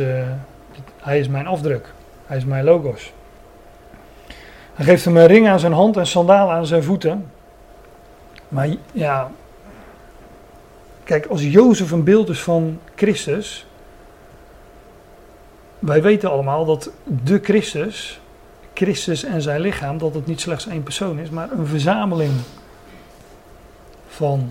hij 0.97 1.19
is 1.19 1.27
mijn 1.27 1.47
afdruk. 1.47 1.93
Hij 2.25 2.37
is 2.37 2.45
mijn 2.45 2.63
logos. 2.63 3.13
Hij 4.73 4.85
geeft 4.85 5.05
hem 5.05 5.17
een 5.17 5.27
ring 5.27 5.47
aan 5.47 5.59
zijn 5.59 5.73
hand 5.73 5.97
en 5.97 6.07
sandalen 6.07 6.55
aan 6.55 6.65
zijn 6.65 6.83
voeten. 6.83 7.31
Maar 8.47 8.67
ja, 8.91 9.31
kijk, 11.03 11.25
als 11.25 11.43
Jozef 11.43 11.91
een 11.91 12.03
beeld 12.03 12.29
is 12.29 12.43
van 12.43 12.79
Christus, 12.95 13.67
wij 15.85 16.01
weten 16.01 16.31
allemaal 16.31 16.65
dat 16.65 16.91
de 17.23 17.39
Christus, 17.43 18.19
Christus 18.73 19.23
en 19.23 19.41
zijn 19.41 19.61
lichaam, 19.61 19.97
dat 19.97 20.13
het 20.13 20.25
niet 20.25 20.41
slechts 20.41 20.67
één 20.67 20.83
persoon 20.83 21.19
is, 21.19 21.29
maar 21.29 21.51
een 21.51 21.67
verzameling 21.67 22.31
van 24.07 24.49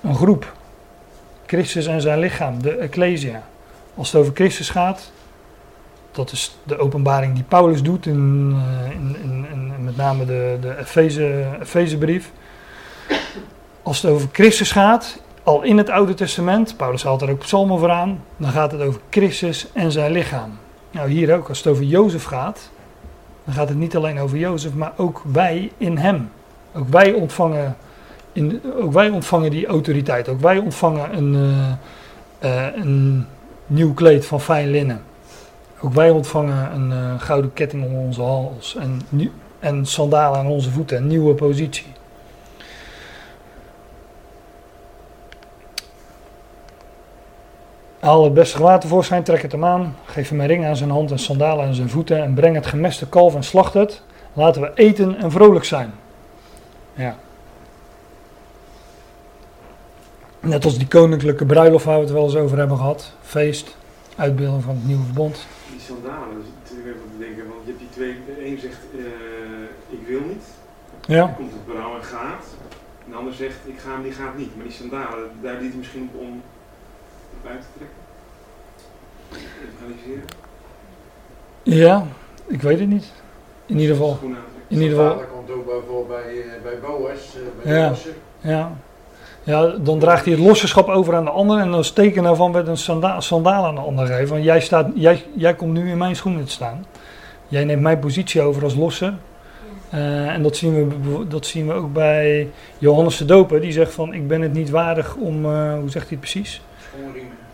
een 0.00 0.14
groep. 0.14 0.56
Christus 1.46 1.86
en 1.86 2.00
zijn 2.00 2.18
lichaam, 2.18 2.62
de 2.62 2.76
Ecclesia. 2.76 3.42
Als 3.94 4.12
het 4.12 4.20
over 4.20 4.34
Christus 4.34 4.70
gaat, 4.70 5.12
dat 6.10 6.32
is 6.32 6.56
de 6.62 6.78
openbaring 6.78 7.34
die 7.34 7.44
Paulus 7.44 7.82
doet 7.82 8.06
in, 8.06 8.54
eh, 8.56 8.90
in, 8.90 9.16
in, 9.22 9.84
met 9.84 9.96
name 9.96 10.24
de, 10.24 10.56
de 10.60 10.78
Efeze, 10.78 11.46
Efezebrief. 11.60 12.30
Als 13.82 14.02
het 14.02 14.10
over 14.10 14.28
Christus 14.32 14.72
gaat, 14.72 15.20
al 15.48 15.62
in 15.62 15.78
het 15.78 15.90
Oude 15.90 16.14
Testament, 16.14 16.76
Paulus 16.76 17.02
haalt 17.02 17.22
er 17.22 17.30
ook 17.30 17.38
psalmen 17.38 17.74
over 17.74 17.90
aan, 17.90 18.20
dan 18.36 18.50
gaat 18.50 18.72
het 18.72 18.80
over 18.80 19.00
Christus 19.10 19.66
en 19.72 19.92
zijn 19.92 20.12
lichaam. 20.12 20.58
Nou, 20.90 21.10
hier 21.10 21.34
ook, 21.36 21.48
als 21.48 21.58
het 21.58 21.66
over 21.66 21.84
Jozef 21.84 22.24
gaat, 22.24 22.70
dan 23.44 23.54
gaat 23.54 23.68
het 23.68 23.78
niet 23.78 23.96
alleen 23.96 24.18
over 24.18 24.38
Jozef, 24.38 24.74
maar 24.74 24.92
ook 24.96 25.22
wij 25.32 25.72
in 25.76 25.96
hem. 25.96 26.30
Ook 26.74 26.88
wij 26.88 27.12
ontvangen, 27.12 27.76
in, 28.32 28.60
ook 28.80 28.92
wij 28.92 29.08
ontvangen 29.08 29.50
die 29.50 29.66
autoriteit. 29.66 30.28
Ook 30.28 30.40
wij 30.40 30.58
ontvangen 30.58 31.16
een, 31.16 31.34
uh, 31.34 32.50
uh, 32.50 32.66
een 32.74 33.26
nieuw 33.66 33.94
kleed 33.94 34.26
van 34.26 34.40
fijn 34.40 34.70
linnen. 34.70 35.02
Ook 35.80 35.92
wij 35.92 36.10
ontvangen 36.10 36.74
een 36.74 36.90
uh, 36.90 37.20
gouden 37.20 37.52
ketting 37.52 37.84
om 37.84 37.94
onze 37.94 38.22
hals 38.22 38.76
en, 38.76 39.00
en 39.58 39.86
sandalen 39.86 40.38
aan 40.38 40.46
onze 40.46 40.70
voeten, 40.70 40.96
een 40.96 41.06
nieuwe 41.06 41.34
positie. 41.34 41.86
Haal 47.98 48.24
het 48.24 48.34
beste 48.34 48.56
gewaad 48.56 48.80
tevoorschijn, 48.80 49.22
trek 49.22 49.42
het 49.42 49.52
hem 49.52 49.64
aan, 49.64 49.96
geef 50.04 50.28
hem 50.28 50.40
een 50.40 50.46
ring 50.46 50.66
aan 50.66 50.76
zijn 50.76 50.90
hand 50.90 51.10
en 51.10 51.18
sandalen 51.18 51.66
aan 51.66 51.74
zijn 51.74 51.88
voeten 51.88 52.22
en 52.22 52.34
breng 52.34 52.54
het 52.54 52.66
gemeste 52.66 53.08
kalf 53.08 53.34
en 53.34 53.42
slacht 53.42 53.74
het. 53.74 54.02
Laten 54.32 54.62
we 54.62 54.70
eten 54.74 55.16
en 55.16 55.30
vrolijk 55.30 55.64
zijn. 55.64 55.92
Ja. 56.94 57.16
Net 60.40 60.64
als 60.64 60.78
die 60.78 60.88
koninklijke 60.88 61.46
bruiloft 61.46 61.84
waar 61.84 61.94
we 61.94 62.04
het 62.04 62.12
wel 62.12 62.24
eens 62.24 62.36
over 62.36 62.58
hebben 62.58 62.76
gehad. 62.76 63.12
Feest, 63.22 63.76
uitbeelding 64.16 64.62
van 64.62 64.74
het 64.74 64.86
nieuwe 64.86 65.04
verbond. 65.04 65.46
Die 65.70 65.80
sandalen, 65.80 66.34
dat 66.34 66.42
is 66.42 66.50
natuurlijk 66.62 66.96
even 66.96 67.10
te 67.10 67.18
denken, 67.18 67.48
want 67.48 67.60
je 67.64 67.70
hebt 67.70 67.78
die 67.78 67.90
twee, 67.90 68.16
de 68.26 68.46
een 68.46 68.58
zegt 68.58 68.78
uh, 68.94 69.06
ik 69.88 70.06
wil 70.06 70.20
niet. 70.20 70.44
Ja. 71.06 71.24
Dan 71.26 71.34
komt 71.34 71.52
het 71.52 71.66
berouw 71.66 71.96
en 71.96 72.04
gaat. 72.04 72.44
En 73.04 73.10
de 73.10 73.16
ander 73.16 73.34
zegt 73.34 73.58
ik 73.64 73.78
ga 73.78 73.92
hem, 73.92 74.02
die 74.02 74.12
gaat 74.12 74.36
niet. 74.36 74.56
Maar 74.56 74.64
die 74.64 74.74
sandalen, 74.74 75.30
daar 75.42 75.60
liet 75.60 75.70
hij 75.70 75.78
misschien 75.78 76.10
om 76.14 76.42
uit 77.46 77.60
te 77.60 77.66
trekken? 77.76 77.96
Realiseren? 79.80 80.24
Ja, 81.62 82.06
ik 82.46 82.62
weet 82.62 82.78
het 82.78 82.88
niet. 82.88 83.12
In 83.66 83.78
ieder 83.78 83.96
geval. 83.96 84.18
In 84.68 84.80
ieder 84.80 84.98
geval. 84.98 85.22
Komt 85.32 85.50
ook 85.50 85.66
bijvoorbeeld 85.66 86.08
bij, 86.08 86.34
uh, 86.34 86.44
bij 86.62 86.78
Boas, 86.80 87.36
uh, 87.36 87.64
bij 87.64 87.74
ja. 87.74 87.94
ja. 88.40 88.72
Ja, 89.42 89.66
dan 89.66 89.98
draagt 89.98 90.24
hij 90.24 90.34
het 90.34 90.42
lossenschap 90.42 90.88
over 90.88 91.14
aan 91.14 91.24
de 91.24 91.30
ander 91.30 91.58
en 91.58 91.72
als 91.72 91.90
teken 91.90 92.22
daarvan 92.22 92.52
werd 92.52 92.66
een 92.66 92.76
sanda 92.76 93.20
sandaal 93.20 93.66
aan 93.66 93.74
de 93.74 93.80
ander. 93.80 94.26
Want 94.26 94.44
jij, 94.44 94.60
staat, 94.60 94.90
jij, 94.94 95.24
jij 95.34 95.54
komt 95.54 95.72
nu 95.72 95.90
in 95.90 95.98
mijn 95.98 96.16
schoenen 96.16 96.44
te 96.44 96.50
staan. 96.50 96.86
Jij 97.48 97.64
neemt 97.64 97.82
mijn 97.82 97.98
positie 97.98 98.42
over 98.42 98.62
als 98.62 98.74
losse. 98.74 99.12
Uh, 99.94 100.28
en 100.28 100.42
dat 100.42 100.56
zien, 100.56 100.88
we, 100.88 101.26
dat 101.28 101.46
zien 101.46 101.66
we 101.66 101.72
ook 101.72 101.92
bij 101.92 102.48
Johannes 102.78 103.16
de 103.16 103.24
Doper. 103.24 103.60
Die 103.60 103.72
zegt 103.72 103.92
van, 103.92 104.12
ik 104.14 104.28
ben 104.28 104.40
het 104.40 104.52
niet 104.52 104.70
waardig 104.70 105.14
om, 105.14 105.44
hoe 105.44 105.90
zegt 105.90 106.08
hij 106.08 106.18
het 106.18 106.20
precies? 106.20 106.62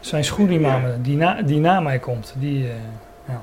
Zijn 0.01 0.25
schoenriem 0.25 0.67
die, 1.03 1.17
na, 1.17 1.43
die 1.43 1.61
na 1.61 1.81
mij 1.81 1.99
komt. 1.99 2.35
Die, 2.37 2.65
uh, 2.65 2.71
ja. 3.29 3.41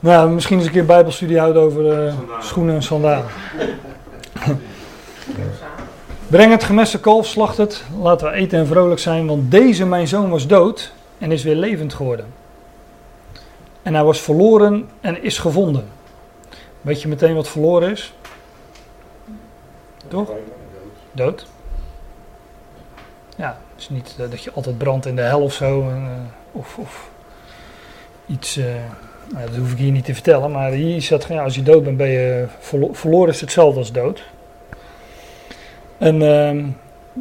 Nou, 0.00 0.30
misschien 0.30 0.56
eens 0.56 0.66
een 0.66 0.72
keer 0.72 0.86
bijbelstudie 0.86 1.38
houden 1.38 1.62
over 1.62 2.06
uh, 2.06 2.14
schoenen 2.40 2.74
en 2.74 2.82
sandalen. 2.82 3.26
Breng 6.28 6.50
het 6.50 6.64
gemeste 6.64 7.00
kalf, 7.00 7.26
slacht 7.26 7.56
het, 7.56 7.84
laten 8.00 8.30
we 8.30 8.32
eten 8.32 8.58
en 8.58 8.66
vrolijk 8.66 9.00
zijn, 9.00 9.26
want 9.26 9.50
deze 9.50 9.86
mijn 9.86 10.08
zoon 10.08 10.30
was 10.30 10.46
dood 10.46 10.92
en 11.18 11.32
is 11.32 11.42
weer 11.42 11.54
levend 11.54 11.94
geworden. 11.94 12.26
En 13.82 13.94
hij 13.94 14.04
was 14.04 14.20
verloren 14.20 14.88
en 15.00 15.22
is 15.22 15.38
gevonden. 15.38 15.88
Weet 16.80 17.02
je 17.02 17.08
meteen 17.08 17.34
wat 17.34 17.48
verloren 17.48 17.90
is? 17.90 18.14
Toch? 20.08 20.30
Dood. 21.12 21.46
Ja, 23.36 23.58
dus 23.76 23.88
niet 23.88 24.16
uh, 24.20 24.30
dat 24.30 24.42
je 24.42 24.52
altijd 24.52 24.78
brandt 24.78 25.06
in 25.06 25.16
de 25.16 25.22
hel 25.22 25.42
of 25.42 25.52
zo. 25.52 25.80
Uh, 25.80 26.06
of, 26.52 26.78
of 26.78 27.10
iets, 28.26 28.56
eh, 28.56 28.64
nou, 29.32 29.46
dat 29.46 29.56
hoef 29.56 29.72
ik 29.72 29.78
hier 29.78 29.92
niet 29.92 30.04
te 30.04 30.14
vertellen, 30.14 30.50
maar 30.50 30.70
hier 30.70 31.02
staat 31.02 31.26
ja, 31.28 31.42
als 31.42 31.54
je 31.54 31.62
dood 31.62 31.84
bent, 31.84 31.96
ben 31.96 32.08
je 32.08 32.46
verlo- 32.58 32.92
verloren 32.92 33.28
is 33.32 33.40
hetzelfde 33.40 33.78
als 33.78 33.92
dood. 33.92 34.24
En 35.98 36.22
ehm, 36.22 36.64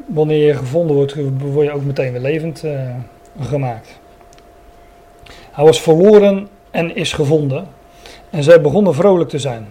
wanneer 0.05 0.45
je 0.45 0.55
gevonden 0.55 0.95
wordt, 0.95 1.15
word 1.37 1.65
je 1.65 1.73
ook 1.73 1.83
meteen 1.83 2.11
weer 2.11 2.21
levend 2.21 2.63
eh, 2.63 2.95
gemaakt. 3.39 3.99
Hij 5.51 5.63
was 5.65 5.81
verloren 5.81 6.47
en 6.71 6.95
is 6.95 7.13
gevonden. 7.13 7.67
En 8.29 8.43
zij 8.43 8.61
begonnen 8.61 8.93
vrolijk 8.93 9.29
te 9.29 9.39
zijn. 9.39 9.67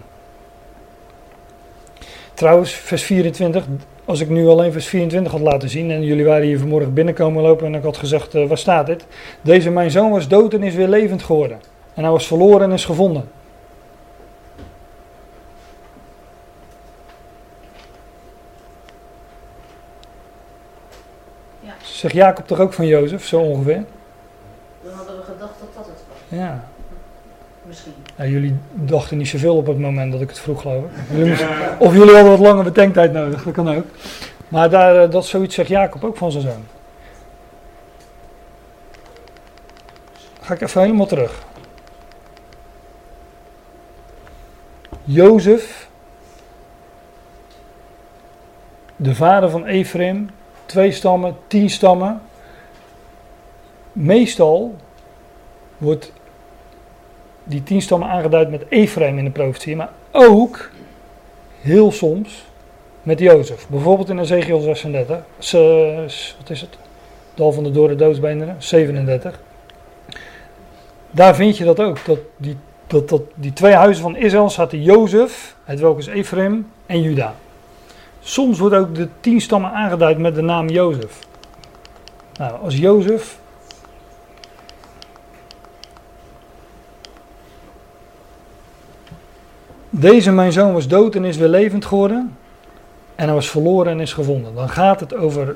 Trouwens, 2.33 2.71
vers 2.71 3.03
24, 3.03 3.65
als 4.05 4.19
ik 4.19 4.29
nu 4.29 4.47
alleen 4.47 4.71
vers 4.71 4.87
24 4.87 5.31
had 5.31 5.41
laten 5.41 5.69
zien 5.69 5.91
en 5.91 6.03
jullie 6.03 6.25
waren 6.25 6.45
hier 6.45 6.59
vanmorgen 6.59 6.93
binnenkomen 6.93 7.43
lopen 7.43 7.65
en 7.65 7.75
ik 7.75 7.83
had 7.83 7.97
gezegd, 7.97 8.35
eh, 8.35 8.47
waar 8.47 8.57
staat 8.57 8.85
dit? 8.85 9.05
Deze 9.41 9.69
mijn 9.69 9.91
zoon 9.91 10.11
was 10.11 10.27
dood 10.27 10.53
en 10.53 10.63
is 10.63 10.75
weer 10.75 10.87
levend 10.87 11.23
geworden. 11.23 11.59
En 11.93 12.03
hij 12.03 12.11
was 12.11 12.27
verloren 12.27 12.61
en 12.61 12.71
is 12.71 12.85
gevonden. 12.85 13.29
Ja. 21.59 21.73
Zegt 21.81 22.13
Jacob 22.13 22.47
toch 22.47 22.59
ook 22.59 22.73
van 22.73 22.85
Jozef, 22.87 23.25
zo 23.25 23.39
ongeveer? 23.39 23.83
Dan 24.83 24.93
hadden 24.93 25.17
we 25.17 25.23
gedacht 25.23 25.53
dat 25.59 25.69
dat 25.75 25.85
het 25.85 26.03
was. 26.07 26.39
Ja. 26.39 26.67
Misschien. 27.63 27.93
Nou, 28.15 28.29
jullie 28.29 28.55
dachten 28.73 29.17
niet 29.17 29.27
zoveel 29.27 29.55
op 29.55 29.67
het 29.67 29.79
moment 29.79 30.11
dat 30.11 30.21
ik 30.21 30.29
het 30.29 30.39
vroeg, 30.39 30.61
geloof 30.61 30.83
ik. 30.83 31.45
Of 31.79 31.93
jullie 31.93 32.13
hadden 32.13 32.31
wat 32.31 32.39
langer 32.39 32.63
bedenktijd 32.63 33.13
nodig, 33.13 33.43
dat 33.43 33.53
kan 33.53 33.75
ook. 33.75 33.85
Maar 34.47 34.69
daar, 34.69 35.03
eh, 35.03 35.11
dat 35.11 35.25
zoiets 35.25 35.55
zegt 35.55 35.69
Jacob 35.69 36.03
ook 36.03 36.17
van 36.17 36.31
zijn 36.31 36.43
zoon. 36.43 36.65
Ga 40.41 40.53
ik 40.53 40.61
even 40.61 40.81
helemaal 40.81 41.05
terug. 41.05 41.43
Jozef, 45.03 45.89
de 48.95 49.15
vader 49.15 49.49
van 49.49 49.65
Ephraim, 49.65 50.29
twee 50.65 50.91
stammen, 50.91 51.37
tien 51.47 51.69
stammen. 51.69 52.21
Meestal 53.91 54.75
wordt 55.77 56.11
die 57.45 57.63
tien 57.63 57.81
stammen 57.81 58.09
aangeduid 58.09 58.49
met 58.49 58.63
Ephraim 58.69 59.17
in 59.17 59.23
de 59.25 59.31
profetie, 59.31 59.75
maar 59.75 59.89
ook 60.11 60.69
heel 61.61 61.91
soms 61.91 62.45
met 63.03 63.19
Jozef. 63.19 63.67
Bijvoorbeeld 63.69 64.09
in 64.09 64.19
Ezekiel 64.19 64.59
36, 64.59 65.17
ze- 65.37 66.03
s- 66.07 66.35
wat 66.39 66.49
is 66.49 66.61
het? 66.61 66.77
Dal 67.33 67.51
van 67.51 67.63
de 67.63 67.71
dode 67.71 67.95
doodsbeenderen, 67.95 68.55
37. 68.57 69.39
Daar 71.11 71.35
vind 71.35 71.57
je 71.57 71.63
dat 71.63 71.79
ook, 71.79 71.97
dat 72.05 72.19
die, 72.37 72.57
die 73.35 73.53
twee 73.53 73.73
huizen 73.73 74.03
van 74.03 74.15
Israël 74.15 74.49
zaten 74.49 74.81
Jozef, 74.83 75.55
uit 75.65 75.79
welke 75.79 75.99
is 75.99 76.07
Ephraim, 76.07 76.71
en 76.85 77.01
Juda. 77.01 77.35
Soms 78.19 78.59
wordt 78.59 78.75
ook 78.75 78.95
de 78.95 79.07
tien 79.19 79.41
stammen 79.41 79.71
aangeduid 79.71 80.17
met 80.17 80.35
de 80.35 80.41
naam 80.41 80.69
Jozef. 80.69 81.19
Nou, 82.37 82.53
als 82.63 82.77
Jozef 82.77 83.37
Deze 89.97 90.31
mijn 90.31 90.51
zoon 90.51 90.73
was 90.73 90.87
dood 90.87 91.15
en 91.15 91.25
is 91.25 91.37
weer 91.37 91.47
levend 91.47 91.85
geworden. 91.85 92.37
En 93.15 93.25
hij 93.25 93.33
was 93.33 93.49
verloren 93.49 93.91
en 93.91 93.99
is 93.99 94.13
gevonden. 94.13 94.55
Dan 94.55 94.69
gaat 94.69 94.99
het 94.99 95.15
over 95.15 95.55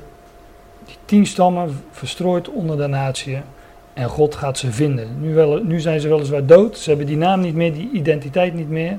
die 0.84 0.96
tien 1.04 1.26
stammen 1.26 1.82
verstrooid 1.90 2.48
onder 2.48 2.76
de 2.76 2.86
natieën. 2.86 3.42
En 3.92 4.08
God 4.08 4.34
gaat 4.34 4.58
ze 4.58 4.72
vinden. 4.72 5.20
Nu, 5.20 5.34
wel, 5.34 5.62
nu 5.62 5.80
zijn 5.80 6.00
ze 6.00 6.08
weliswaar 6.08 6.46
dood. 6.46 6.78
Ze 6.78 6.88
hebben 6.88 7.06
die 7.06 7.16
naam 7.16 7.40
niet 7.40 7.54
meer, 7.54 7.72
die 7.72 7.90
identiteit 7.92 8.54
niet 8.54 8.68
meer. 8.68 8.98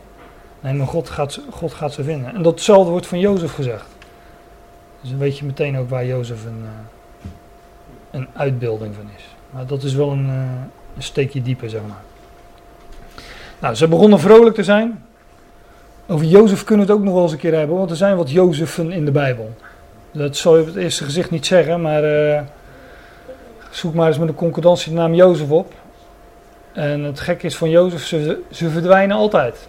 Nee, 0.59 0.73
maar 0.73 0.87
God 0.87 1.09
gaat, 1.09 1.41
God 1.49 1.73
gaat 1.73 1.93
ze 1.93 2.03
vinden. 2.03 2.35
En 2.35 2.41
datzelfde 2.41 2.91
wordt 2.91 3.07
van 3.07 3.19
Jozef 3.19 3.53
gezegd. 3.53 3.85
Dus 5.01 5.09
dan 5.09 5.19
weet 5.19 5.37
je 5.37 5.45
meteen 5.45 5.77
ook 5.77 5.89
waar 5.89 6.05
Jozef 6.05 6.45
een, 6.45 6.63
eh, 6.63 7.29
een 8.11 8.27
uitbeelding 8.33 8.95
van 8.95 9.05
is. 9.17 9.23
Maar 9.49 9.65
dat 9.65 9.83
is 9.83 9.93
wel 9.93 10.11
een, 10.11 10.29
eh, 10.29 10.35
een 10.95 11.03
steekje 11.03 11.41
dieper, 11.41 11.69
zeg 11.69 11.81
maar. 11.87 12.01
Nou, 13.59 13.75
ze 13.75 13.87
begonnen 13.87 14.19
vrolijk 14.19 14.55
te 14.55 14.63
zijn. 14.63 15.09
Over 16.11 16.25
Jozef 16.25 16.63
kunnen 16.63 16.85
we 16.85 16.91
het 16.91 17.01
ook 17.01 17.05
nog 17.05 17.15
wel 17.15 17.23
eens 17.23 17.31
een 17.31 17.37
keer 17.37 17.57
hebben, 17.57 17.77
want 17.77 17.89
er 17.89 17.95
zijn 17.95 18.15
wat 18.15 18.31
Jozefen 18.31 18.91
in 18.91 19.05
de 19.05 19.11
Bijbel. 19.11 19.55
Dat 20.11 20.37
zal 20.37 20.55
je 20.55 20.61
op 20.61 20.67
het 20.67 20.75
eerste 20.75 21.03
gezicht 21.03 21.31
niet 21.31 21.45
zeggen, 21.45 21.81
maar 21.81 22.03
eh, 22.03 22.41
zoek 23.69 23.93
maar 23.93 24.07
eens 24.07 24.17
met 24.17 24.27
een 24.27 24.35
concordantie 24.35 24.91
de 24.91 24.97
naam 24.97 25.13
Jozef 25.13 25.49
op. 25.49 25.73
En 26.71 27.03
het 27.03 27.19
gekke 27.19 27.45
is 27.45 27.57
van 27.57 27.69
Jozef, 27.69 28.05
ze, 28.05 28.41
ze 28.51 28.69
verdwijnen 28.69 29.17
altijd. 29.17 29.67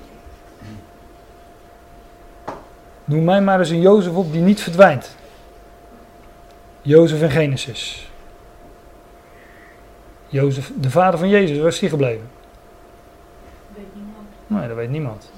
Noem 3.05 3.25
mij 3.25 3.41
maar 3.41 3.59
eens 3.59 3.71
een 3.71 3.81
Jozef 3.81 4.15
op 4.15 4.33
die 4.33 4.41
niet 4.41 4.61
verdwijnt. 4.61 5.17
Jozef 6.81 7.23
in 7.23 7.31
Genesis. 7.31 8.11
Jozef, 10.27 10.73
de 10.81 10.91
vader 10.91 11.19
van 11.19 11.29
Jezus, 11.29 11.59
waar 11.59 11.67
is 11.67 11.79
die 11.79 11.89
gebleven? 11.89 12.31
Weet 13.75 13.95
niemand. 13.95 14.27
Nee, 14.47 14.69
dat 14.69 14.77
weet 14.77 14.91
niemand. 14.91 15.31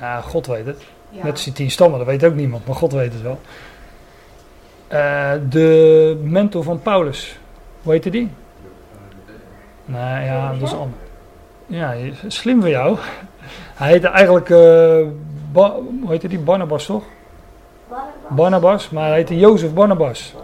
Ja, 0.00 0.20
God 0.20 0.46
weet 0.46 0.66
het. 0.66 0.82
Ja. 1.10 1.22
Net 1.24 1.32
als 1.32 1.44
die 1.44 1.52
tien 1.52 1.70
stammen, 1.70 1.98
dat 1.98 2.06
weet 2.08 2.24
ook 2.24 2.34
niemand, 2.34 2.66
maar 2.66 2.76
God 2.76 2.92
weet 2.92 3.12
het 3.12 3.22
wel. 3.22 3.40
Eh, 4.88 5.32
de 5.48 6.20
mentor 6.22 6.62
van 6.62 6.80
Paulus, 6.82 7.38
hoe 7.82 7.92
heette 7.92 8.10
die? 8.10 8.30
Nou 9.84 10.24
ja, 10.24 10.52
dat 10.52 10.68
is 10.68 10.74
al. 10.74 10.88
Ja, 11.66 11.94
slim 12.26 12.60
van 12.60 12.70
jou. 12.70 12.96
Hij 13.74 13.88
heette 13.90 14.08
eigenlijk, 14.08 14.50
eh, 14.50 15.06
Ba- 15.52 15.74
hoe 16.00 16.10
heette 16.10 16.28
die? 16.28 16.38
Barnabas 16.38 16.84
toch? 16.86 17.04
Barnabas, 18.28 18.90
maar 18.90 19.06
hij 19.06 19.16
heette 19.16 19.38
Jozef 19.38 19.72
Barnabas. 19.72 20.34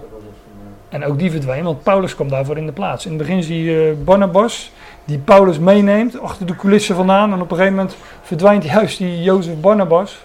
En 0.89 1.05
ook 1.05 1.19
die 1.19 1.31
verdween, 1.31 1.65
want 1.65 1.83
Paulus 1.83 2.15
kwam 2.15 2.29
daarvoor 2.29 2.57
in 2.57 2.67
de 2.67 2.73
plaats. 2.73 3.05
In 3.05 3.11
het 3.13 3.21
begin 3.21 3.43
zie 3.43 3.63
je 3.65 3.97
Barnabas, 4.05 4.73
die 5.07 5.19
Paulus 5.19 5.59
meeneemt, 5.59 6.21
achter 6.21 6.47
de 6.47 6.57
coulissen 6.57 6.95
vandaan. 6.95 7.33
En 7.33 7.41
op 7.41 7.51
een 7.51 7.57
gegeven 7.57 7.77
moment 7.77 7.97
verdwijnt 8.23 8.65
juist 8.65 8.99
die 8.99 9.23
Jozef 9.23 9.61
Barnabas. 9.61 10.25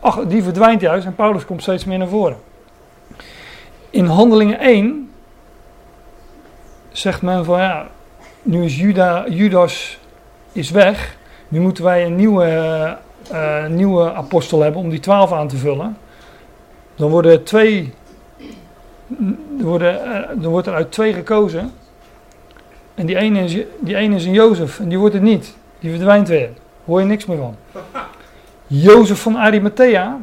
Ach, 0.00 0.26
die 0.26 0.42
verdwijnt 0.42 0.80
juist 0.80 1.06
en 1.06 1.14
Paulus 1.14 1.44
komt 1.44 1.62
steeds 1.62 1.84
meer 1.84 1.98
naar 1.98 2.08
voren. 2.08 2.36
In 3.90 4.06
Handelingen 4.06 4.58
1 4.58 5.10
zegt 6.92 7.22
men 7.22 7.44
van 7.44 7.58
ja, 7.58 7.88
nu 8.42 8.64
is 8.64 8.78
Juda, 8.78 9.28
Judas 9.28 9.98
is 10.52 10.70
weg. 10.70 11.16
Nu 11.48 11.60
moeten 11.60 11.84
wij 11.84 12.06
een 12.06 12.16
nieuwe, 12.16 12.46
eh, 13.30 13.66
nieuwe 13.66 14.12
apostel 14.12 14.60
hebben 14.60 14.80
om 14.80 14.90
die 14.90 15.00
twaalf 15.00 15.32
aan 15.32 15.48
te 15.48 15.56
vullen. 15.56 15.96
Dan 16.94 17.10
worden 17.10 17.44
twee, 17.44 17.94
worden, 19.60 20.04
eh, 20.04 20.44
er 20.44 20.48
wordt 20.48 20.66
er 20.66 20.74
uit 20.74 20.92
twee 20.92 21.12
gekozen. 21.12 21.72
En 23.00 23.06
die 23.06 23.16
ene, 23.16 23.44
is, 23.44 23.56
die 23.78 23.96
ene 23.96 24.14
is 24.14 24.24
een 24.24 24.32
Jozef 24.32 24.80
en 24.80 24.88
die 24.88 24.98
wordt 24.98 25.14
het 25.14 25.22
niet. 25.22 25.54
Die 25.78 25.90
verdwijnt 25.90 26.28
weer. 26.28 26.50
Hoor 26.84 27.00
je 27.00 27.06
niks 27.06 27.26
meer 27.26 27.36
van. 27.36 27.56
Jozef 28.66 29.20
van 29.20 29.36
Arimathea 29.36 30.18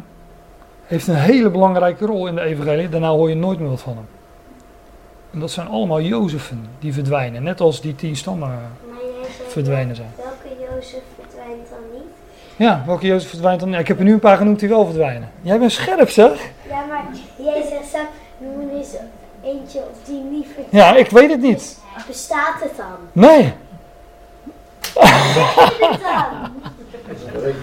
heeft 0.85 1.07
een 1.07 1.15
hele 1.15 1.49
belangrijke 1.49 2.05
rol 2.05 2.27
in 2.27 2.35
de 2.35 2.41
evangelie. 2.41 2.89
Daarna 2.89 3.09
hoor 3.09 3.29
je 3.29 3.35
nooit 3.35 3.59
meer 3.59 3.69
wat 3.69 3.81
van 3.81 3.95
hem. 3.95 4.07
En 5.31 5.39
dat 5.39 5.51
zijn 5.51 5.67
allemaal 5.67 6.01
Jozefen 6.01 6.67
die 6.79 6.93
verdwijnen. 6.93 7.43
Net 7.43 7.59
als 7.59 7.81
die 7.81 7.95
tien 7.95 8.15
stammen 8.15 8.49
Maar 8.49 8.59
jij 9.21 9.31
zegt 9.37 9.51
verdwenen 9.51 9.95
zijn. 9.95 10.11
welke 10.15 10.61
Jozef 10.61 11.01
verdwijnt 11.19 11.69
dan 11.69 11.79
niet? 11.93 12.11
Ja, 12.55 12.83
welke 12.85 13.05
Jozef 13.05 13.29
verdwijnt 13.29 13.59
dan? 13.59 13.69
Ja, 13.69 13.77
ik 13.77 13.87
heb 13.87 13.97
er 13.97 14.03
nu 14.03 14.13
een 14.13 14.19
paar 14.19 14.37
genoemd 14.37 14.59
die 14.59 14.69
wel 14.69 14.85
verdwijnen. 14.85 15.29
Jij 15.41 15.59
bent 15.59 15.71
scherp 15.71 16.09
zeg. 16.09 16.51
Ja, 16.69 16.85
maar 16.85 17.05
jij 17.37 17.63
zegt 17.69 18.05
noem 18.37 18.69
eens 18.77 18.95
eentje 19.47 19.79
of 19.79 19.97
die 20.05 20.21
niet. 20.31 20.47
Ja, 20.69 20.95
ik 20.95 21.09
weet 21.09 21.29
het 21.29 21.41
niet. 21.41 21.77
Bestaat 22.07 22.55
het 22.59 22.71
dan? 22.77 22.85
Nee. 23.11 23.53
Het 27.33 27.55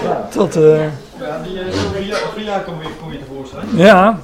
dan? 0.04 0.28
Tot, 0.30 0.56
eh, 0.56 0.82
Ja, 1.20 1.42
die 1.42 1.58
Sylvia 1.72 2.58
kom 2.58 2.82
je, 2.82 2.88
kom 3.00 3.12
je 3.12 3.18
tevoorschijn. 3.18 3.66
ja. 3.74 4.18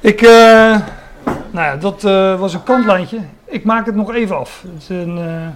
Ik, 0.00 0.22
eh, 0.22 0.30
nou 1.50 1.66
ja, 1.66 1.76
dat 1.76 2.04
eh, 2.04 2.38
was 2.40 2.54
een 2.54 2.62
kantlijntje. 2.62 3.18
Ik 3.44 3.64
maak 3.64 3.86
het 3.86 3.94
nog 3.94 4.14
even 4.14 4.38
af. 4.38 4.62
Het 4.72 4.82
is 4.82 4.88
een, 4.88 5.18
eh, 5.18 5.46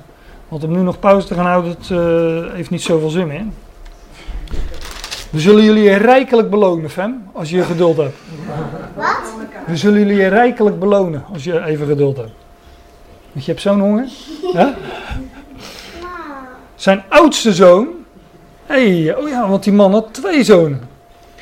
want 0.48 0.64
om 0.64 0.72
nu 0.72 0.80
nog 0.80 0.98
pauze 0.98 1.26
te 1.26 1.34
gaan 1.34 1.46
houden, 1.46 1.70
het 1.70 1.90
eh, 1.90 2.54
heeft 2.54 2.70
niet 2.70 2.82
zoveel 2.82 3.08
zin 3.10 3.26
meer. 3.26 3.44
We 5.34 5.40
zullen 5.40 5.64
jullie 5.64 5.94
rijkelijk 5.94 6.50
belonen, 6.50 6.90
Fem, 6.90 7.28
als 7.32 7.50
je 7.50 7.62
geduld 7.62 7.96
hebt. 7.96 8.16
Wat? 8.94 9.34
We 9.66 9.76
zullen 9.76 9.98
jullie 9.98 10.26
rijkelijk 10.26 10.78
belonen 10.78 11.24
als 11.32 11.44
je 11.44 11.64
even 11.64 11.86
geduld 11.86 12.16
hebt. 12.16 12.32
Want 13.32 13.44
je 13.44 13.50
hebt 13.50 13.62
zo'n 13.62 13.80
honger. 13.80 14.08
Zijn 16.74 17.02
oudste 17.08 17.52
zoon. 17.52 17.88
Hé, 18.66 19.02
hey, 19.02 19.16
oh 19.16 19.28
ja, 19.28 19.48
want 19.48 19.64
die 19.64 19.72
man 19.72 19.92
had 19.92 20.14
twee 20.14 20.44
zonen. 20.44 20.88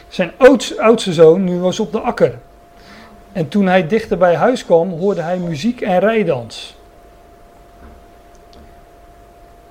Zijn 0.08 0.32
oudste, 0.36 0.82
oudste 0.82 1.12
zoon 1.12 1.44
nu 1.44 1.58
was 1.58 1.80
op 1.80 1.92
de 1.92 2.00
akker. 2.00 2.38
En 3.32 3.48
toen 3.48 3.66
hij 3.66 3.86
dichter 3.86 4.18
bij 4.18 4.34
huis 4.34 4.64
kwam, 4.64 4.90
hoorde 4.90 5.22
hij 5.22 5.38
muziek 5.38 5.80
en 5.80 5.98
rijdans. 5.98 6.76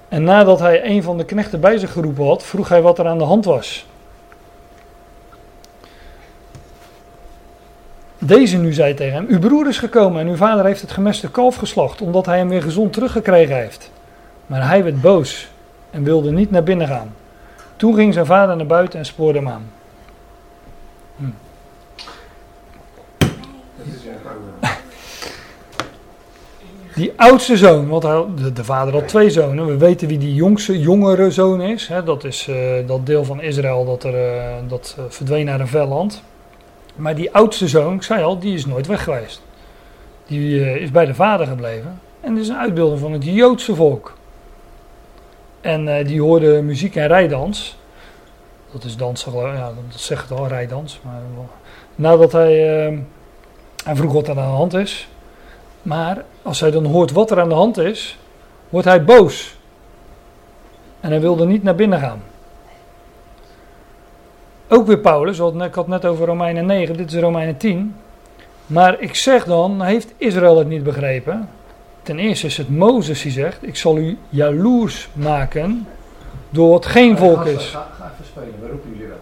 En 0.09 0.24
nadat 0.24 0.59
hij 0.59 0.86
een 0.86 1.03
van 1.03 1.17
de 1.17 1.26
knechten 1.26 1.59
bij 1.59 1.78
zich 1.78 1.91
geroepen 1.91 2.26
had, 2.26 2.43
vroeg 2.43 2.69
hij 2.69 2.82
wat 2.82 2.99
er 2.99 3.07
aan 3.07 3.17
de 3.17 3.24
hand 3.24 3.45
was. 3.45 3.89
Deze 8.24 8.57
nu 8.57 8.74
zei 8.74 8.93
tegen 8.93 9.13
hem: 9.13 9.26
Uw 9.30 9.39
broer 9.39 9.67
is 9.67 9.78
gekomen 9.78 10.22
en 10.22 10.28
uw 10.28 10.36
vader 10.36 10.65
heeft 10.65 10.82
het 10.82 10.91
gemeste 10.91 11.32
kalf 11.32 11.55
geslacht, 11.55 12.01
omdat 12.01 12.26
hij 12.26 12.38
hem 12.38 12.49
weer 12.49 12.61
gezond 12.61 12.93
teruggekregen 12.93 13.55
heeft. 13.55 13.91
Maar 14.45 14.67
hij 14.67 14.84
werd 14.84 15.01
boos 15.01 15.47
en 15.89 16.03
wilde 16.03 16.32
niet 16.32 16.51
naar 16.51 16.63
binnen 16.63 16.88
gaan. 16.88 17.13
Toen 17.76 17.95
ging 17.95 18.13
zijn 18.13 18.26
vader 18.26 18.55
naar 18.55 18.65
buiten 18.65 18.99
en 18.99 19.05
spoorde 19.05 19.38
hem 19.38 19.47
aan. 19.47 19.72
Hm. 21.17 21.24
Die 26.95 27.13
oudste 27.15 27.57
zoon, 27.57 27.88
want 27.88 28.01
de, 28.01 28.53
de, 28.53 28.63
vader 28.63 28.93
had 28.93 29.07
twee 29.07 29.30
zonen. 29.30 29.65
We 29.65 29.78
weten 29.78 30.07
wie 30.07 30.17
die 30.17 30.34
jongste, 30.34 30.80
jongere 30.80 31.32
zoon 31.32 31.61
is. 31.61 31.88
Hè, 31.88 32.03
dat 32.03 32.24
is 32.24 32.47
uh, 32.47 32.55
dat 32.88 33.05
deel 33.05 33.24
van 33.24 33.41
Israël 33.41 33.86
dat, 33.86 34.03
er, 34.03 34.13
uh, 34.13 34.55
dat 34.67 34.95
uh, 34.99 35.05
verdween 35.09 35.45
naar 35.45 35.59
een 35.59 35.67
ver 35.67 35.86
land. 35.86 36.24
Maar 36.95 37.15
die 37.15 37.33
oudste 37.33 37.67
zoon, 37.67 37.93
ik 37.93 38.03
zei 38.03 38.23
al, 38.23 38.39
die 38.39 38.53
is 38.53 38.65
nooit 38.65 38.87
weg 38.87 39.03
geweest. 39.03 39.41
Die 40.25 40.79
is 40.79 40.91
bij 40.91 41.05
de 41.05 41.13
vader 41.13 41.47
gebleven. 41.47 41.99
En 42.21 42.37
is 42.37 42.47
een 42.47 42.57
uitbeelding 42.57 42.99
van 42.99 43.11
het 43.11 43.23
Joodse 43.23 43.75
volk. 43.75 44.13
En 45.61 46.05
die 46.05 46.21
hoorde 46.21 46.61
muziek 46.61 46.95
en 46.95 47.07
rijdans. 47.07 47.77
Dat 48.71 48.83
is 48.83 48.97
dansen, 48.97 49.33
ja, 49.33 49.71
dat 49.89 49.99
zegt 49.99 50.29
het 50.29 50.39
al, 50.39 50.47
rijdans. 50.47 50.99
Maar 51.03 51.21
nadat 51.95 52.31
hij, 52.31 52.53
hij 53.83 53.95
vroeg 53.95 54.13
wat 54.13 54.27
er 54.27 54.39
aan 54.39 54.49
de 54.49 54.55
hand 54.55 54.73
is. 54.73 55.09
Maar 55.81 56.23
als 56.41 56.59
hij 56.59 56.71
dan 56.71 56.85
hoort 56.85 57.11
wat 57.11 57.31
er 57.31 57.39
aan 57.39 57.49
de 57.49 57.55
hand 57.55 57.77
is, 57.77 58.17
wordt 58.69 58.87
hij 58.87 59.03
boos. 59.03 59.55
En 60.99 61.09
hij 61.09 61.21
wilde 61.21 61.45
niet 61.45 61.63
naar 61.63 61.75
binnen 61.75 61.99
gaan. 61.99 62.21
Ook 64.74 64.88
weer 64.88 64.97
Paulus, 64.97 65.39
ik 65.39 65.74
had 65.74 65.88
net 65.88 66.05
over 66.05 66.26
Romeinen 66.26 66.65
9, 66.65 66.97
dit 66.97 67.13
is 67.13 67.19
Romeinen 67.19 67.57
10. 67.57 67.95
Maar 68.65 69.01
ik 69.01 69.15
zeg 69.15 69.45
dan, 69.45 69.82
heeft 69.82 70.13
Israël 70.17 70.57
het 70.57 70.67
niet 70.67 70.84
begrepen? 70.84 71.49
Ten 72.03 72.19
eerste 72.19 72.45
is 72.45 72.57
het 72.57 72.69
Mozes 72.69 73.22
die 73.22 73.32
zegt, 73.32 73.67
ik 73.67 73.76
zal 73.76 73.97
u 73.97 74.17
jaloers 74.30 75.09
maken 75.13 75.88
door 76.49 76.69
wat 76.69 76.86
geen 76.86 77.17
volk 77.17 77.45
is. 77.45 77.65
Ga, 77.65 77.88
ga 77.97 78.11
even 78.13 78.26
spelen, 78.26 78.69
roepen 78.69 78.89
jullie 78.91 79.07
wel? 79.07 79.17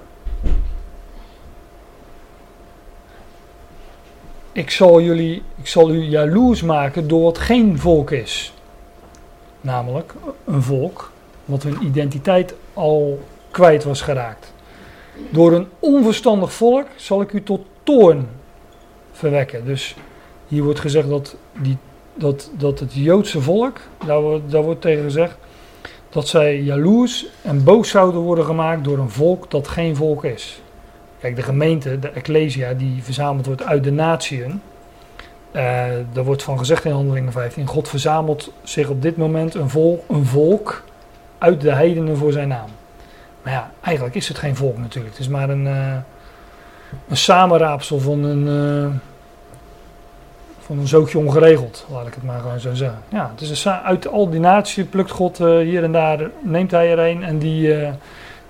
ik 4.52 4.72
zal, 4.72 5.02
jullie, 5.02 5.44
ik 5.56 5.68
zal 5.68 5.92
u 5.92 6.02
jaloers 6.02 6.62
maken 6.62 7.08
door 7.08 7.24
wat 7.24 7.38
geen 7.38 7.80
volk 7.80 8.12
is. 8.12 8.54
Namelijk 9.62 10.14
een 10.46 10.62
volk 10.62 11.12
wat 11.46 11.64
hun 11.64 11.78
identiteit 11.84 12.54
al 12.74 13.20
kwijt 13.52 13.84
was 13.84 14.02
geraakt. 14.02 14.54
Door 15.30 15.54
een 15.54 15.68
onverstandig 15.80 16.54
volk 16.54 16.86
zal 16.96 17.22
ik 17.22 17.32
u 17.32 17.44
tot 17.44 17.62
toorn 17.84 18.28
verwekken. 19.12 19.66
Dus 19.66 19.96
hier 20.48 20.64
wordt 20.64 20.80
gezegd 20.80 21.10
dat, 21.10 21.36
die, 21.62 21.78
dat, 22.14 22.52
dat 22.58 22.80
het 22.80 22.94
Joodse 22.94 23.42
volk, 23.42 23.78
daar 24.06 24.22
wordt, 24.22 24.52
daar 24.52 24.64
wordt 24.64 24.82
tegen 24.82 25.04
gezegd, 25.04 25.38
dat 26.10 26.28
zij 26.28 26.62
jaloers 26.62 27.26
en 27.42 27.64
boos 27.64 27.90
zouden 27.90 28.22
worden 28.22 28.46
gemaakt 28.46 28.84
door 28.84 28.98
een 28.98 29.10
volk 29.10 29.52
dat 29.52 29.68
geen 29.68 29.96
volk 29.96 30.24
is. 30.24 30.62
Kijk, 31.20 31.36
de 31.36 31.42
gemeente, 31.42 32.00
de 32.00 32.10
Ecclesia, 32.10 32.74
die 32.74 33.04
verzameld 33.04 33.46
wordt 33.46 33.64
uit 33.64 33.84
de 33.84 33.92
natieën. 33.92 34.62
Uh, 35.54 36.16
er 36.16 36.24
wordt 36.24 36.44
van 36.44 36.58
gezegd 36.58 36.86
in 36.86 36.92
Handelingen 36.92 37.32
15: 37.32 37.68
God 37.68 37.90
verzamelt 37.90 38.52
zich 38.64 38.90
op 38.90 39.02
dit 39.02 39.18
moment 39.18 39.54
een 39.54 39.70
volk, 39.70 40.04
een 40.08 40.26
volk 40.26 40.84
uit 41.38 41.62
de 41.62 41.72
heidenen 41.72 42.18
voor 42.18 42.32
zijn 42.32 42.48
naam. 42.48 42.70
Maar 43.42 43.54
ja, 43.54 43.72
eigenlijk 43.82 44.16
is 44.16 44.28
het 44.28 44.38
geen 44.38 44.56
volk 44.56 44.78
natuurlijk. 44.78 45.14
Het 45.14 45.24
is 45.24 45.32
maar 45.32 45.50
een, 45.50 45.66
uh, 45.66 45.96
een 47.08 47.18
samenraapsel 47.18 48.00
van 48.00 48.24
een, 48.24 48.48
uh, 48.48 48.96
van 50.60 50.80
een 50.80 50.88
zootje 50.88 51.18
ongeregeld, 51.18 51.86
laat 51.92 52.08
ik 52.08 52.14
het 52.14 52.24
maar 52.24 52.40
gewoon 52.40 52.60
zo 52.60 52.74
zeggen. 52.74 53.00
Ja, 53.10 53.32
het 53.36 53.42
is 53.42 53.68
uit 53.68 54.08
al 54.08 54.30
die 54.30 54.40
naties 54.40 54.86
plukt 54.86 55.12
God 55.12 55.38
hier 55.38 55.84
en 55.84 55.92
daar, 55.92 56.30
neemt 56.40 56.72
hij 56.72 56.92
er 56.92 57.00
een 57.00 57.24
en 57.24 57.38
die, 57.38 57.76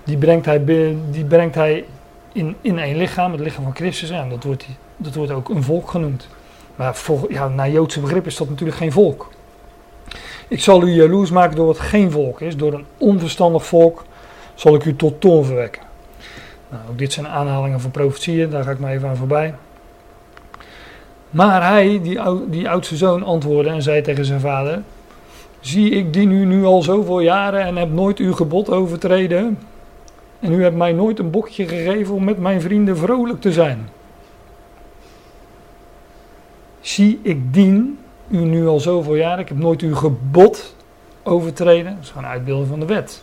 die, 0.04 0.16
brengt 0.16 0.46
hij, 0.46 0.64
die 1.10 1.24
brengt 1.24 1.54
hij 1.54 1.84
in, 2.32 2.56
in 2.60 2.78
één 2.78 2.96
lichaam, 2.96 3.32
het 3.32 3.40
lichaam 3.40 3.64
van 3.64 3.74
Christus. 3.74 4.10
En 4.10 4.28
dat 4.28 4.44
wordt, 4.44 4.66
dat 4.96 5.14
wordt 5.14 5.32
ook 5.32 5.48
een 5.48 5.62
volk 5.62 5.90
genoemd. 5.90 6.28
Maar 6.76 6.94
voor, 6.94 7.32
ja, 7.32 7.48
naar 7.48 7.70
Joodse 7.70 8.00
begrip 8.00 8.26
is 8.26 8.36
dat 8.36 8.48
natuurlijk 8.48 8.78
geen 8.78 8.92
volk. 8.92 9.30
Ik 10.48 10.60
zal 10.60 10.82
u 10.82 10.90
jaloers 10.90 11.30
maken 11.30 11.56
door 11.56 11.66
wat 11.66 11.78
geen 11.78 12.10
volk 12.10 12.40
is. 12.40 12.56
Door 12.56 12.72
een 12.72 12.86
onverstandig 12.98 13.66
volk 13.66 14.04
zal 14.60 14.74
ik 14.74 14.84
u 14.84 14.96
tot 14.96 15.20
toon 15.20 15.44
verwekken. 15.44 15.82
Nou, 16.68 16.82
ook 16.90 16.98
dit 16.98 17.12
zijn 17.12 17.28
aanhalingen 17.28 17.80
van 17.80 17.90
profetieën, 17.90 18.50
daar 18.50 18.64
ga 18.64 18.70
ik 18.70 18.78
maar 18.78 18.92
even 18.92 19.08
aan 19.08 19.16
voorbij. 19.16 19.54
Maar 21.30 21.62
hij, 21.68 22.00
die, 22.02 22.20
die 22.48 22.70
oudste 22.70 22.96
zoon, 22.96 23.22
antwoordde 23.22 23.72
en 23.72 23.82
zei 23.82 24.02
tegen 24.02 24.24
zijn 24.24 24.40
vader: 24.40 24.82
Zie, 25.60 25.90
ik 25.90 26.12
dien 26.12 26.30
u 26.30 26.44
nu 26.44 26.64
al 26.64 26.82
zoveel 26.82 27.20
jaren 27.20 27.60
en 27.60 27.76
heb 27.76 27.92
nooit 27.92 28.18
uw 28.18 28.32
gebod 28.32 28.70
overtreden. 28.70 29.58
En 30.40 30.52
u 30.52 30.62
hebt 30.62 30.76
mij 30.76 30.92
nooit 30.92 31.18
een 31.18 31.30
bokje 31.30 31.68
gegeven 31.68 32.14
om 32.14 32.24
met 32.24 32.38
mijn 32.38 32.60
vrienden 32.60 32.96
vrolijk 32.96 33.40
te 33.40 33.52
zijn. 33.52 33.88
Zie, 36.80 37.18
ik 37.22 37.54
dien 37.54 37.98
u 38.28 38.38
nu 38.38 38.66
al 38.66 38.80
zoveel 38.80 39.14
jaar. 39.14 39.38
Ik 39.38 39.48
heb 39.48 39.58
nooit 39.58 39.80
uw 39.80 39.94
gebod 39.94 40.74
overtreden. 41.22 41.94
Dat 41.94 42.02
is 42.02 42.08
gewoon 42.08 42.24
een 42.24 42.30
uitbeelding 42.30 42.68
van 42.68 42.80
de 42.80 42.86
wet. 42.86 43.22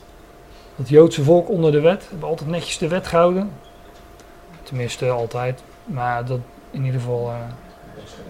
Het 0.77 0.89
Joodse 0.89 1.23
volk 1.23 1.49
onder 1.49 1.71
de 1.71 1.81
wet 1.81 2.07
hebben 2.09 2.27
altijd 2.27 2.49
netjes 2.49 2.77
de 2.77 2.87
wet 2.87 3.07
gehouden. 3.07 3.51
Tenminste, 4.63 5.09
altijd. 5.09 5.63
Maar 5.85 6.25
dat 6.25 6.39
in 6.71 6.85
ieder 6.85 6.99
geval 6.99 7.27
uh, 7.29 7.35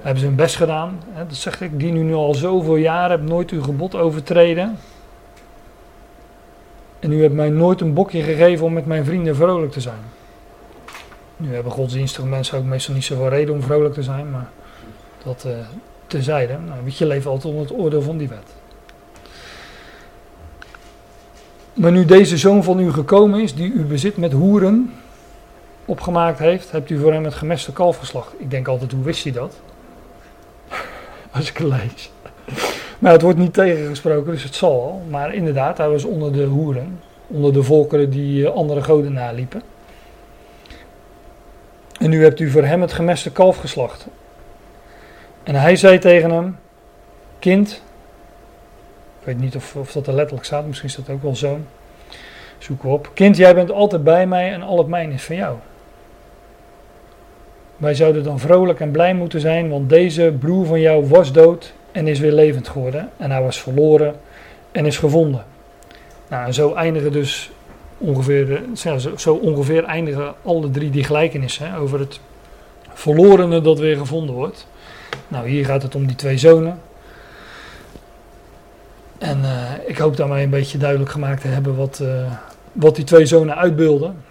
hebben 0.01 0.19
ze 0.19 0.25
hun 0.25 0.35
best 0.35 0.55
gedaan. 0.55 0.99
Dat 1.27 1.35
zegt 1.35 1.61
ik, 1.61 1.79
dien 1.79 1.95
u 1.95 2.03
nu 2.03 2.13
al 2.13 2.33
zoveel 2.33 2.75
jaar, 2.75 3.09
heb 3.09 3.21
nooit 3.21 3.49
uw 3.49 3.61
gebod 3.61 3.95
overtreden. 3.95 4.77
En 6.99 7.11
u 7.11 7.21
hebt 7.21 7.33
mij 7.33 7.49
nooit 7.49 7.81
een 7.81 7.93
bokje 7.93 8.21
gegeven 8.21 8.65
om 8.65 8.73
met 8.73 8.85
mijn 8.85 9.05
vrienden 9.05 9.35
vrolijk 9.35 9.71
te 9.71 9.81
zijn. 9.81 10.01
Nu 11.37 11.53
hebben 11.53 11.71
godsdienstige 11.71 12.27
mensen 12.27 12.57
ook 12.57 12.63
meestal 12.63 12.93
niet 12.93 13.03
zoveel 13.03 13.29
reden 13.29 13.53
om 13.53 13.61
vrolijk 13.61 13.93
te 13.93 14.03
zijn, 14.03 14.31
maar 14.31 14.49
dat 15.23 15.43
uh, 15.47 15.53
terzijde. 16.07 16.57
Nou, 16.65 16.83
weet 16.83 16.97
je, 16.97 17.05
leven 17.05 17.31
altijd 17.31 17.53
onder 17.53 17.69
het 17.69 17.79
oordeel 17.79 18.01
van 18.01 18.17
die 18.17 18.27
wet. 18.27 18.55
Maar 21.77 21.91
nu 21.91 22.05
deze 22.05 22.37
zoon 22.37 22.63
van 22.63 22.79
u 22.79 22.91
gekomen 22.91 23.41
is, 23.41 23.55
die 23.55 23.71
u 23.71 23.83
bezit 23.83 24.17
met 24.17 24.31
hoeren 24.31 24.93
opgemaakt 25.85 26.39
heeft, 26.39 26.71
hebt 26.71 26.89
u 26.89 26.99
voor 26.99 27.13
hem 27.13 27.23
het 27.23 27.33
gemeste 27.33 27.73
kalf 27.73 27.97
geslacht. 27.97 28.33
Ik 28.37 28.51
denk 28.51 28.67
altijd, 28.67 28.91
hoe 28.91 29.03
wist 29.03 29.23
hij 29.23 29.33
dat? 29.33 29.55
Als 31.31 31.49
ik 31.49 31.57
het 31.57 31.67
lees. 31.67 32.11
Maar 32.99 33.11
het 33.11 33.21
wordt 33.21 33.37
niet 33.37 33.53
tegengesproken, 33.53 34.31
dus 34.31 34.43
het 34.43 34.55
zal 34.55 34.71
al. 34.71 35.01
Maar 35.09 35.33
inderdaad, 35.33 35.77
hij 35.77 35.89
was 35.89 36.03
onder 36.03 36.33
de 36.33 36.43
hoeren. 36.43 36.99
Onder 37.27 37.53
de 37.53 37.63
volkeren 37.63 38.09
die 38.09 38.47
eh, 38.47 38.53
andere 38.53 38.81
goden 38.81 39.13
naliepen. 39.13 39.61
En 41.99 42.09
nu 42.09 42.23
hebt 42.23 42.39
u 42.39 42.49
voor 42.49 42.63
hem 42.63 42.81
het 42.81 42.93
gemeste 42.93 43.31
kalf 43.31 43.57
geslacht. 43.57 44.07
En 45.43 45.55
hij 45.55 45.75
zei 45.75 45.99
tegen 45.99 46.31
hem: 46.31 46.57
Kind. 47.39 47.81
Weet 49.27 49.39
niet 49.39 49.55
of, 49.55 49.75
of 49.75 49.91
dat 49.91 50.07
er 50.07 50.13
letterlijk 50.13 50.45
staat, 50.45 50.65
misschien 50.67 50.89
is 50.89 50.95
dat 50.95 51.09
ook 51.09 51.21
wel 51.21 51.35
zo. 51.35 51.59
Zoek 52.57 52.83
op. 52.83 53.11
Kind, 53.13 53.37
jij 53.37 53.55
bent 53.55 53.71
altijd 53.71 54.03
bij 54.03 54.27
mij 54.27 54.51
en 54.51 54.61
al 54.61 54.77
het 54.77 54.87
mijn 54.87 55.11
is 55.11 55.23
van 55.23 55.35
jou. 55.35 55.55
Wij 57.77 57.93
zouden 57.93 58.23
dan 58.23 58.39
vrolijk 58.39 58.79
en 58.79 58.91
blij 58.91 59.13
moeten 59.13 59.39
zijn, 59.39 59.69
want 59.69 59.89
deze 59.89 60.33
broer 60.39 60.65
van 60.65 60.79
jou 60.79 61.07
was 61.07 61.31
dood 61.31 61.73
en 61.91 62.07
is 62.07 62.19
weer 62.19 62.31
levend 62.31 62.67
geworden. 62.67 63.09
En 63.17 63.31
hij 63.31 63.41
was 63.41 63.61
verloren 63.61 64.15
en 64.71 64.85
is 64.85 64.97
gevonden. 64.97 65.45
Nou, 66.27 66.45
en 66.45 66.53
zo 66.53 66.73
eindigen 66.73 67.11
dus 67.11 67.51
ongeveer, 67.97 68.61
zo 69.15 69.33
ongeveer 69.33 69.83
eindigen 69.83 70.33
alle 70.43 70.69
drie 70.69 70.89
die 70.89 71.03
gelijkenissen 71.03 71.75
over 71.75 71.99
het 71.99 72.19
verlorene 72.93 73.61
dat 73.61 73.79
weer 73.79 73.97
gevonden 73.97 74.35
wordt. 74.35 74.67
Nou, 75.27 75.47
hier 75.47 75.65
gaat 75.65 75.83
het 75.83 75.95
om 75.95 76.07
die 76.07 76.15
twee 76.15 76.37
zonen. 76.37 76.79
En 79.17 79.39
uh, 79.39 79.71
ik 79.85 79.97
hoop 79.97 80.17
daarmee 80.17 80.43
een 80.43 80.49
beetje 80.49 80.77
duidelijk 80.77 81.11
gemaakt 81.11 81.41
te 81.41 81.47
hebben 81.47 81.75
wat, 81.75 81.99
uh, 82.01 82.31
wat 82.71 82.95
die 82.95 83.05
twee 83.05 83.25
zonen 83.25 83.55
uitbeelden. 83.55 84.23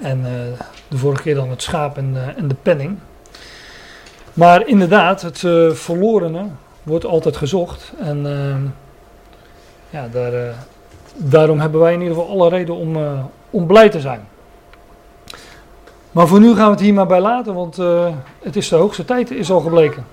En 0.00 0.18
uh, 0.18 0.24
de 0.88 0.98
vorige 0.98 1.22
keer 1.22 1.34
dan 1.34 1.50
het 1.50 1.62
schaap 1.62 1.96
en, 1.96 2.16
en 2.36 2.48
de 2.48 2.56
penning. 2.62 2.98
Maar 4.32 4.66
inderdaad, 4.66 5.22
het 5.22 5.38
verlorene 5.78 6.46
wordt 6.82 7.04
altijd 7.04 7.36
gezocht. 7.36 7.92
En 7.98 8.26
ja, 9.90 10.08
daar, 10.12 10.54
daarom 11.16 11.60
hebben 11.60 11.80
wij 11.80 11.92
in 11.92 12.00
ieder 12.00 12.16
geval 12.16 12.30
alle 12.30 12.48
reden 12.48 12.74
om, 12.74 12.96
om 13.50 13.66
blij 13.66 13.88
te 13.88 14.00
zijn. 14.00 14.20
Maar 16.10 16.26
voor 16.26 16.40
nu 16.40 16.54
gaan 16.54 16.64
we 16.64 16.70
het 16.70 16.80
hier 16.80 16.94
maar 16.94 17.06
bij 17.06 17.20
laten, 17.20 17.54
want 17.54 17.76
het 18.42 18.56
is 18.56 18.68
de 18.68 18.76
hoogste 18.76 19.04
tijd, 19.04 19.30
is 19.30 19.50
al 19.50 19.60
gebleken. 19.60 20.04